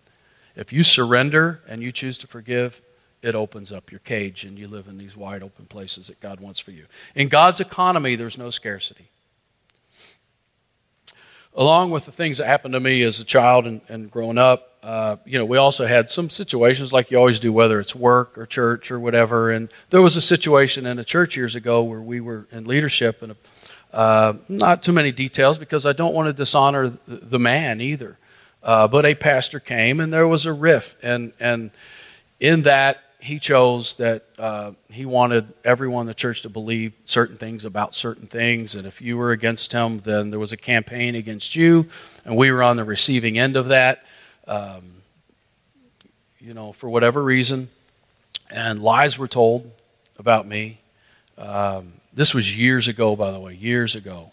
If 0.55 0.75
you 0.75 0.83
surrender 0.83 1.61
and 1.67 1.83
you 1.83 1.91
choose 1.91 2.19
to 2.19 2.27
forgive, 2.27 2.83
it 3.23 3.35
opens 3.35 3.73
up 3.73 3.91
your 3.91 4.01
cage 4.01 4.45
and 4.45 4.59
you 4.59 4.69
live 4.69 4.89
in 4.89 4.99
these 4.99 5.17
wide 5.17 5.43
open 5.43 5.65
places 5.65 6.09
that 6.09 6.21
God 6.21 6.39
wants 6.39 6.59
for 6.59 6.71
you. 6.71 6.85
In 7.15 7.29
God's 7.29 7.61
economy, 7.61 8.15
there's 8.15 8.37
no 8.37 8.51
scarcity 8.51 9.09
along 11.55 11.91
with 11.91 12.05
the 12.05 12.13
things 12.13 12.39
that 12.39 12.47
happened 12.47 12.75
to 12.75 12.81
me 12.81 13.03
as 13.03 13.21
a 13.21 13.25
child 13.25 13.67
and, 13.67 13.81
and 13.89 14.11
growing 14.11 14.39
up, 14.39 14.70
uh, 14.83 15.17
you 15.25 15.39
know, 15.39 15.45
we 15.45 15.59
also 15.59 15.87
had 15.87 16.09
some 16.09 16.31
situations 16.31 16.93
like 16.93 17.11
you 17.11 17.19
always 17.19 17.39
do, 17.39 17.53
whether 17.53 17.81
it's 17.81 17.95
work 17.95 18.39
or 18.39 18.47
church 18.47 18.91
or 18.91 18.99
whatever. 18.99 19.51
And 19.51 19.71
there 19.91 20.01
was 20.01 20.17
a 20.17 20.21
situation 20.21 20.87
in 20.87 20.99
a 20.99 21.05
church 21.05 21.37
years 21.37 21.55
ago 21.55 21.83
where 21.83 22.01
we 22.01 22.21
were 22.21 22.47
in 22.51 22.65
leadership, 22.65 23.23
and 23.23 23.37
uh, 23.93 24.35
not 24.49 24.83
too 24.83 24.93
many 24.93 25.13
details 25.13 25.59
because 25.59 25.85
I 25.85 25.93
don't 25.93 26.15
want 26.15 26.29
to 26.29 26.33
dishonor 26.33 26.93
the 27.07 27.39
man 27.39 27.81
either. 27.81 28.17
Uh, 28.63 28.89
but 28.89 29.05
a 29.05 29.15
pastor 29.15 29.61
came, 29.61 30.01
and 30.01 30.13
there 30.13 30.29
was 30.29 30.47
a 30.47 30.53
riff, 30.53 30.97
and 31.03 31.33
and 31.41 31.71
in 32.39 32.63
that 32.63 32.99
he 33.21 33.39
chose 33.39 33.95
that 33.95 34.25
uh, 34.39 34.73
he 34.89 35.05
wanted 35.05 35.53
everyone 35.65 36.03
in 36.03 36.07
the 36.07 36.15
church 36.15 36.43
to 36.43 36.49
believe 36.49 36.93
certain 37.05 37.37
things 37.37 37.65
about 37.65 37.95
certain 37.95 38.27
things. 38.27 38.75
And 38.75 38.87
if 38.87 39.01
you 39.03 39.17
were 39.17 39.33
against 39.33 39.73
him, 39.73 39.99
then 39.99 40.31
there 40.31 40.39
was 40.39 40.53
a 40.53 40.57
campaign 40.57 41.15
against 41.15 41.55
you. 41.55 41.87
And 42.25 42.37
we 42.37 42.51
were 42.51 42.63
on 42.63 42.77
the 42.77 42.85
receiving 42.85 43.39
end 43.39 43.57
of 43.57 43.69
that, 43.69 44.05
um, 44.47 44.83
you 46.39 46.55
know, 46.55 46.73
for 46.73 46.89
whatever 46.89 47.23
reason. 47.23 47.69
And 48.51 48.83
lies 48.83 49.19
were 49.19 49.29
told 49.29 49.71
about 50.19 50.47
me. 50.47 50.81
Um, 51.39 51.95
this 52.13 52.35
was 52.35 52.57
years 52.57 52.89
ago, 52.89 53.15
by 53.17 53.31
the 53.31 53.39
way, 53.39 53.55
years 53.55 53.95
ago. 53.95 54.33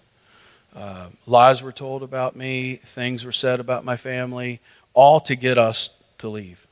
Uh, 0.75 1.07
lies 1.25 1.61
were 1.61 1.71
told 1.71 2.03
about 2.03 2.35
me, 2.35 2.75
things 2.83 3.25
were 3.25 3.31
said 3.31 3.59
about 3.59 3.83
my 3.83 3.97
family, 3.97 4.59
all 4.93 5.19
to 5.21 5.35
get 5.35 5.57
us 5.57 5.89
to 6.19 6.29
leave 6.29 6.67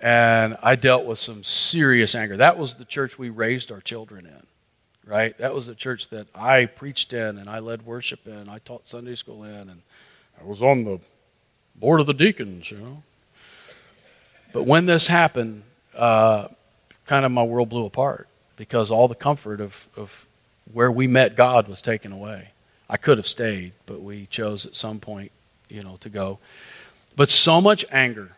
and 0.00 0.56
I 0.62 0.76
dealt 0.76 1.04
with 1.04 1.18
some 1.18 1.44
serious 1.44 2.14
anger. 2.14 2.36
That 2.36 2.58
was 2.58 2.74
the 2.74 2.84
church 2.84 3.18
we 3.18 3.28
raised 3.28 3.70
our 3.70 3.80
children 3.80 4.26
in, 4.26 4.46
right? 5.10 5.36
That 5.38 5.54
was 5.54 5.66
the 5.66 5.74
church 5.74 6.08
that 6.08 6.26
I 6.34 6.66
preached 6.66 7.12
in 7.12 7.38
and 7.38 7.48
I 7.48 7.58
led 7.58 7.84
worship 7.84 8.26
in. 8.26 8.48
I 8.48 8.58
taught 8.60 8.86
Sunday 8.86 9.14
school 9.14 9.44
in, 9.44 9.68
and 9.68 9.82
I 10.40 10.44
was 10.44 10.62
on 10.62 10.84
the 10.84 11.00
board 11.80 12.00
of 12.00 12.06
the 12.06 12.14
deacons, 12.14 12.70
you 12.70 12.78
know. 12.78 13.02
But 14.52 14.64
when 14.64 14.86
this 14.86 15.06
happened, 15.06 15.62
uh, 15.96 16.48
kind 17.06 17.24
of 17.24 17.32
my 17.32 17.42
world 17.42 17.68
blew 17.68 17.86
apart 17.86 18.28
because 18.56 18.90
all 18.90 19.08
the 19.08 19.14
comfort 19.14 19.60
of, 19.60 19.88
of 19.96 20.26
where 20.72 20.92
we 20.92 21.06
met 21.06 21.36
God 21.36 21.68
was 21.68 21.82
taken 21.82 22.12
away. 22.12 22.48
I 22.88 22.96
could 22.96 23.18
have 23.18 23.26
stayed, 23.26 23.72
but 23.86 24.02
we 24.02 24.26
chose 24.26 24.66
at 24.66 24.74
some 24.76 24.98
point, 24.98 25.32
you 25.68 25.82
know, 25.82 25.96
to 26.00 26.08
go. 26.08 26.38
But 27.16 27.30
so 27.30 27.60
much 27.60 27.84
anger 27.90 28.32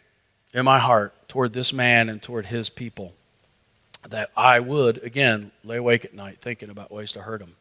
in 0.52 0.64
my 0.64 0.78
heart 0.78 1.14
toward 1.28 1.52
this 1.52 1.72
man 1.72 2.09
and 2.09 2.22
toward 2.22 2.46
his 2.46 2.68
people 2.68 3.14
that 4.09 4.31
I 4.37 4.61
would, 4.61 5.02
again, 5.02 5.50
lay 5.64 5.76
awake 5.76 6.05
at 6.05 6.14
night 6.14 6.38
thinking 6.40 6.70
about 6.70 6.92
ways 6.92 7.12
to 7.12 7.22
hurt 7.22 7.40
him. 7.40 7.55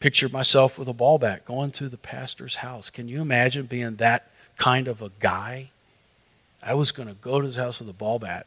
Pictured 0.00 0.32
myself 0.32 0.78
with 0.78 0.86
a 0.88 0.92
ball 0.92 1.18
bat 1.18 1.44
going 1.44 1.72
to 1.72 1.88
the 1.88 1.96
pastor's 1.96 2.56
house. 2.56 2.90
Can 2.90 3.08
you 3.08 3.20
imagine 3.20 3.66
being 3.66 3.96
that 3.96 4.30
kind 4.58 4.88
of 4.88 5.00
a 5.00 5.10
guy? 5.20 5.70
I 6.62 6.74
was 6.74 6.92
going 6.92 7.08
to 7.08 7.14
go 7.14 7.40
to 7.40 7.46
his 7.46 7.56
house 7.56 7.78
with 7.78 7.88
a 7.88 7.94
ball 7.94 8.18
bat. 8.18 8.46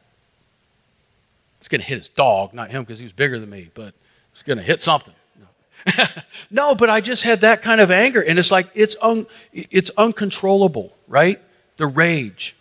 It's 1.60 1.68
going 1.68 1.82
to 1.82 1.88
hit 1.88 1.98
his 2.00 2.10
dog, 2.10 2.54
not 2.54 2.72
him 2.72 2.84
because 2.84 3.00
he 3.00 3.06
was 3.06 3.14
bigger 3.14 3.40
than 3.40 3.50
me, 3.50 3.70
but 3.74 3.94
it's 4.34 4.44
going 4.44 4.58
to 4.58 4.64
hit 4.64 4.82
something. 4.82 5.14
No. 5.40 6.06
no, 6.52 6.76
but 6.76 6.90
I 6.90 7.02
just 7.02 7.24
had 7.24 7.42
that 7.42 7.62
kind 7.62 7.80
of 7.80 7.92
anger, 7.92 8.22
and 8.22 8.38
it's 8.38 8.52
like 8.52 8.70
it's 8.74 8.96
un, 9.02 9.26
it's 9.54 9.92
uncontrollable, 9.98 10.94
right? 11.08 11.42
The 11.78 11.88
rage. 11.88 12.56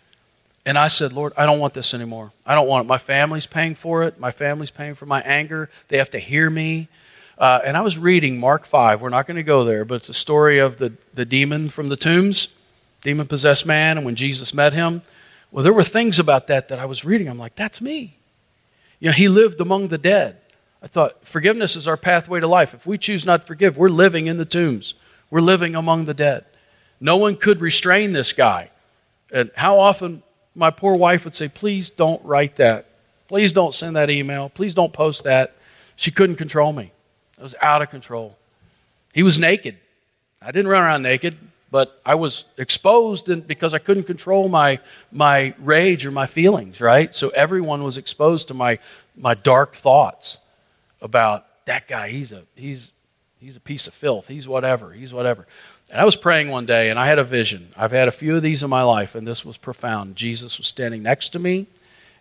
And 0.65 0.77
I 0.77 0.89
said, 0.89 1.11
Lord, 1.11 1.33
I 1.35 1.45
don't 1.45 1.59
want 1.59 1.73
this 1.73 1.93
anymore. 1.93 2.31
I 2.45 2.53
don't 2.53 2.67
want 2.67 2.85
it. 2.85 2.87
My 2.87 2.99
family's 2.99 3.47
paying 3.47 3.73
for 3.73 4.03
it. 4.03 4.19
My 4.19 4.31
family's 4.31 4.69
paying 4.69 4.93
for 4.93 5.07
my 5.07 5.21
anger. 5.21 5.69
They 5.87 5.97
have 5.97 6.11
to 6.11 6.19
hear 6.19 6.49
me. 6.49 6.87
Uh, 7.37 7.59
and 7.65 7.75
I 7.75 7.81
was 7.81 7.97
reading 7.97 8.39
Mark 8.39 8.65
5. 8.65 9.01
We're 9.01 9.09
not 9.09 9.25
going 9.25 9.37
to 9.37 9.43
go 9.43 9.63
there, 9.63 9.83
but 9.83 9.95
it's 9.95 10.09
a 10.09 10.13
story 10.13 10.59
of 10.59 10.77
the, 10.77 10.93
the 11.15 11.25
demon 11.25 11.69
from 11.69 11.89
the 11.89 11.95
tombs, 11.95 12.49
demon 13.01 13.27
possessed 13.27 13.65
man, 13.65 13.97
and 13.97 14.05
when 14.05 14.15
Jesus 14.15 14.53
met 14.53 14.73
him. 14.73 15.01
Well, 15.51 15.63
there 15.63 15.73
were 15.73 15.83
things 15.83 16.19
about 16.19 16.47
that 16.47 16.69
that 16.69 16.79
I 16.79 16.85
was 16.85 17.03
reading. 17.03 17.27
I'm 17.27 17.37
like, 17.37 17.55
that's 17.55 17.81
me. 17.81 18.17
You 18.99 19.09
know, 19.09 19.13
he 19.13 19.27
lived 19.27 19.59
among 19.59 19.89
the 19.89 19.97
dead. 19.97 20.37
I 20.81 20.87
thought, 20.87 21.25
forgiveness 21.25 21.75
is 21.75 21.87
our 21.87 21.97
pathway 21.97 22.39
to 22.39 22.47
life. 22.47 22.73
If 22.73 22.87
we 22.87 22.97
choose 22.97 23.25
not 23.25 23.41
to 23.41 23.47
forgive, 23.47 23.77
we're 23.77 23.89
living 23.89 24.27
in 24.27 24.37
the 24.37 24.45
tombs, 24.45 24.93
we're 25.29 25.41
living 25.41 25.75
among 25.75 26.05
the 26.05 26.13
dead. 26.13 26.45
No 26.99 27.17
one 27.17 27.35
could 27.35 27.61
restrain 27.61 28.13
this 28.13 28.31
guy. 28.31 28.69
And 29.33 29.51
how 29.55 29.79
often 29.79 30.23
my 30.55 30.69
poor 30.69 30.95
wife 30.95 31.23
would 31.25 31.33
say, 31.33 31.47
Please 31.47 31.89
don't 31.89 32.23
write 32.23 32.57
that. 32.57 32.85
Please 33.27 33.53
don't 33.53 33.73
send 33.73 33.95
that 33.95 34.09
email. 34.09 34.49
Please 34.49 34.75
don't 34.75 34.91
post 34.91 35.23
that. 35.23 35.55
She 35.95 36.11
couldn't 36.11 36.35
control 36.35 36.73
me. 36.73 36.91
I 37.39 37.43
was 37.43 37.55
out 37.61 37.81
of 37.81 37.89
control. 37.89 38.37
He 39.13 39.23
was 39.23 39.39
naked. 39.39 39.77
I 40.41 40.51
didn't 40.51 40.69
run 40.69 40.83
around 40.83 41.03
naked, 41.03 41.37
but 41.71 41.99
I 42.05 42.15
was 42.15 42.43
exposed 42.57 43.29
and 43.29 43.47
because 43.47 43.73
I 43.73 43.79
couldn't 43.79 44.03
control 44.03 44.49
my, 44.49 44.79
my 45.11 45.53
rage 45.57 46.05
or 46.05 46.11
my 46.11 46.27
feelings, 46.27 46.81
right? 46.81 47.15
So 47.15 47.29
everyone 47.29 47.83
was 47.83 47.97
exposed 47.97 48.49
to 48.49 48.53
my, 48.53 48.77
my 49.15 49.33
dark 49.33 49.75
thoughts 49.75 50.39
about 51.01 51.45
that 51.65 51.87
guy. 51.87 52.09
He's 52.09 52.33
a, 52.33 52.43
he's, 52.55 52.91
he's 53.39 53.55
a 53.55 53.61
piece 53.61 53.87
of 53.87 53.93
filth. 53.93 54.27
He's 54.27 54.47
whatever. 54.47 54.91
He's 54.91 55.13
whatever. 55.13 55.47
And 55.89 55.99
I 55.99 56.03
was 56.03 56.17
praying 56.17 56.49
one 56.49 56.65
day 56.65 56.89
and 56.89 56.99
I 56.99 57.05
had 57.07 57.19
a 57.19 57.23
vision. 57.23 57.69
I've 57.77 57.91
had 57.91 58.09
a 58.09 58.11
few 58.11 58.35
of 58.35 58.41
these 58.41 58.63
in 58.63 58.69
my 58.69 58.83
life, 58.83 59.15
and 59.15 59.25
this 59.25 59.43
was 59.43 59.57
profound. 59.57 60.15
Jesus 60.15 60.57
was 60.57 60.67
standing 60.67 61.03
next 61.03 61.29
to 61.29 61.39
me, 61.39 61.67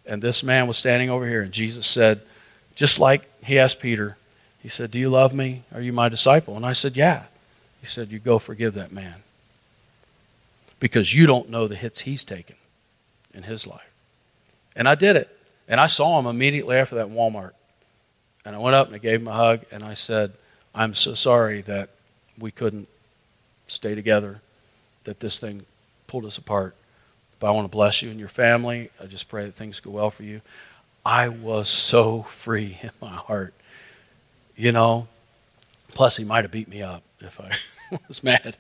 and 0.07 0.23
this 0.23 0.43
man 0.43 0.67
was 0.67 0.79
standing 0.79 1.11
over 1.11 1.29
here. 1.29 1.43
And 1.43 1.53
Jesus 1.53 1.87
said, 1.87 2.21
just 2.75 2.99
like 2.99 3.29
he 3.45 3.59
asked 3.59 3.81
Peter, 3.81 4.17
he 4.61 4.69
said, 4.69 4.91
Do 4.91 4.99
you 4.99 5.11
love 5.11 5.35
me? 5.35 5.65
Are 5.75 5.81
you 5.81 5.93
my 5.93 6.09
disciple? 6.09 6.57
And 6.57 6.65
I 6.65 6.73
said, 6.73 6.97
Yeah. 6.97 7.25
He 7.81 7.87
said, 7.87 8.11
You 8.11 8.19
go 8.19 8.39
forgive 8.39 8.75
that 8.75 8.93
man. 8.93 9.17
Because 10.81 11.15
you 11.15 11.27
don't 11.27 11.51
know 11.51 11.69
the 11.69 11.77
hits 11.77 12.01
he's 12.01 12.25
taken 12.25 12.57
in 13.33 13.45
his 13.45 13.67
life. 13.67 13.91
And 14.75 14.89
I 14.89 14.95
did 14.95 15.17
it. 15.17 15.29
And 15.69 15.81
I 15.81 15.87
saw 15.87 16.19
him 16.19 16.27
immediately 16.27 16.77
after 16.77 16.97
that 16.97 17.09
Walmart. 17.09 17.53
And 18.45 18.57
I 18.57 18.59
went 18.59 18.75
up 18.75 18.87
and 18.87 18.97
I 18.97 18.99
gave 18.99 19.21
him 19.21 19.29
a 19.29 19.33
hug 19.33 19.61
and 19.71 19.85
I 19.85 19.95
said, 19.95 20.33
I'm 20.75 20.95
so 20.95 21.15
sorry 21.15 21.63
that 21.63 21.91
we 22.39 22.51
couldn't 22.51 22.89
stay 23.67 23.95
together, 23.95 24.41
that 25.05 25.21
this 25.21 25.39
thing 25.39 25.65
pulled 26.07 26.25
us 26.25 26.39
apart. 26.39 26.75
But 27.39 27.49
I 27.49 27.51
want 27.53 27.67
to 27.67 27.71
bless 27.71 28.03
you 28.03 28.11
and 28.11 28.19
your 28.19 28.29
family. 28.29 28.91
I 29.01 29.07
just 29.07 29.29
pray 29.29 29.45
that 29.45 29.55
things 29.55 29.81
go 29.81 29.91
well 29.91 30.11
for 30.11 30.23
you. 30.25 30.41
I 31.05 31.29
was 31.29 31.69
so 31.69 32.23
free 32.25 32.79
in 32.83 32.91
my 33.01 33.15
heart. 33.15 33.55
You 34.57 34.73
know, 34.73 35.07
plus 35.95 36.17
he 36.17 36.25
might 36.25 36.45
have 36.45 36.51
beat 36.51 36.69
me 36.69 36.83
up 36.83 37.03
if 37.21 37.41
I 37.41 37.53
was 38.09 38.23
mad. 38.23 38.57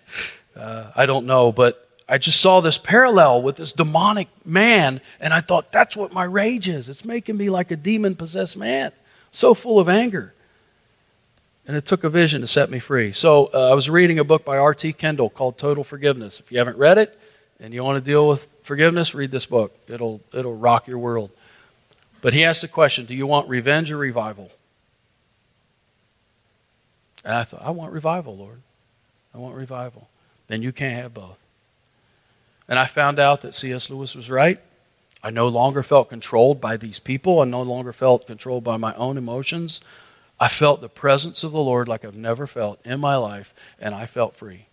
Uh, 0.57 0.90
I 0.97 1.07
don't 1.07 1.26
know, 1.26 1.53
but 1.53 1.89
I 2.11 2.18
just 2.18 2.40
saw 2.40 2.61
this 2.61 2.76
parallel 2.76 3.40
with 3.40 3.56
this 3.56 3.72
demonic 3.72 4.28
man, 4.44 5.00
and 5.20 5.32
I 5.32 5.40
thought, 5.40 5.72
that's 5.72 5.96
what 5.96 6.12
my 6.12 6.24
rage 6.24 6.68
is. 6.68 6.88
It's 6.88 7.04
making 7.04 7.38
me 7.38 7.48
like 7.48 7.70
a 7.70 7.76
demon 7.76 8.16
possessed 8.16 8.56
man, 8.56 8.92
so 9.32 9.54
full 9.54 9.78
of 9.78 9.88
anger 9.88 10.34
and 11.70 11.76
it 11.76 11.86
took 11.86 12.02
a 12.02 12.11
vision 12.11 12.40
to 12.40 12.48
set 12.48 12.68
me 12.68 12.80
free. 12.80 13.12
So 13.12 13.48
uh, 13.54 13.70
I 13.70 13.74
was 13.74 13.88
reading 13.88 14.18
a 14.18 14.24
book 14.24 14.44
by 14.44 14.58
R.T. 14.58 14.92
Kendall 14.94 15.30
called 15.30 15.56
Total 15.56 15.84
Forgiveness. 15.84 16.40
If 16.40 16.50
you 16.50 16.58
haven't 16.58 16.78
read 16.78 16.98
it 16.98 17.16
and 17.61 17.72
you 17.72 17.84
want 17.84 18.02
to 18.02 18.11
deal 18.11 18.26
with 18.26 18.48
forgiveness, 18.64 19.14
read 19.14 19.30
this 19.30 19.46
book. 19.46 19.72
It'll 19.86 20.20
it'll 20.32 20.56
rock 20.56 20.88
your 20.88 20.98
world. 20.98 21.30
But 22.22 22.32
he 22.32 22.44
asked 22.44 22.62
the 22.62 22.68
question 22.68 23.06
Do 23.06 23.14
you 23.14 23.24
want 23.24 23.48
revenge 23.48 23.92
or 23.92 23.98
revival? 23.98 24.50
And 27.24 27.34
I 27.34 27.44
thought, 27.44 27.62
I 27.62 27.70
want 27.70 27.92
revival, 27.92 28.36
Lord. 28.36 28.61
I 29.32 29.38
want 29.38 29.54
revival. 29.54 30.08
Then 30.48 30.62
you 30.62 30.72
can't 30.72 31.00
have 31.00 31.14
both. 31.14 31.38
And 32.70 32.78
I 32.78 32.86
found 32.86 33.18
out 33.18 33.42
that 33.42 33.56
C.S. 33.56 33.90
Lewis 33.90 34.14
was 34.14 34.30
right. 34.30 34.60
I 35.22 35.30
no 35.30 35.48
longer 35.48 35.82
felt 35.82 36.08
controlled 36.08 36.60
by 36.60 36.76
these 36.76 37.00
people. 37.00 37.40
I 37.40 37.44
no 37.44 37.62
longer 37.62 37.92
felt 37.92 38.28
controlled 38.28 38.64
by 38.64 38.76
my 38.76 38.94
own 38.94 39.18
emotions. 39.18 39.80
I 40.38 40.48
felt 40.48 40.80
the 40.80 40.88
presence 40.88 41.44
of 41.44 41.52
the 41.52 41.60
Lord 41.60 41.88
like 41.88 42.04
I've 42.04 42.14
never 42.14 42.46
felt 42.46 42.80
in 42.86 43.00
my 43.00 43.16
life, 43.16 43.52
and 43.78 43.94
I 43.94 44.06
felt 44.06 44.36
free. 44.36 44.66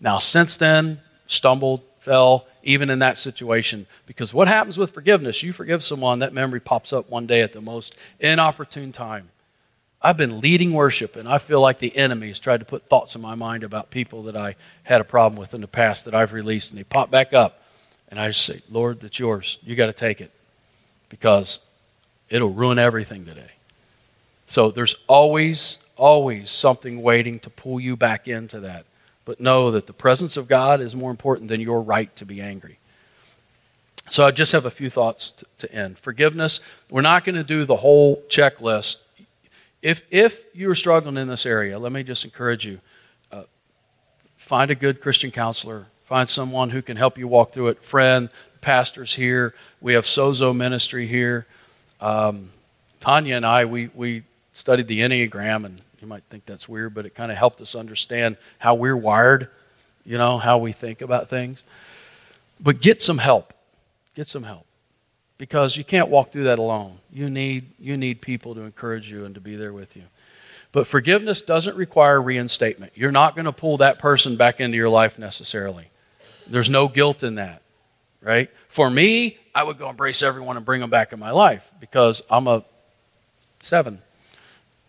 Now, 0.00 0.18
since 0.18 0.56
then, 0.56 1.00
stumbled, 1.26 1.82
fell, 2.00 2.46
even 2.62 2.88
in 2.88 3.00
that 3.00 3.18
situation. 3.18 3.86
Because 4.06 4.32
what 4.32 4.48
happens 4.48 4.78
with 4.78 4.90
forgiveness? 4.90 5.42
You 5.42 5.52
forgive 5.52 5.84
someone, 5.84 6.20
that 6.20 6.32
memory 6.32 6.58
pops 6.58 6.92
up 6.92 7.10
one 7.10 7.26
day 7.26 7.42
at 7.42 7.52
the 7.52 7.60
most 7.60 7.94
inopportune 8.18 8.92
time. 8.92 9.30
I've 10.02 10.16
been 10.16 10.40
leading 10.40 10.72
worship, 10.72 11.16
and 11.16 11.28
I 11.28 11.38
feel 11.38 11.60
like 11.60 11.78
the 11.78 11.96
enemy 11.96 12.28
has 12.28 12.38
tried 12.38 12.58
to 12.58 12.66
put 12.66 12.88
thoughts 12.88 13.14
in 13.14 13.20
my 13.20 13.34
mind 13.36 13.62
about 13.62 13.90
people 13.90 14.24
that 14.24 14.36
I 14.36 14.56
had 14.82 15.00
a 15.00 15.04
problem 15.04 15.38
with 15.38 15.54
in 15.54 15.60
the 15.60 15.68
past 15.68 16.04
that 16.06 16.14
I've 16.14 16.32
released, 16.32 16.72
and 16.72 16.78
they 16.78 16.84
pop 16.84 17.10
back 17.10 17.32
up. 17.32 17.62
And 18.08 18.18
I 18.18 18.28
just 18.28 18.44
say, 18.44 18.60
Lord, 18.70 19.00
that's 19.00 19.18
yours. 19.18 19.58
You 19.62 19.76
got 19.76 19.86
to 19.86 19.92
take 19.92 20.20
it 20.20 20.32
because 21.08 21.60
it'll 22.28 22.50
ruin 22.50 22.78
everything 22.78 23.24
today. 23.24 23.52
So 24.46 24.70
there's 24.70 24.96
always, 25.06 25.78
always 25.96 26.50
something 26.50 27.00
waiting 27.00 27.38
to 27.40 27.50
pull 27.50 27.80
you 27.80 27.96
back 27.96 28.28
into 28.28 28.60
that. 28.60 28.84
But 29.24 29.40
know 29.40 29.70
that 29.70 29.86
the 29.86 29.92
presence 29.92 30.36
of 30.36 30.48
God 30.48 30.80
is 30.80 30.96
more 30.96 31.10
important 31.10 31.48
than 31.48 31.60
your 31.60 31.80
right 31.80 32.14
to 32.16 32.26
be 32.26 32.40
angry. 32.40 32.78
So 34.10 34.26
I 34.26 34.30
just 34.30 34.52
have 34.52 34.66
a 34.66 34.70
few 34.70 34.90
thoughts 34.90 35.32
to, 35.32 35.46
to 35.58 35.72
end. 35.72 35.98
Forgiveness, 35.98 36.60
we're 36.90 37.02
not 37.02 37.24
going 37.24 37.36
to 37.36 37.44
do 37.44 37.64
the 37.64 37.76
whole 37.76 38.22
checklist. 38.28 38.96
If, 39.82 40.02
if 40.10 40.44
you're 40.54 40.74
struggling 40.74 41.16
in 41.16 41.28
this 41.28 41.44
area, 41.44 41.78
let 41.78 41.92
me 41.92 42.02
just 42.02 42.24
encourage 42.24 42.64
you 42.64 42.80
uh, 43.30 43.42
find 44.36 44.70
a 44.70 44.74
good 44.74 45.00
Christian 45.00 45.30
counselor, 45.30 45.86
Find 46.12 46.28
someone 46.28 46.68
who 46.68 46.82
can 46.82 46.98
help 46.98 47.16
you 47.16 47.26
walk 47.26 47.52
through 47.52 47.68
it. 47.68 47.82
Friend, 47.82 48.28
pastors 48.60 49.14
here. 49.14 49.54
We 49.80 49.94
have 49.94 50.04
Sozo 50.04 50.54
Ministry 50.54 51.06
here. 51.06 51.46
Um, 52.02 52.50
Tanya 53.00 53.36
and 53.36 53.46
I, 53.46 53.64
we, 53.64 53.88
we 53.94 54.22
studied 54.52 54.88
the 54.88 55.00
Enneagram, 55.00 55.64
and 55.64 55.80
you 56.02 56.06
might 56.06 56.22
think 56.24 56.44
that's 56.44 56.68
weird, 56.68 56.92
but 56.92 57.06
it 57.06 57.14
kind 57.14 57.32
of 57.32 57.38
helped 57.38 57.62
us 57.62 57.74
understand 57.74 58.36
how 58.58 58.74
we're 58.74 58.94
wired, 58.94 59.48
you 60.04 60.18
know, 60.18 60.36
how 60.36 60.58
we 60.58 60.72
think 60.72 61.00
about 61.00 61.30
things. 61.30 61.62
But 62.60 62.82
get 62.82 63.00
some 63.00 63.16
help. 63.16 63.54
Get 64.14 64.28
some 64.28 64.42
help. 64.42 64.66
Because 65.42 65.76
you 65.76 65.82
can't 65.82 66.08
walk 66.08 66.30
through 66.30 66.44
that 66.44 66.60
alone. 66.60 66.98
You 67.12 67.28
need, 67.28 67.64
you 67.80 67.96
need 67.96 68.20
people 68.20 68.54
to 68.54 68.60
encourage 68.60 69.10
you 69.10 69.24
and 69.24 69.34
to 69.34 69.40
be 69.40 69.56
there 69.56 69.72
with 69.72 69.96
you. 69.96 70.04
But 70.70 70.86
forgiveness 70.86 71.42
doesn't 71.42 71.76
require 71.76 72.22
reinstatement. 72.22 72.92
You're 72.94 73.10
not 73.10 73.34
going 73.34 73.46
to 73.46 73.52
pull 73.52 73.78
that 73.78 73.98
person 73.98 74.36
back 74.36 74.60
into 74.60 74.76
your 74.76 74.88
life 74.88 75.18
necessarily. 75.18 75.88
There's 76.46 76.70
no 76.70 76.86
guilt 76.86 77.24
in 77.24 77.34
that, 77.34 77.60
right? 78.20 78.50
For 78.68 78.88
me, 78.88 79.36
I 79.52 79.64
would 79.64 79.78
go 79.78 79.90
embrace 79.90 80.22
everyone 80.22 80.56
and 80.56 80.64
bring 80.64 80.80
them 80.80 80.90
back 80.90 81.12
in 81.12 81.18
my 81.18 81.32
life 81.32 81.68
because 81.80 82.22
I'm 82.30 82.46
a 82.46 82.62
seven, 83.58 84.00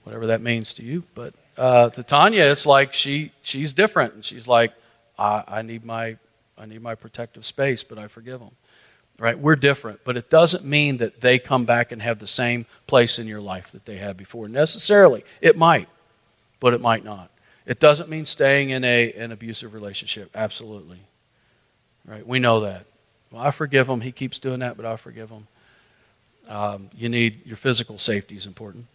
whatever 0.04 0.28
that 0.28 0.42
means 0.42 0.76
to 0.76 0.84
you. 0.84 1.04
But 1.16 1.34
uh, 1.58 1.90
to 1.90 2.04
Tanya, 2.04 2.44
it's 2.44 2.68
like 2.68 2.94
she 2.94 3.32
she's 3.42 3.74
different, 3.74 4.14
and 4.14 4.24
she's 4.24 4.48
like, 4.48 4.72
I, 5.18 5.44
I 5.48 5.62
need 5.64 5.84
my 5.84 6.18
I 6.60 6.68
need 6.68 6.84
my 6.84 6.94
protective 6.94 7.44
space, 7.44 7.82
but 7.82 7.98
I 7.98 8.08
forgive 8.08 8.40
them. 8.40 8.52
Right? 9.24 9.40
We're 9.40 9.56
different, 9.56 10.02
but 10.04 10.18
it 10.18 10.30
doesn't 10.30 10.66
mean 10.66 10.98
that 10.98 11.22
they 11.22 11.40
come 11.40 11.64
back 11.64 11.94
and 11.94 12.02
have 12.02 12.20
the 12.20 12.28
same 12.28 12.66
place 12.88 13.20
in 13.20 13.26
your 13.26 13.40
life 13.40 13.72
that 13.72 13.86
they 13.86 13.96
had 13.96 14.18
before. 14.18 14.50
Necessarily, 14.50 15.24
it 15.40 15.58
might, 15.58 15.88
but 16.60 16.74
it 16.74 16.82
might 16.82 17.06
not. 17.06 17.30
It 17.66 17.80
doesn't 17.80 18.10
mean 18.10 18.26
staying 18.26 18.72
in 18.72 18.84
a 18.84 19.14
an 19.14 19.32
abusive 19.32 19.74
relationship. 19.74 20.30
Absolutely. 20.36 20.98
Right? 22.06 22.28
We 22.28 22.40
know 22.40 22.60
that. 22.60 22.86
Well, 23.32 23.42
I 23.42 23.52
forgive 23.52 23.88
him. 23.88 24.02
He 24.02 24.12
keeps 24.12 24.40
doing 24.40 24.60
that, 24.60 24.76
but 24.76 24.86
I 24.86 24.98
forgive 24.98 25.30
him. 25.30 25.48
Um, 26.50 26.90
you 26.94 27.08
need 27.08 27.46
your 27.46 27.56
physical 27.56 27.98
safety 28.00 28.36
is 28.36 28.46
important. 28.46 28.88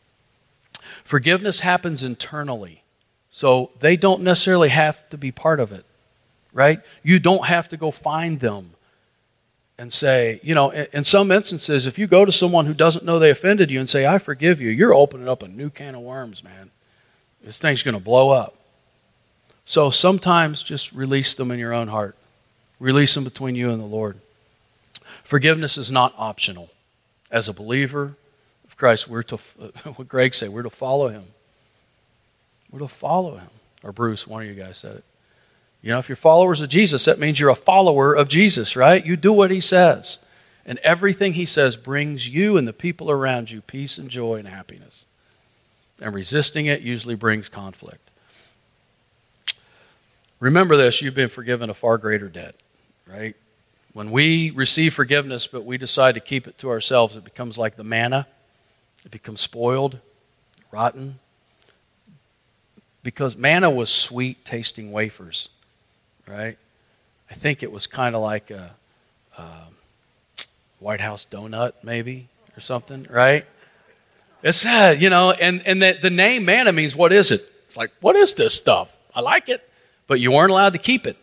Forgiveness 1.05 1.61
happens 1.61 2.03
internally, 2.03 2.83
so 3.31 3.71
they 3.81 3.97
don't 3.97 4.21
necessarily 4.21 4.69
have 4.69 5.09
to 5.09 5.17
be 5.17 5.33
part 5.33 5.59
of 5.59 5.73
it, 5.73 5.87
right? 6.53 6.81
You 7.03 7.19
don't 7.19 7.47
have 7.47 7.71
to 7.71 7.79
go 7.79 7.91
find 7.91 8.41
them 8.41 8.75
and 9.79 9.93
say, 9.93 10.41
you 10.43 10.55
know, 10.55 10.71
in, 10.71 11.05
some 11.05 11.31
instances, 11.31 11.87
if 11.87 11.99
you 11.99 12.09
go 12.09 12.25
to 12.25 12.33
someone 12.33 12.67
who 12.67 12.75
doesn't 12.75 13.05
know 13.05 13.19
they 13.19 13.31
offended 13.31 13.71
you 13.71 13.79
and 13.79 13.89
say, 13.89 14.07
I 14.07 14.19
forgive 14.19 14.61
you, 14.61 14.71
you're 14.71 14.93
opening 14.93 15.29
up 15.29 15.43
a 15.43 15.49
new 15.49 15.71
can 15.71 15.95
of 15.95 16.01
worms, 16.01 16.43
man. 16.43 16.71
This 17.45 17.61
thing's 17.61 17.85
going 17.85 17.95
to 17.95 18.03
blow 18.03 18.31
up. 18.31 18.57
So 19.65 19.91
sometimes 19.91 20.65
just 20.65 20.93
release 20.93 21.35
them 21.35 21.53
in 21.53 21.61
your 21.61 21.73
own 21.73 21.89
heart. 21.89 22.17
Release 22.81 23.15
them 23.15 23.23
between 23.23 23.55
you 23.55 23.71
and 23.71 23.81
the 23.81 23.87
Lord. 23.87 24.19
Forgiveness 25.23 25.79
is 25.79 25.93
not 25.93 26.13
optional. 26.19 26.71
As 27.31 27.49
a 27.49 27.53
believer 27.53 28.15
of 28.67 28.77
Christ, 28.77 29.07
we're 29.07 29.23
to, 29.25 29.37
what 29.97 30.09
Greg 30.09 30.35
said, 30.35 30.51
we're 30.51 30.63
to 30.63 30.71
follow 30.71 31.09
him. 31.09 31.25
We're 32.73 32.81
to 32.81 32.89
follow 32.89 33.37
him. 33.37 33.51
Or 33.85 33.93
Bruce, 33.93 34.27
one 34.27 34.43
of 34.43 34.49
you 34.49 34.55
guys 34.55 34.79
said 34.79 34.97
it. 34.97 35.05
You 35.83 35.91
know, 35.91 35.99
if 35.99 36.09
you're 36.09 36.17
followers 36.17 36.61
of 36.61 36.69
Jesus, 36.69 37.05
that 37.05 37.19
means 37.19 37.39
you're 37.39 37.51
a 37.51 37.55
follower 37.55 38.15
of 38.15 38.29
Jesus, 38.29 38.77
right? 38.77 39.05
You 39.05 39.17
do 39.17 39.33
what 39.33 39.51
he 39.51 39.61
says. 39.61 40.19
And 40.67 40.79
everything 40.81 41.35
he 41.35 41.47
says 41.47 41.77
brings 41.77 42.29
you 42.29 42.57
and 42.57 42.69
the 42.69 42.73
people 42.73 43.11
around 43.11 43.51
you 43.51 43.63
peace 43.63 43.97
and 43.97 44.11
joy 44.11 44.37
and 44.37 44.49
happiness. 44.49 45.07
And 46.01 46.15
resisting 46.15 46.67
it 46.67 46.83
usually 46.83 47.15
brings 47.15 47.49
conflict. 47.49 48.11
Remember 50.41 50.77
this 50.77 51.01
you've 51.01 51.15
been 51.15 51.29
forgiven 51.29 51.71
a 51.71 51.75
far 51.75 51.99
greater 51.99 52.29
debt 52.29 52.55
right? 53.09 53.35
When 53.93 54.11
we 54.11 54.51
receive 54.51 54.95
forgiveness, 54.95 55.47
but 55.47 55.65
we 55.65 55.79
decide 55.79 56.15
to 56.15 56.21
keep 56.21 56.47
it 56.47 56.59
to 56.59 56.71
ourselves, 56.71 57.17
it 57.17 57.25
becomes 57.25 57.59
like 57.59 57.77
the 57.77 57.85
manna. 57.85 58.27
It 59.05 59.11
becomes 59.11 59.41
spoiled, 59.41 59.99
rotten. 60.71 61.19
Because 63.03 63.37
manna 63.37 63.71
was 63.71 63.91
sweet 63.91 64.45
tasting 64.45 64.93
wafers, 64.93 65.49
right? 66.29 66.57
I 67.31 67.35
think 67.35 67.63
it 67.63 67.71
was 67.71 67.87
kind 67.87 68.15
of 68.15 68.23
like 68.23 68.51
a, 68.51 68.71
a 69.37 69.45
White 70.79 71.01
House 71.01 71.27
donut, 71.31 71.73
maybe, 71.83 72.29
or 72.57 72.61
something, 72.61 73.07
right? 73.11 73.45
It's, 74.43 74.65
uh, 74.65 74.95
you 74.99 75.11
know, 75.11 75.33
and, 75.33 75.67
and 75.67 75.83
the, 75.83 75.99
the 76.01 76.11
name 76.11 76.45
manna 76.45 76.73
means 76.73 76.95
what 76.95 77.13
is 77.13 77.31
it? 77.31 77.51
It's 77.67 77.77
like, 77.77 77.91
what 78.01 78.17
is 78.17 78.35
this 78.35 78.55
stuff? 78.55 78.95
I 79.15 79.21
like 79.21 79.49
it, 79.49 79.69
but 80.07 80.21
you 80.21 80.31
weren't 80.33 80.51
allowed 80.51 80.75
to 80.75 80.79
keep 80.79 81.07
it. 81.07 81.17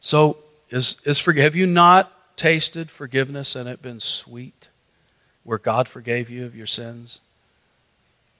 So 0.00 0.38
is, 0.70 0.96
is 1.04 1.18
for, 1.18 1.32
have 1.34 1.54
you 1.54 1.66
not 1.66 2.12
tasted 2.36 2.90
forgiveness 2.90 3.54
and 3.54 3.68
it 3.68 3.82
been 3.82 4.00
sweet? 4.00 4.68
Where 5.44 5.58
God 5.58 5.88
forgave 5.88 6.28
you 6.28 6.44
of 6.44 6.54
your 6.56 6.66
sins? 6.66 7.20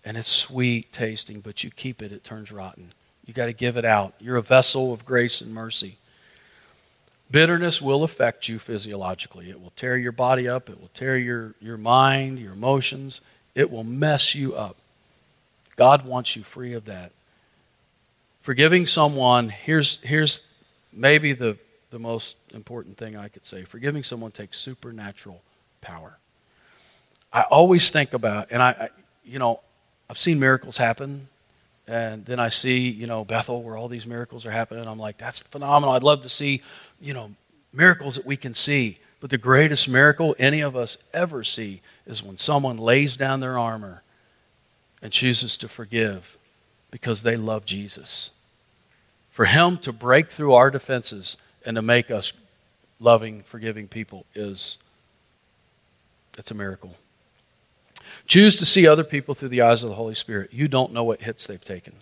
And 0.05 0.17
it's 0.17 0.29
sweet 0.29 0.93
tasting, 0.93 1.41
but 1.41 1.63
you 1.63 1.71
keep 1.71 2.03
it, 2.03 2.11
it 2.13 2.25
turns 2.25 2.51
rotten. 2.51 2.93
You 3.31 3.35
got 3.35 3.47
to 3.47 3.53
give 3.53 3.77
it 3.77 3.85
out. 3.85 4.13
You're 4.19 4.39
a 4.39 4.43
vessel 4.43 4.93
of 4.93 5.05
grace 5.05 5.41
and 5.41 5.55
mercy. 5.55 5.99
Bitterness 7.31 7.81
will 7.81 8.03
affect 8.03 8.49
you 8.49 8.59
physiologically. 8.59 9.51
It 9.51 9.63
will 9.63 9.73
tear 9.77 9.97
your 9.97 10.11
body 10.11 10.49
up. 10.49 10.69
It 10.69 10.81
will 10.81 10.91
tear 10.95 11.17
your, 11.17 11.55
your 11.61 11.77
mind, 11.77 12.41
your 12.41 12.55
emotions. 12.55 13.21
It 13.55 13.71
will 13.71 13.85
mess 13.85 14.35
you 14.35 14.57
up. 14.57 14.75
God 15.77 16.05
wants 16.05 16.35
you 16.35 16.43
free 16.43 16.73
of 16.73 16.87
that. 16.87 17.13
Forgiving 18.43 18.89
someone, 18.89 19.49
here's, 19.49 20.01
here's 20.03 20.43
maybe 20.93 21.33
the 21.33 21.57
the 21.91 21.99
most 21.99 22.37
important 22.55 22.97
thing 22.97 23.17
I 23.17 23.29
could 23.29 23.45
say. 23.45 23.65
Forgiving 23.65 24.03
someone 24.03 24.31
takes 24.31 24.59
supernatural 24.59 25.41
power. 25.81 26.17
I 27.33 27.43
always 27.43 27.91
think 27.91 28.13
about, 28.13 28.49
and 28.51 28.63
I, 28.63 28.71
I, 28.71 28.89
you 29.25 29.39
know, 29.39 29.61
I've 30.09 30.19
seen 30.19 30.41
miracles 30.41 30.77
happen, 30.77 31.29
and 31.91 32.25
then 32.25 32.39
I 32.39 32.51
see, 32.51 32.89
you 32.89 33.07
know, 33.07 33.25
Bethel 33.25 33.65
where 33.65 33.77
all 33.77 33.89
these 33.89 34.07
miracles 34.07 34.47
are 34.47 34.53
happening. 34.53 34.87
I'm 34.87 35.01
like, 35.01 35.19
that's 35.19 35.41
phenomenal. 35.41 35.93
I'd 35.93 36.05
love 36.05 36.23
to 36.23 36.29
see, 36.29 36.63
you 37.01 37.13
know, 37.13 37.33
miracles 37.73 38.15
that 38.15 38.25
we 38.25 38.37
can 38.37 38.55
see. 38.55 38.99
But 39.21 39.31
the 39.31 39.39
greatest 39.39 39.89
miracle 39.89 40.37
any 40.39 40.61
of 40.61 40.77
us 40.77 40.99
ever 41.13 41.43
see 41.43 41.83
is 42.07 42.23
when 42.23 42.39
someone 42.39 42.77
lays 42.77 43.17
down 43.17 43.41
their 43.41 43.59
armor 43.59 44.05
and 45.03 45.13
chooses 45.13 45.59
to 45.59 45.69
forgive 45.69 46.39
because 46.93 47.25
they 47.25 47.37
love 47.37 47.65
Jesus. 47.65 48.31
For 49.33 49.47
Him 49.47 49.77
to 49.79 49.93
break 49.93 50.31
through 50.31 50.55
our 50.55 50.71
defenses 50.71 51.37
and 51.67 51.75
to 51.75 51.83
make 51.83 52.09
us 52.09 52.33
loving, 53.01 53.43
forgiving 53.43 53.89
people 53.89 54.27
is 54.33 54.79
it's 56.39 56.53
a 56.53 56.55
miracle. 56.55 56.95
Choose 58.31 58.55
to 58.59 58.65
see 58.65 58.87
other 58.87 59.03
people 59.03 59.35
through 59.35 59.49
the 59.49 59.63
eyes 59.63 59.83
of 59.83 59.89
the 59.89 59.97
Holy 59.97 60.15
Spirit. 60.15 60.53
You 60.53 60.69
don't 60.69 60.93
know 60.93 61.03
what 61.03 61.21
hits 61.21 61.49
they've 61.49 61.65
taken. 61.65 61.95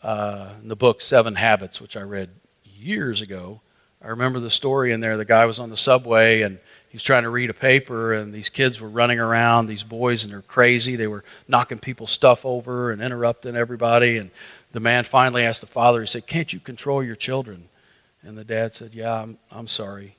Uh, 0.00 0.50
in 0.62 0.68
the 0.68 0.76
book 0.76 1.00
Seven 1.00 1.34
Habits, 1.34 1.80
which 1.80 1.96
I 1.96 2.02
read 2.02 2.28
years 2.62 3.20
ago, 3.20 3.60
I 4.00 4.06
remember 4.10 4.38
the 4.38 4.48
story 4.48 4.92
in 4.92 5.00
there. 5.00 5.16
The 5.16 5.24
guy 5.24 5.44
was 5.44 5.58
on 5.58 5.70
the 5.70 5.76
subway 5.76 6.42
and 6.42 6.60
he 6.88 6.94
was 6.94 7.02
trying 7.02 7.24
to 7.24 7.30
read 7.30 7.50
a 7.50 7.52
paper, 7.52 8.14
and 8.14 8.32
these 8.32 8.48
kids 8.48 8.80
were 8.80 8.88
running 8.88 9.18
around, 9.18 9.66
these 9.66 9.82
boys, 9.82 10.22
and 10.22 10.32
they're 10.32 10.40
crazy. 10.42 10.94
They 10.94 11.08
were 11.08 11.24
knocking 11.48 11.80
people's 11.80 12.12
stuff 12.12 12.46
over 12.46 12.92
and 12.92 13.02
interrupting 13.02 13.56
everybody. 13.56 14.18
And 14.18 14.30
the 14.70 14.78
man 14.78 15.02
finally 15.02 15.42
asked 15.42 15.62
the 15.62 15.66
father, 15.66 16.00
he 16.00 16.06
said, 16.06 16.28
Can't 16.28 16.52
you 16.52 16.60
control 16.60 17.02
your 17.02 17.16
children? 17.16 17.70
And 18.22 18.38
the 18.38 18.44
dad 18.44 18.72
said, 18.72 18.94
Yeah, 18.94 19.20
I'm, 19.20 19.36
I'm 19.50 19.66
sorry. 19.66 20.14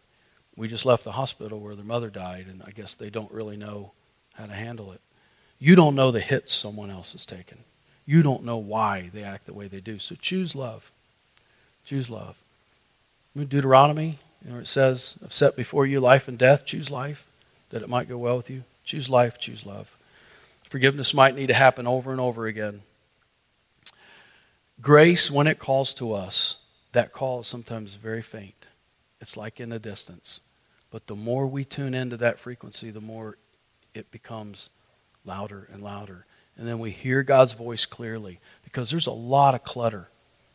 We 0.57 0.67
just 0.67 0.85
left 0.85 1.05
the 1.05 1.13
hospital 1.13 1.61
where 1.61 1.73
their 1.73 1.85
mother 1.85 2.09
died, 2.09 2.47
and 2.49 2.61
I 2.67 2.71
guess 2.71 2.95
they 2.95 3.09
don't 3.09 3.31
really 3.31 3.55
know 3.55 3.93
how 4.37 4.45
to 4.45 4.53
handle 4.53 4.91
it. 4.91 5.01
You 5.59 5.75
don't 5.75 5.95
know 5.95 6.11
the 6.11 6.19
hits 6.19 6.53
someone 6.53 6.91
else 6.91 7.13
has 7.13 7.25
taken. 7.25 7.59
You 8.05 8.23
don't 8.23 8.43
know 8.43 8.57
why 8.57 9.09
they 9.13 9.23
act 9.23 9.45
the 9.45 9.53
way 9.53 9.67
they 9.67 9.81
do. 9.81 9.99
So 9.99 10.15
choose 10.15 10.55
love. 10.55 10.91
Choose 11.85 12.09
love. 12.09 12.37
Deuteronomy, 13.35 14.17
you 14.43 14.51
know, 14.51 14.59
it 14.59 14.67
says, 14.67 15.17
I've 15.23 15.33
set 15.33 15.55
before 15.55 15.85
you 15.85 15.99
life 15.99 16.27
and 16.27 16.37
death. 16.37 16.65
Choose 16.65 16.89
life, 16.89 17.27
that 17.69 17.81
it 17.81 17.89
might 17.89 18.09
go 18.09 18.17
well 18.17 18.37
with 18.37 18.49
you. 18.49 18.63
Choose 18.83 19.09
life, 19.09 19.37
choose 19.37 19.65
love. 19.65 19.95
Forgiveness 20.63 21.13
might 21.13 21.35
need 21.35 21.47
to 21.47 21.53
happen 21.53 21.85
over 21.85 22.11
and 22.11 22.19
over 22.19 22.47
again. 22.47 22.81
Grace, 24.81 25.29
when 25.29 25.47
it 25.47 25.59
calls 25.59 25.93
to 25.95 26.13
us, 26.13 26.57
that 26.93 27.13
call 27.13 27.41
is 27.41 27.47
sometimes 27.47 27.93
very 27.93 28.21
faint. 28.21 28.65
It's 29.21 29.37
like 29.37 29.59
in 29.59 29.69
the 29.69 29.79
distance. 29.79 30.39
But 30.91 31.07
the 31.07 31.15
more 31.15 31.47
we 31.47 31.65
tune 31.65 31.93
into 31.93 32.17
that 32.17 32.39
frequency, 32.39 32.91
the 32.91 33.01
more 33.01 33.37
it 33.97 34.11
becomes 34.11 34.69
louder 35.25 35.67
and 35.71 35.81
louder. 35.81 36.25
And 36.57 36.67
then 36.67 36.79
we 36.79 36.91
hear 36.91 37.23
God's 37.23 37.53
voice 37.53 37.85
clearly 37.85 38.39
because 38.63 38.89
there's 38.89 39.07
a 39.07 39.11
lot 39.11 39.53
of 39.53 39.63
clutter. 39.63 40.07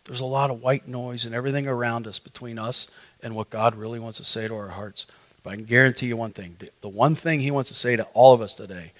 There's 0.06 0.20
a 0.20 0.24
lot 0.24 0.50
of 0.50 0.62
white 0.62 0.88
noise 0.88 1.26
and 1.26 1.34
everything 1.34 1.68
around 1.68 2.06
us 2.06 2.18
between 2.18 2.58
us 2.58 2.88
and 3.22 3.34
what 3.34 3.50
God 3.50 3.74
really 3.74 4.00
wants 4.00 4.18
to 4.18 4.24
say 4.24 4.48
to 4.48 4.54
our 4.54 4.68
hearts. 4.68 5.06
But 5.42 5.50
I 5.50 5.56
can 5.56 5.64
guarantee 5.64 6.06
you 6.06 6.16
one 6.16 6.32
thing 6.32 6.56
the, 6.58 6.70
the 6.80 6.88
one 6.88 7.14
thing 7.14 7.40
He 7.40 7.50
wants 7.50 7.68
to 7.68 7.74
say 7.74 7.96
to 7.96 8.04
all 8.14 8.32
of 8.32 8.40
us 8.40 8.54
today 8.54 8.92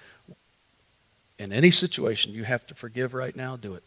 in 1.39 1.53
any 1.53 1.71
situation 1.71 2.33
you 2.33 2.45
have 2.45 2.67
to 2.69 2.75
forgive 2.75 3.15
right 3.15 3.35
now, 3.35 3.57
do 3.57 3.75
it. 3.75 3.83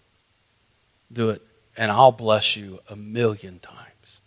Do 1.12 1.30
it. 1.30 1.42
And 1.78 1.92
I'll 1.92 2.12
bless 2.12 2.56
you 2.56 2.80
a 2.90 2.96
million 2.96 3.60
times. 3.60 4.20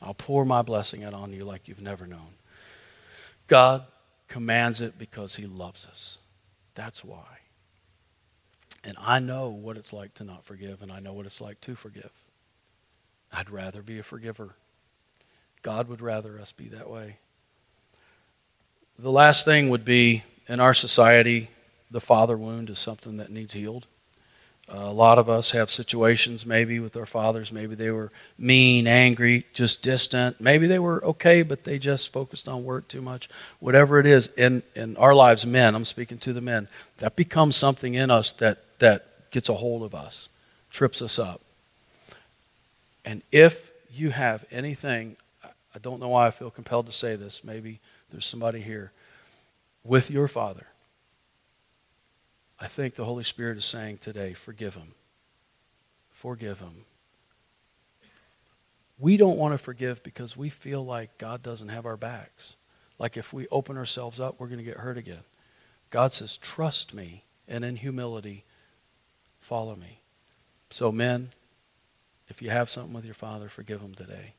I'll 0.00 0.14
pour 0.14 0.44
my 0.44 0.62
blessing 0.62 1.04
out 1.04 1.14
on 1.14 1.32
you 1.32 1.44
like 1.44 1.68
you've 1.68 1.82
never 1.82 2.06
known. 2.06 2.34
God 3.46 3.84
commands 4.34 4.80
it 4.80 4.98
because 4.98 5.36
He 5.36 5.46
loves 5.46 5.86
us. 5.86 6.18
That's 6.74 7.04
why. 7.04 7.38
And 8.82 8.96
I 8.98 9.20
know 9.20 9.48
what 9.48 9.76
it's 9.76 9.92
like 9.92 10.12
to 10.14 10.24
not 10.24 10.44
forgive, 10.44 10.82
and 10.82 10.90
I 10.90 10.98
know 10.98 11.12
what 11.12 11.24
it's 11.24 11.40
like 11.40 11.60
to 11.60 11.76
forgive. 11.76 12.10
I'd 13.32 13.48
rather 13.48 13.80
be 13.80 14.00
a 14.00 14.02
forgiver. 14.02 14.56
God 15.62 15.86
would 15.86 16.00
rather 16.00 16.40
us 16.40 16.50
be 16.50 16.66
that 16.70 16.90
way. 16.90 17.18
The 18.98 19.12
last 19.12 19.44
thing 19.44 19.70
would 19.70 19.84
be 19.84 20.24
in 20.48 20.58
our 20.58 20.74
society, 20.74 21.48
the 21.88 22.00
father 22.00 22.36
wound 22.36 22.70
is 22.70 22.80
something 22.80 23.18
that 23.18 23.30
needs 23.30 23.52
healed. 23.52 23.86
Uh, 24.72 24.78
a 24.78 24.92
lot 24.92 25.18
of 25.18 25.28
us 25.28 25.50
have 25.50 25.70
situations 25.70 26.46
maybe 26.46 26.80
with 26.80 26.96
our 26.96 27.04
fathers. 27.04 27.52
Maybe 27.52 27.74
they 27.74 27.90
were 27.90 28.10
mean, 28.38 28.86
angry, 28.86 29.44
just 29.52 29.82
distant. 29.82 30.40
Maybe 30.40 30.66
they 30.66 30.78
were 30.78 31.04
okay, 31.04 31.42
but 31.42 31.64
they 31.64 31.78
just 31.78 32.12
focused 32.12 32.48
on 32.48 32.64
work 32.64 32.88
too 32.88 33.02
much. 33.02 33.28
Whatever 33.60 34.00
it 34.00 34.06
is 34.06 34.28
in, 34.38 34.62
in 34.74 34.96
our 34.96 35.14
lives, 35.14 35.44
men, 35.44 35.74
I'm 35.74 35.84
speaking 35.84 36.16
to 36.18 36.32
the 36.32 36.40
men, 36.40 36.68
that 36.98 37.14
becomes 37.14 37.56
something 37.56 37.92
in 37.92 38.10
us 38.10 38.32
that, 38.32 38.58
that 38.78 39.30
gets 39.30 39.50
a 39.50 39.54
hold 39.54 39.82
of 39.82 39.94
us, 39.94 40.30
trips 40.70 41.02
us 41.02 41.18
up. 41.18 41.42
And 43.04 43.20
if 43.30 43.70
you 43.92 44.10
have 44.10 44.46
anything, 44.50 45.16
I 45.44 45.78
don't 45.82 46.00
know 46.00 46.08
why 46.08 46.26
I 46.26 46.30
feel 46.30 46.50
compelled 46.50 46.86
to 46.86 46.92
say 46.92 47.16
this, 47.16 47.44
maybe 47.44 47.80
there's 48.10 48.24
somebody 48.24 48.62
here, 48.62 48.92
with 49.84 50.10
your 50.10 50.26
father 50.26 50.66
I 52.60 52.68
think 52.68 52.94
the 52.94 53.04
Holy 53.04 53.24
Spirit 53.24 53.58
is 53.58 53.64
saying 53.64 53.98
today, 53.98 54.32
forgive 54.32 54.74
him. 54.74 54.92
Forgive 56.12 56.60
him. 56.60 56.84
We 58.98 59.16
don't 59.16 59.36
want 59.36 59.52
to 59.52 59.58
forgive 59.58 60.02
because 60.02 60.36
we 60.36 60.48
feel 60.50 60.84
like 60.84 61.18
God 61.18 61.42
doesn't 61.42 61.68
have 61.68 61.84
our 61.84 61.96
backs. 61.96 62.54
Like 62.98 63.16
if 63.16 63.32
we 63.32 63.48
open 63.48 63.76
ourselves 63.76 64.20
up, 64.20 64.36
we're 64.38 64.46
going 64.46 64.58
to 64.58 64.64
get 64.64 64.78
hurt 64.78 64.96
again. 64.96 65.24
God 65.90 66.12
says, 66.12 66.36
trust 66.36 66.94
me, 66.94 67.22
and 67.48 67.64
in 67.64 67.76
humility, 67.76 68.44
follow 69.40 69.76
me. 69.76 69.98
So, 70.70 70.90
men, 70.90 71.28
if 72.28 72.40
you 72.40 72.50
have 72.50 72.70
something 72.70 72.94
with 72.94 73.04
your 73.04 73.14
father, 73.14 73.48
forgive 73.48 73.80
him 73.80 73.94
today. 73.94 74.32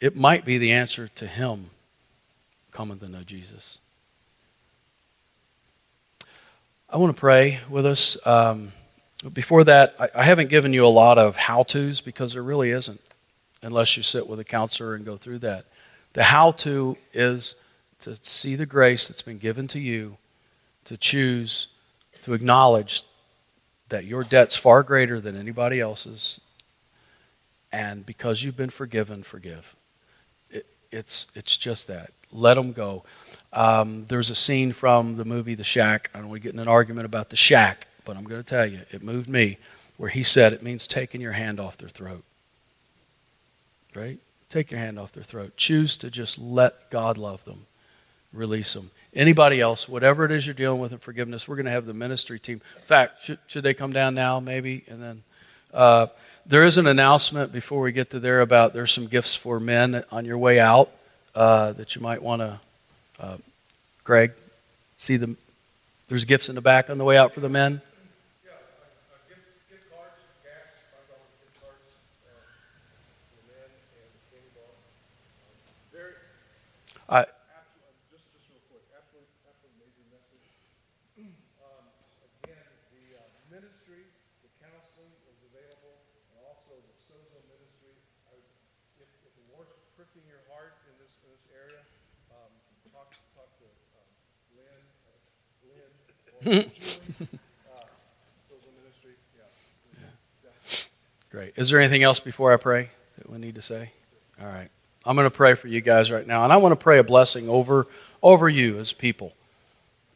It 0.00 0.16
might 0.16 0.44
be 0.44 0.58
the 0.58 0.72
answer 0.72 1.08
to 1.08 1.26
him 1.26 1.70
coming 2.72 2.98
to 2.98 3.08
know 3.08 3.22
Jesus. 3.22 3.78
I 6.90 6.96
want 6.96 7.14
to 7.14 7.20
pray 7.20 7.58
with 7.68 7.84
us. 7.84 8.16
Um, 8.24 8.72
before 9.34 9.62
that, 9.64 9.94
I, 10.00 10.08
I 10.14 10.22
haven't 10.22 10.48
given 10.48 10.72
you 10.72 10.86
a 10.86 10.88
lot 10.88 11.18
of 11.18 11.36
how 11.36 11.62
to's 11.62 12.00
because 12.00 12.32
there 12.32 12.42
really 12.42 12.70
isn't, 12.70 13.02
unless 13.62 13.98
you 13.98 14.02
sit 14.02 14.26
with 14.26 14.40
a 14.40 14.44
counselor 14.44 14.94
and 14.94 15.04
go 15.04 15.18
through 15.18 15.40
that. 15.40 15.66
The 16.14 16.22
how 16.22 16.52
to 16.52 16.96
is 17.12 17.56
to 18.00 18.16
see 18.22 18.56
the 18.56 18.64
grace 18.64 19.06
that's 19.06 19.20
been 19.20 19.36
given 19.36 19.68
to 19.68 19.78
you, 19.78 20.16
to 20.86 20.96
choose, 20.96 21.68
to 22.22 22.32
acknowledge 22.32 23.02
that 23.90 24.06
your 24.06 24.22
debt's 24.22 24.56
far 24.56 24.82
greater 24.82 25.20
than 25.20 25.36
anybody 25.36 25.80
else's, 25.80 26.40
and 27.70 28.06
because 28.06 28.42
you've 28.42 28.56
been 28.56 28.70
forgiven, 28.70 29.22
forgive. 29.22 29.76
It, 30.50 30.64
it's, 30.90 31.28
it's 31.34 31.58
just 31.58 31.86
that. 31.88 32.12
Let 32.32 32.54
them 32.54 32.72
go. 32.72 33.04
Um, 33.52 34.04
there's 34.06 34.30
a 34.30 34.34
scene 34.34 34.72
from 34.72 35.16
the 35.16 35.24
movie 35.24 35.54
The 35.54 35.64
Shack. 35.64 36.10
I 36.14 36.18
don't 36.18 36.28
want 36.28 36.42
to 36.42 36.44
get 36.44 36.54
in 36.54 36.60
an 36.60 36.68
argument 36.68 37.06
about 37.06 37.30
The 37.30 37.36
Shack, 37.36 37.86
but 38.04 38.16
I'm 38.16 38.24
going 38.24 38.42
to 38.42 38.48
tell 38.48 38.66
you, 38.66 38.80
it 38.90 39.02
moved 39.02 39.28
me, 39.28 39.58
where 39.96 40.10
he 40.10 40.22
said 40.22 40.52
it 40.52 40.62
means 40.62 40.86
taking 40.86 41.20
your 41.20 41.32
hand 41.32 41.58
off 41.58 41.76
their 41.76 41.88
throat. 41.88 42.22
Right? 43.94 44.18
Take 44.50 44.70
your 44.70 44.80
hand 44.80 44.98
off 44.98 45.12
their 45.12 45.24
throat. 45.24 45.56
Choose 45.56 45.96
to 45.98 46.10
just 46.10 46.38
let 46.38 46.90
God 46.90 47.18
love 47.18 47.44
them, 47.44 47.66
release 48.32 48.74
them. 48.74 48.90
Anybody 49.14 49.60
else, 49.60 49.88
whatever 49.88 50.24
it 50.24 50.30
is 50.30 50.46
you're 50.46 50.54
dealing 50.54 50.80
with 50.80 50.92
in 50.92 50.98
forgiveness, 50.98 51.48
we're 51.48 51.56
going 51.56 51.66
to 51.66 51.72
have 51.72 51.86
the 51.86 51.94
ministry 51.94 52.38
team. 52.38 52.60
In 52.76 52.82
fact, 52.82 53.24
should, 53.24 53.38
should 53.46 53.64
they 53.64 53.74
come 53.74 53.92
down 53.92 54.14
now, 54.14 54.38
maybe? 54.38 54.84
And 54.86 55.02
then 55.02 55.22
uh, 55.72 56.06
there 56.46 56.64
is 56.64 56.78
an 56.78 56.86
announcement 56.86 57.52
before 57.52 57.80
we 57.80 57.92
get 57.92 58.10
to 58.10 58.20
there 58.20 58.40
about 58.40 58.74
there's 58.74 58.92
some 58.92 59.06
gifts 59.06 59.34
for 59.34 59.58
men 59.58 60.04
on 60.12 60.24
your 60.24 60.38
way 60.38 60.60
out 60.60 60.90
uh, 61.34 61.72
that 61.72 61.94
you 61.94 62.02
might 62.02 62.22
want 62.22 62.42
to 62.42 62.60
uh, 63.20 63.36
Greg, 64.04 64.32
see 64.96 65.16
the 65.16 65.36
there's 66.08 66.24
gifts 66.24 66.48
in 66.48 66.54
the 66.54 66.60
back 66.60 66.88
on 66.88 66.98
the 66.98 67.04
way 67.04 67.18
out 67.18 67.34
for 67.34 67.40
the 67.40 67.48
men. 67.48 67.82
Great. 101.30 101.52
Is 101.56 101.70
there 101.70 101.78
anything 101.78 102.02
else 102.02 102.20
before 102.20 102.52
I 102.52 102.56
pray 102.56 102.88
that 103.18 103.30
we 103.30 103.38
need 103.38 103.54
to 103.56 103.62
say? 103.62 103.90
All 104.40 104.46
right. 104.46 104.68
I'm 105.04 105.14
going 105.14 105.26
to 105.26 105.30
pray 105.30 105.54
for 105.54 105.68
you 105.68 105.80
guys 105.80 106.10
right 106.10 106.26
now, 106.26 106.44
and 106.44 106.52
I 106.52 106.56
want 106.56 106.72
to 106.72 106.76
pray 106.82 106.98
a 106.98 107.04
blessing 107.04 107.48
over 107.48 107.86
over 108.22 108.48
you 108.48 108.78
as 108.78 108.92
people 108.92 109.32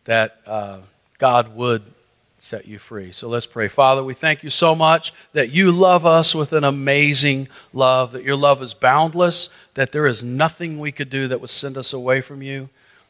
that 0.04 0.40
uh, 0.46 0.80
God 1.18 1.54
would 1.54 1.82
set 2.38 2.66
you 2.66 2.78
free. 2.78 3.12
So 3.12 3.28
let's 3.28 3.46
pray. 3.46 3.68
Father, 3.68 4.02
we 4.02 4.14
thank 4.14 4.42
you 4.42 4.50
so 4.50 4.74
much 4.74 5.14
that 5.32 5.50
you 5.50 5.70
love 5.70 6.04
us 6.04 6.34
with 6.34 6.52
an 6.52 6.64
amazing 6.64 7.48
love, 7.72 8.10
that 8.12 8.24
your 8.24 8.34
love 8.34 8.60
is 8.62 8.74
boundless, 8.74 9.48
that 9.74 9.92
there 9.92 10.06
is 10.06 10.24
nothing 10.24 10.80
we 10.80 10.90
could 10.90 11.08
do 11.08 11.28
that 11.28 11.40
would 11.40 11.50
send 11.50 11.78
us 11.78 11.92
away 11.92 12.20
from 12.20 12.42
you. 12.42 12.68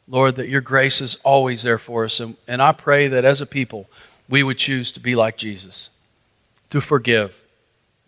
Lord, 0.08 0.36
that 0.36 0.48
your 0.48 0.60
grace 0.60 1.00
is 1.00 1.16
always 1.24 1.62
there 1.62 1.78
for 1.78 2.04
us. 2.04 2.20
And, 2.20 2.36
and 2.48 2.60
I 2.60 2.72
pray 2.72 3.08
that 3.08 3.24
as 3.24 3.40
a 3.40 3.46
people, 3.46 3.88
we 4.28 4.42
would 4.42 4.58
choose 4.58 4.92
to 4.92 5.00
be 5.00 5.14
like 5.14 5.36
Jesus, 5.36 5.90
to 6.70 6.80
forgive, 6.80 7.40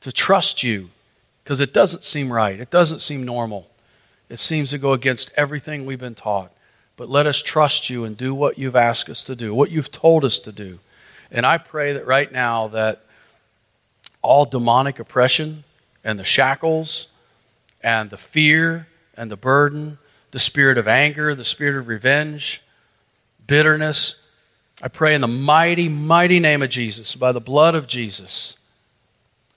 to 0.00 0.12
trust 0.12 0.62
you, 0.62 0.90
because 1.42 1.60
it 1.60 1.72
doesn't 1.72 2.04
seem 2.04 2.32
right. 2.32 2.58
It 2.58 2.70
doesn't 2.70 3.00
seem 3.00 3.24
normal. 3.24 3.68
It 4.28 4.38
seems 4.38 4.70
to 4.70 4.78
go 4.78 4.92
against 4.92 5.32
everything 5.36 5.84
we've 5.84 6.00
been 6.00 6.14
taught. 6.14 6.50
But 6.96 7.08
let 7.10 7.26
us 7.26 7.42
trust 7.42 7.90
you 7.90 8.04
and 8.04 8.16
do 8.16 8.34
what 8.34 8.58
you've 8.58 8.76
asked 8.76 9.08
us 9.08 9.22
to 9.24 9.36
do, 9.36 9.54
what 9.54 9.70
you've 9.70 9.90
told 9.90 10.24
us 10.24 10.38
to 10.40 10.52
do. 10.52 10.78
And 11.30 11.44
I 11.44 11.58
pray 11.58 11.92
that 11.94 12.06
right 12.06 12.30
now 12.30 12.68
that 12.68 13.02
all 14.22 14.46
demonic 14.46 14.98
oppression 14.98 15.64
and 16.02 16.18
the 16.18 16.24
shackles 16.24 17.08
and 17.82 18.10
the 18.10 18.16
fear 18.16 18.86
and 19.16 19.30
the 19.30 19.36
burden 19.36 19.98
the 20.34 20.40
spirit 20.40 20.78
of 20.78 20.88
anger, 20.88 21.32
the 21.36 21.44
spirit 21.44 21.78
of 21.78 21.86
revenge, 21.86 22.60
bitterness. 23.46 24.16
I 24.82 24.88
pray 24.88 25.14
in 25.14 25.20
the 25.20 25.28
mighty, 25.28 25.88
mighty 25.88 26.40
name 26.40 26.60
of 26.60 26.70
Jesus, 26.70 27.14
by 27.14 27.30
the 27.30 27.40
blood 27.40 27.76
of 27.76 27.86
Jesus, 27.86 28.56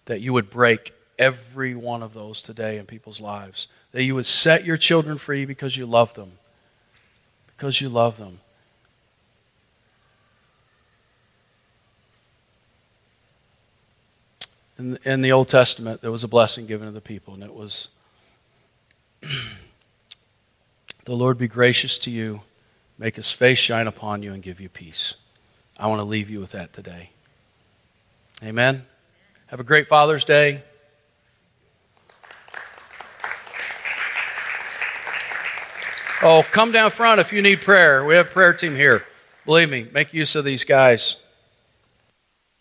that 0.05 0.21
you 0.21 0.33
would 0.33 0.51
break 0.51 0.93
every 1.17 1.73
one 1.73 2.03
of 2.03 2.13
those 2.13 2.43
today 2.43 2.77
in 2.77 2.85
people's 2.85 3.19
lives. 3.19 3.67
That 3.91 4.03
you 4.03 4.13
would 4.13 4.27
set 4.27 4.65
your 4.65 4.77
children 4.77 5.17
free 5.17 5.45
because 5.45 5.75
you 5.75 5.87
love 5.87 6.13
them. 6.13 6.33
Because 7.47 7.81
you 7.81 7.89
love 7.89 8.17
them. 8.17 8.41
In, 14.77 15.23
the 15.23 15.31
Old 15.31 15.49
Testament, 15.49 16.01
there 16.01 16.11
was 16.11 16.23
a 16.23 16.27
blessing 16.27 16.67
given 16.67 16.85
to 16.85 16.93
the 16.93 17.01
people, 17.01 17.33
and 17.33 17.41
it 17.41 17.55
was 17.55 17.87
the 21.07 21.15
Lord 21.15 21.37
be 21.37 21.47
gracious 21.47 21.97
to 21.99 22.11
you, 22.11 22.41
make 22.97 23.15
his 23.15 23.31
face 23.31 23.57
shine 23.57 23.87
upon 23.87 24.23
you, 24.23 24.33
and 24.33 24.43
give 24.43 24.59
you 24.59 24.67
peace. 24.67 25.15
I 25.79 25.87
want 25.87 25.99
to 25.99 26.03
leave 26.03 26.29
you 26.29 26.41
with 26.41 26.51
that 26.51 26.73
today. 26.73 27.11
Amen. 28.43 28.83
Have 29.45 29.61
a 29.61 29.63
great 29.63 29.87
Father's 29.87 30.25
Day. 30.25 30.61
Oh, 36.21 36.43
come 36.51 36.73
down 36.73 36.91
front 36.91 37.21
if 37.21 37.31
you 37.31 37.41
need 37.41 37.61
prayer. 37.61 38.03
We 38.03 38.15
have 38.15 38.27
a 38.27 38.29
prayer 38.29 38.51
team 38.51 38.75
here. 38.75 39.05
Believe 39.45 39.69
me, 39.69 39.87
make 39.93 40.13
use 40.13 40.35
of 40.35 40.43
these 40.43 40.65
guys. 40.65 41.15